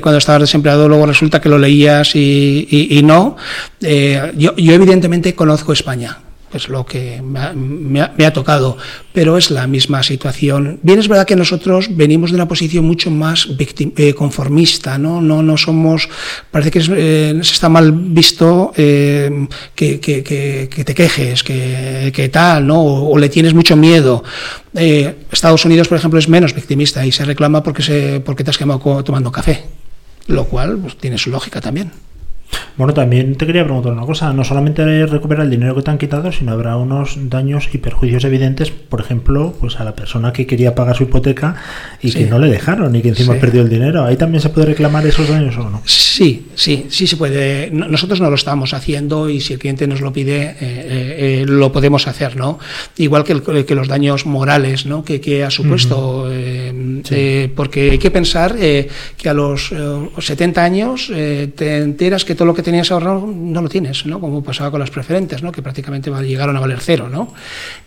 cuando 0.00 0.18
estabas 0.18 0.42
desempleado, 0.42 0.88
luego 0.88 1.06
resulta 1.06 1.40
que 1.40 1.48
lo 1.48 1.58
leías 1.58 2.14
y, 2.14 3.00
no. 3.02 3.36
yo, 3.80 4.54
yo 4.54 4.72
evidentemente 4.72 5.34
conozco 5.34 5.72
España 5.72 6.18
es 6.56 6.68
lo 6.68 6.84
que 6.84 7.22
me 7.22 8.00
ha, 8.00 8.32
tocado, 8.32 8.76
pero 9.12 9.38
es 9.38 9.50
la 9.50 9.66
misma 9.66 10.02
situación. 10.02 10.80
Bien 10.82 10.98
es 10.98 11.08
verdad 11.08 11.26
que 11.26 11.36
nosotros 11.36 11.88
venimos 11.90 12.30
de 12.30 12.36
una 12.36 12.48
posición 12.48 12.84
mucho 12.84 13.10
más 13.10 13.48
eh, 13.58 14.14
conformista, 14.14 14.98
¿no? 14.98 15.20
No, 15.20 15.42
no 15.42 15.56
somos, 15.56 16.08
parece 16.50 16.70
que 16.70 16.82
eh, 16.88 17.38
está 17.40 17.68
mal 17.68 17.92
visto 17.92 18.72
eh, 18.76 19.46
que, 19.74 19.98
te 19.98 20.94
quejes, 20.94 21.42
que, 21.42 22.30
tal, 22.32 22.66
¿no? 22.66 22.82
O, 22.82 23.18
le 23.18 23.28
tienes 23.28 23.54
mucho 23.54 23.76
miedo. 23.76 24.24
Estados 24.74 25.64
Unidos, 25.64 25.88
por 25.88 25.98
ejemplo, 25.98 26.18
es 26.18 26.28
menos 26.28 26.54
victimista 26.54 27.06
y 27.06 27.12
se 27.12 27.24
reclama 27.24 27.62
porque, 27.62 27.82
se, 27.82 28.20
porque 28.20 28.44
te 28.44 28.50
has 28.50 28.58
quemado 28.58 29.02
tomando 29.04 29.32
café 29.32 29.64
lo 30.26 30.44
cual 30.44 30.78
pues, 30.78 30.96
tiene 30.96 31.18
su 31.18 31.30
lógica 31.30 31.60
también. 31.60 31.92
Bueno, 32.76 32.92
también 32.92 33.36
te 33.36 33.46
quería 33.46 33.64
preguntar 33.64 33.92
una 33.92 34.04
cosa. 34.04 34.32
No 34.34 34.44
solamente 34.44 35.06
recupera 35.06 35.42
el 35.42 35.50
dinero 35.50 35.74
que 35.74 35.80
te 35.82 35.90
han 35.90 35.96
quitado, 35.96 36.30
sino 36.30 36.52
habrá 36.52 36.76
unos 36.76 37.16
daños 37.30 37.68
y 37.72 37.78
perjuicios 37.78 38.22
evidentes, 38.24 38.70
por 38.70 39.00
ejemplo, 39.00 39.54
pues 39.58 39.80
a 39.80 39.84
la 39.84 39.94
persona 39.96 40.30
que 40.32 40.46
quería 40.46 40.74
pagar 40.74 40.94
su 40.94 41.04
hipoteca 41.04 41.56
y 42.02 42.10
Sí. 42.10 42.18
que 42.18 42.26
no 42.26 42.38
le 42.38 42.48
dejaron 42.50 42.94
y 42.94 43.00
que 43.00 43.08
encima 43.08 43.32
Sí. 43.34 43.40
perdió 43.40 43.62
el 43.62 43.70
dinero. 43.70 44.04
¿Ahí 44.04 44.16
también 44.16 44.42
se 44.42 44.50
puede 44.50 44.66
reclamar 44.66 45.06
esos 45.06 45.26
daños 45.28 45.56
o 45.56 45.70
no? 45.70 45.80
Sí, 45.86 46.48
sí, 46.54 46.86
sí 46.90 47.06
se 47.06 47.16
puede. 47.16 47.70
No- 47.70 47.88
Nosotros 47.88 48.20
no 48.20 48.28
lo 48.28 48.36
estamos 48.36 48.74
haciendo 48.74 49.30
y 49.30 49.40
si 49.40 49.54
el 49.54 49.58
cliente 49.58 49.86
nos 49.86 50.02
lo 50.02 50.12
pide, 50.12 50.42
eh, 50.42 50.56
eh, 50.60 51.40
eh, 51.40 51.44
lo 51.46 51.72
podemos 51.72 52.06
hacer, 52.06 52.36
¿no? 52.36 52.58
Igual 52.98 53.24
que, 53.24 53.32
el- 53.32 53.64
que 53.64 53.74
los 53.74 53.88
daños 53.88 54.26
morales, 54.26 54.84
¿no? 54.84 55.02
Que, 55.02 55.18
que 55.20 55.42
ha 55.44 55.50
supuesto, 55.50 56.28
eh, 56.30 57.00
Sí. 57.04 57.50
porque 57.56 57.90
hay 57.92 57.98
que 57.98 58.10
pensar 58.10 58.54
que 58.56 58.88
a 59.28 59.32
los 59.32 59.72
eh, 59.72 60.08
70 60.18 60.62
años 60.62 61.10
te 61.10 61.78
enteras 61.78 62.24
que 62.26 62.34
todo 62.36 62.46
lo 62.46 62.54
que 62.54 62.62
tenías 62.62 62.90
ahorrado 62.92 63.26
no 63.26 63.62
lo 63.62 63.68
tienes, 63.68 64.06
¿no? 64.06 64.20
Como 64.20 64.42
pasaba 64.42 64.70
con 64.70 64.80
las 64.80 64.90
preferentes, 64.90 65.42
¿no? 65.42 65.50
Que 65.50 65.62
prácticamente 65.62 66.10
llegaron 66.22 66.56
a 66.56 66.60
valer 66.60 66.78
cero, 66.80 67.08
¿no? 67.10 67.32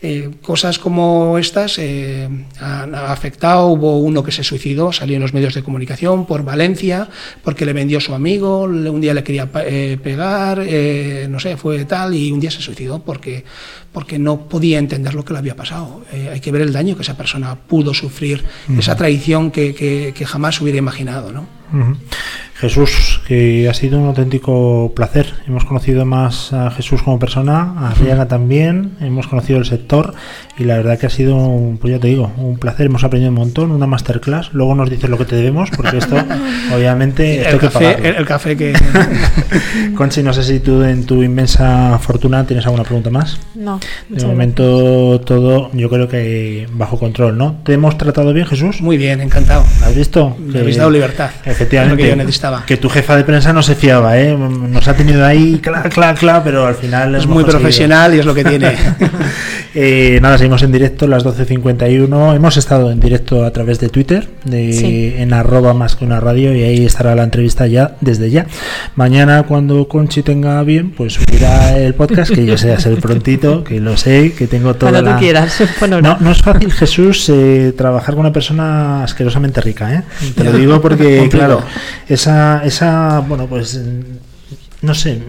Eh, 0.01 0.29
cosas 0.41 0.79
como 0.79 1.37
estas 1.37 1.77
eh, 1.79 2.27
han 2.59 2.95
afectado. 2.95 3.67
Hubo 3.67 3.99
uno 3.99 4.23
que 4.23 4.31
se 4.31 4.43
suicidó, 4.43 4.91
salió 4.91 5.15
en 5.15 5.21
los 5.21 5.33
medios 5.33 5.53
de 5.53 5.63
comunicación 5.63 6.25
por 6.25 6.43
Valencia, 6.43 7.07
porque 7.43 7.65
le 7.65 7.73
vendió 7.73 7.99
su 7.99 8.13
amigo, 8.13 8.63
un 8.63 9.01
día 9.01 9.13
le 9.13 9.23
quería 9.23 9.49
eh, 9.65 9.97
pegar, 10.01 10.61
eh, 10.65 11.27
no 11.29 11.39
sé, 11.39 11.57
fue 11.57 11.85
tal, 11.85 12.13
y 12.13 12.31
un 12.31 12.39
día 12.39 12.51
se 12.51 12.61
suicidó 12.61 12.99
porque, 12.99 13.43
porque 13.91 14.19
no 14.19 14.41
podía 14.47 14.77
entender 14.79 15.13
lo 15.15 15.25
que 15.25 15.33
le 15.33 15.39
había 15.39 15.55
pasado. 15.55 16.01
Eh, 16.13 16.29
hay 16.31 16.39
que 16.39 16.51
ver 16.51 16.61
el 16.61 16.73
daño 16.73 16.95
que 16.95 17.01
esa 17.01 17.17
persona 17.17 17.55
pudo 17.55 17.93
sufrir, 17.93 18.43
esa 18.77 18.95
traición 18.95 19.51
que, 19.51 19.73
que- 19.73 20.13
que 20.15 20.25
jamás 20.25 20.59
hubiera 20.61 20.77
imaginado, 20.77 21.31
¿no? 21.31 21.45
Jesús, 22.55 23.21
que 23.27 23.69
ha 23.69 23.73
sido 23.73 23.99
un 23.99 24.07
auténtico 24.07 24.91
placer. 24.95 25.33
Hemos 25.47 25.63
conocido 25.65 26.03
más 26.05 26.51
a 26.51 26.71
Jesús 26.71 27.01
como 27.03 27.19
persona, 27.19 27.73
a 27.89 27.93
Riaga 27.93 28.27
también, 28.27 28.93
hemos 28.99 29.27
conocido 29.27 29.59
el 29.59 29.65
sector 29.65 30.13
y 30.57 30.63
la 30.65 30.75
verdad 30.77 30.97
que 30.99 31.05
ha 31.05 31.09
sido, 31.11 31.37
un- 31.37 31.77
pues 31.77 31.93
ya 31.93 31.99
te 31.99 32.07
digo, 32.07 32.31
un 32.37 32.57
placer. 32.57 32.87
Hemos 32.87 33.03
aprendido 33.03 33.29
un 33.31 33.37
montón, 33.37 33.71
una 33.71 33.85
masterclass. 33.87 34.49
Luego 34.53 34.73
nos 34.75 34.89
dices 34.89 35.09
lo 35.09 35.17
que 35.17 35.25
te 35.25 35.35
debemos, 35.37 35.69
porque 35.69 35.99
esto, 35.99 36.15
obviamente, 36.75 37.41
esto 37.41 37.51
El 37.55 37.59
que 37.59 37.67
café, 37.69 38.09
el, 38.09 38.15
el 38.15 38.25
café 38.25 38.57
que... 38.57 38.73
Conchi, 39.95 40.23
no 40.23 40.33
sé 40.33 40.43
si 40.43 40.59
tú 40.59 40.81
en 40.83 41.05
tu 41.05 41.23
inmensa 41.23 41.97
fortuna 41.99 42.45
tienes 42.45 42.65
alguna 42.65 42.83
pregunta 42.83 43.09
más. 43.09 43.39
No, 43.55 43.78
De 44.09 44.25
momento 44.25 45.21
todo 45.21 45.69
yo 45.73 45.89
creo 45.89 46.07
que 46.07 46.67
bajo 46.73 46.97
control, 46.97 47.37
¿no? 47.37 47.59
¿Te 47.63 47.73
hemos 47.73 47.97
tratado 47.97 48.33
bien, 48.33 48.45
Jesús? 48.45 48.81
Muy 48.81 48.97
bien, 48.97 49.21
encantado. 49.21 49.63
¿Has 49.83 49.95
visto? 49.95 50.35
Me 50.39 50.59
habéis 50.59 50.77
dado 50.77 50.89
libertad. 50.89 51.29
Efectivamente. 51.45 52.03
Que 52.03 52.09
yo 52.09 52.15
necesitaba. 52.15 52.63
Que 52.65 52.77
tu 52.77 52.89
jefa 52.89 53.15
de 53.15 53.23
prensa 53.23 53.53
no 53.53 53.61
se 53.61 53.75
fiaba, 53.75 54.19
¿eh? 54.19 54.35
Nos 54.35 54.87
ha 54.87 54.93
tenido 54.95 55.25
ahí, 55.25 55.59
cla, 55.61 55.83
cla, 55.83 56.13
cla, 56.15 56.43
pero 56.43 56.65
al 56.65 56.75
final... 56.75 57.15
Es 57.15 57.27
muy 57.27 57.43
profesional 57.43 58.13
y 58.15 58.19
es 58.19 58.25
lo 58.25 58.33
que 58.33 58.43
tiene. 58.43 58.73
Eh, 59.75 60.17
nada, 60.21 60.37
seguimos 60.39 60.63
en 60.63 60.71
directo 60.71 61.07
las 61.07 61.23
12.51. 61.23 62.35
Hemos 62.35 62.57
estado 62.57 62.91
en 62.91 62.99
directo 62.99 63.45
a 63.45 63.51
través 63.51 63.79
de 63.79 63.89
Twitter, 63.89 64.27
de, 64.43 64.73
Sí. 64.73 65.13
en 65.17 65.31
arroba 65.31 65.75
más 65.75 65.95
que 65.95 66.05
una 66.05 66.19
radio, 66.19 66.55
y 66.55 66.63
ahí 66.63 66.85
estará 66.85 67.13
la 67.13 67.23
entrevista 67.23 67.67
ya, 67.67 67.95
desde 68.01 68.31
ya. 68.31 68.47
Mañana, 68.95 69.43
cuando 69.43 69.87
Conchi 69.87 70.23
tenga 70.23 70.61
bien, 70.63 70.89
pues 70.89 71.13
subirá 71.13 71.77
el 71.77 71.93
podcast, 71.93 72.33
que 72.33 72.45
yo 72.45 72.57
sé 72.57 72.73
hacer 72.73 72.97
prontito, 72.99 73.63
que 73.69 73.79
lo 73.79 73.95
sé, 73.95 74.33
que 74.33 74.47
tengo 74.47 74.73
toda 74.73 74.91
Cuando 74.91 75.11
la... 75.11 75.15
tú 75.15 75.21
quieras. 75.21 75.63
No, 76.01 76.17
no 76.19 76.31
es 76.31 76.41
fácil, 76.41 76.71
Jesús, 76.71 77.29
eh, 77.29 77.73
trabajar 77.77 78.15
con 78.15 78.21
una 78.21 78.33
persona 78.33 79.03
asquerosamente 79.03 79.61
rica, 79.61 79.93
¿eh? 79.93 80.03
Te 80.35 80.43
lo 80.43 80.53
digo 80.53 80.81
porque, 80.81 81.27
claro, 81.31 81.61
esa, 82.07 82.63
esa, 82.65 83.19
bueno, 83.19 83.45
pues, 83.47 83.79
no 84.81 84.95
sé, 84.95 85.21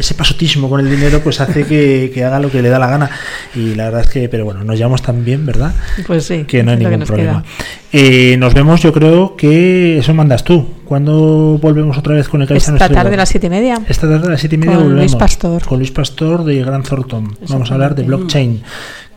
ese 0.00 0.14
pasotismo 0.14 0.68
con 0.68 0.80
el 0.80 0.90
dinero, 0.90 1.20
pues 1.20 1.40
hace 1.40 1.64
que, 1.64 2.10
que 2.14 2.24
haga 2.24 2.40
lo 2.40 2.50
que 2.50 2.62
le 2.62 2.68
da 2.68 2.78
la 2.78 2.88
gana. 2.88 3.10
Y 3.54 3.74
la 3.74 3.84
verdad 3.84 4.00
es 4.00 4.08
que, 4.08 4.28
pero 4.28 4.44
bueno, 4.44 4.64
nos 4.64 4.76
llevamos 4.76 5.02
tan 5.02 5.24
bien, 5.24 5.46
¿verdad? 5.46 5.74
Pues 6.06 6.24
sí. 6.24 6.44
Que 6.44 6.62
no 6.62 6.72
hay 6.72 6.78
ningún 6.78 7.00
nos 7.00 7.08
problema. 7.08 7.44
Eh, 7.92 8.36
nos 8.38 8.54
vemos, 8.54 8.80
yo 8.82 8.92
creo 8.92 9.36
que 9.36 9.98
eso 9.98 10.14
mandas 10.14 10.44
tú. 10.44 10.66
¿Cuándo 10.84 11.58
volvemos 11.60 11.96
otra 11.98 12.14
vez 12.14 12.28
con 12.28 12.42
el 12.42 12.48
Caixa 12.48 12.72
Esta 12.72 12.72
Nuestro 12.72 12.94
tarde 12.94 13.14
a 13.14 13.18
las 13.18 13.28
siete 13.28 13.46
y 13.46 13.50
media. 13.50 13.80
Esta 13.88 14.08
tarde 14.08 14.26
a 14.26 14.30
las 14.30 14.40
7 14.40 14.54
y 14.54 14.58
media 14.58 14.76
Con 14.76 14.96
Luis. 14.96 15.14
Pastor. 15.14 15.64
Con 15.64 15.78
Luis 15.78 15.90
Pastor 15.90 16.44
de 16.44 16.64
Gran 16.64 16.82
Thornton. 16.82 17.36
Vamos 17.48 17.70
a 17.70 17.74
hablar 17.74 17.94
de 17.94 18.02
blockchain, 18.02 18.62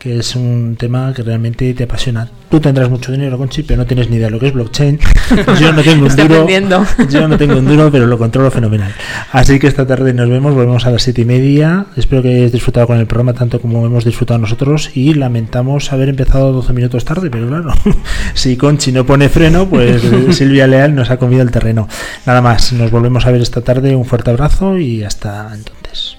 que 0.04 0.18
es 0.18 0.36
un 0.36 0.76
tema 0.78 1.14
que 1.14 1.22
realmente 1.22 1.72
te 1.72 1.84
apasiona. 1.84 2.28
Tú 2.50 2.60
tendrás 2.60 2.90
mucho 2.90 3.10
dinero, 3.10 3.38
Conchi, 3.38 3.62
pero 3.62 3.78
no 3.78 3.86
tienes 3.86 4.10
ni 4.10 4.16
idea 4.16 4.26
de 4.26 4.32
lo 4.32 4.38
que 4.38 4.48
es 4.48 4.52
blockchain. 4.52 5.00
Yo 5.58 5.72
no 5.72 5.82
tengo 5.82 6.04
un 6.04 6.14
duro. 6.14 6.46
Yo 7.08 7.26
no 7.26 7.38
tengo 7.38 7.56
un 7.56 7.64
duro, 7.64 7.90
pero 7.90 8.06
lo 8.06 8.18
controlo 8.18 8.50
fenomenal. 8.50 8.92
Así 9.32 9.58
que 9.58 9.66
esta 9.66 9.86
tarde 9.86 10.12
nos 10.12 10.28
vemos, 10.28 10.52
volvemos 10.52 10.84
a 10.84 10.90
las 10.90 11.02
7 11.04 11.22
y 11.22 11.24
media. 11.24 11.86
Espero 11.96 12.20
que 12.20 12.28
hayáis 12.28 12.52
disfrutado 12.52 12.86
con 12.86 12.98
el 12.98 13.06
programa 13.06 13.32
tanto 13.32 13.62
como 13.62 13.86
hemos 13.86 14.04
disfrutado 14.04 14.38
nosotros 14.38 14.90
y 14.94 15.14
lamentamos 15.14 15.90
haber 15.90 16.10
empezado 16.10 16.52
12 16.52 16.74
minutos 16.74 17.06
tarde, 17.06 17.30
pero 17.30 17.48
claro, 17.48 17.72
si 18.34 18.58
Conchi 18.58 18.92
no 18.92 19.06
pone 19.06 19.30
freno, 19.30 19.66
pues 19.70 20.02
Silvia 20.36 20.66
Leal 20.66 20.94
nos 20.94 21.10
ha 21.10 21.16
comido 21.16 21.40
el 21.40 21.50
terreno. 21.50 21.88
Nada 22.26 22.42
más, 22.42 22.74
nos 22.74 22.90
volvemos 22.90 23.24
a 23.24 23.30
ver 23.30 23.40
esta 23.40 23.62
tarde. 23.62 23.96
Un 23.96 24.04
fuerte 24.04 24.30
abrazo 24.30 24.76
y 24.76 25.02
hasta 25.02 25.50
entonces. 25.54 26.18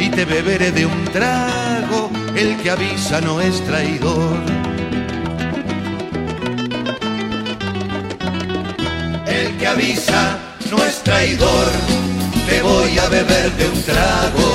y 0.00 0.08
te 0.08 0.24
beberé 0.24 0.72
de 0.72 0.86
un 0.86 1.04
trago. 1.06 2.10
El 2.34 2.56
que 2.62 2.70
avisa 2.70 3.20
no 3.20 3.40
es 3.40 3.62
traidor. 3.64 4.38
El 9.26 9.56
que 9.58 9.66
avisa 9.66 10.38
no 10.70 10.78
es 10.84 11.02
traidor. 11.02 11.66
Te 12.48 12.62
voy 12.62 12.98
a 12.98 13.08
beber 13.08 13.52
de 13.52 13.68
un 13.68 13.82
trago. 13.82 14.50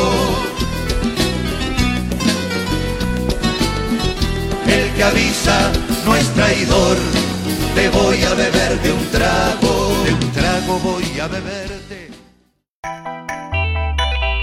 El 4.67 4.89
que 4.95 5.03
avisa 5.03 5.71
no 6.05 6.15
es 6.15 6.27
traidor. 6.33 6.97
Te 7.75 7.89
voy 7.89 8.23
a 8.23 8.33
beber 8.33 8.81
de 8.81 8.91
un 8.91 9.05
trago. 9.11 9.93
De 10.05 10.13
un 10.13 10.31
trago 10.31 10.79
voy 10.79 11.19
a 11.19 11.27
beberte. 11.27 12.05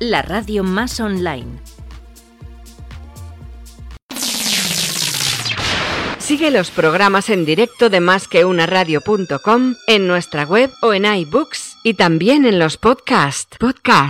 La 0.00 0.22
radio 0.22 0.64
más 0.64 1.00
online. 1.00 1.60
Sigue 6.18 6.50
los 6.50 6.70
programas 6.70 7.28
en 7.28 7.44
directo 7.44 7.90
de 7.90 8.00
másqueunaradio.com 8.00 9.74
en 9.86 10.06
nuestra 10.06 10.44
web 10.44 10.70
o 10.80 10.94
en 10.94 11.04
iBooks 11.04 11.76
y 11.84 11.92
también 11.92 12.46
en 12.46 12.58
los 12.58 12.78
podcasts. 12.78 13.58
Podcast. 13.58 14.06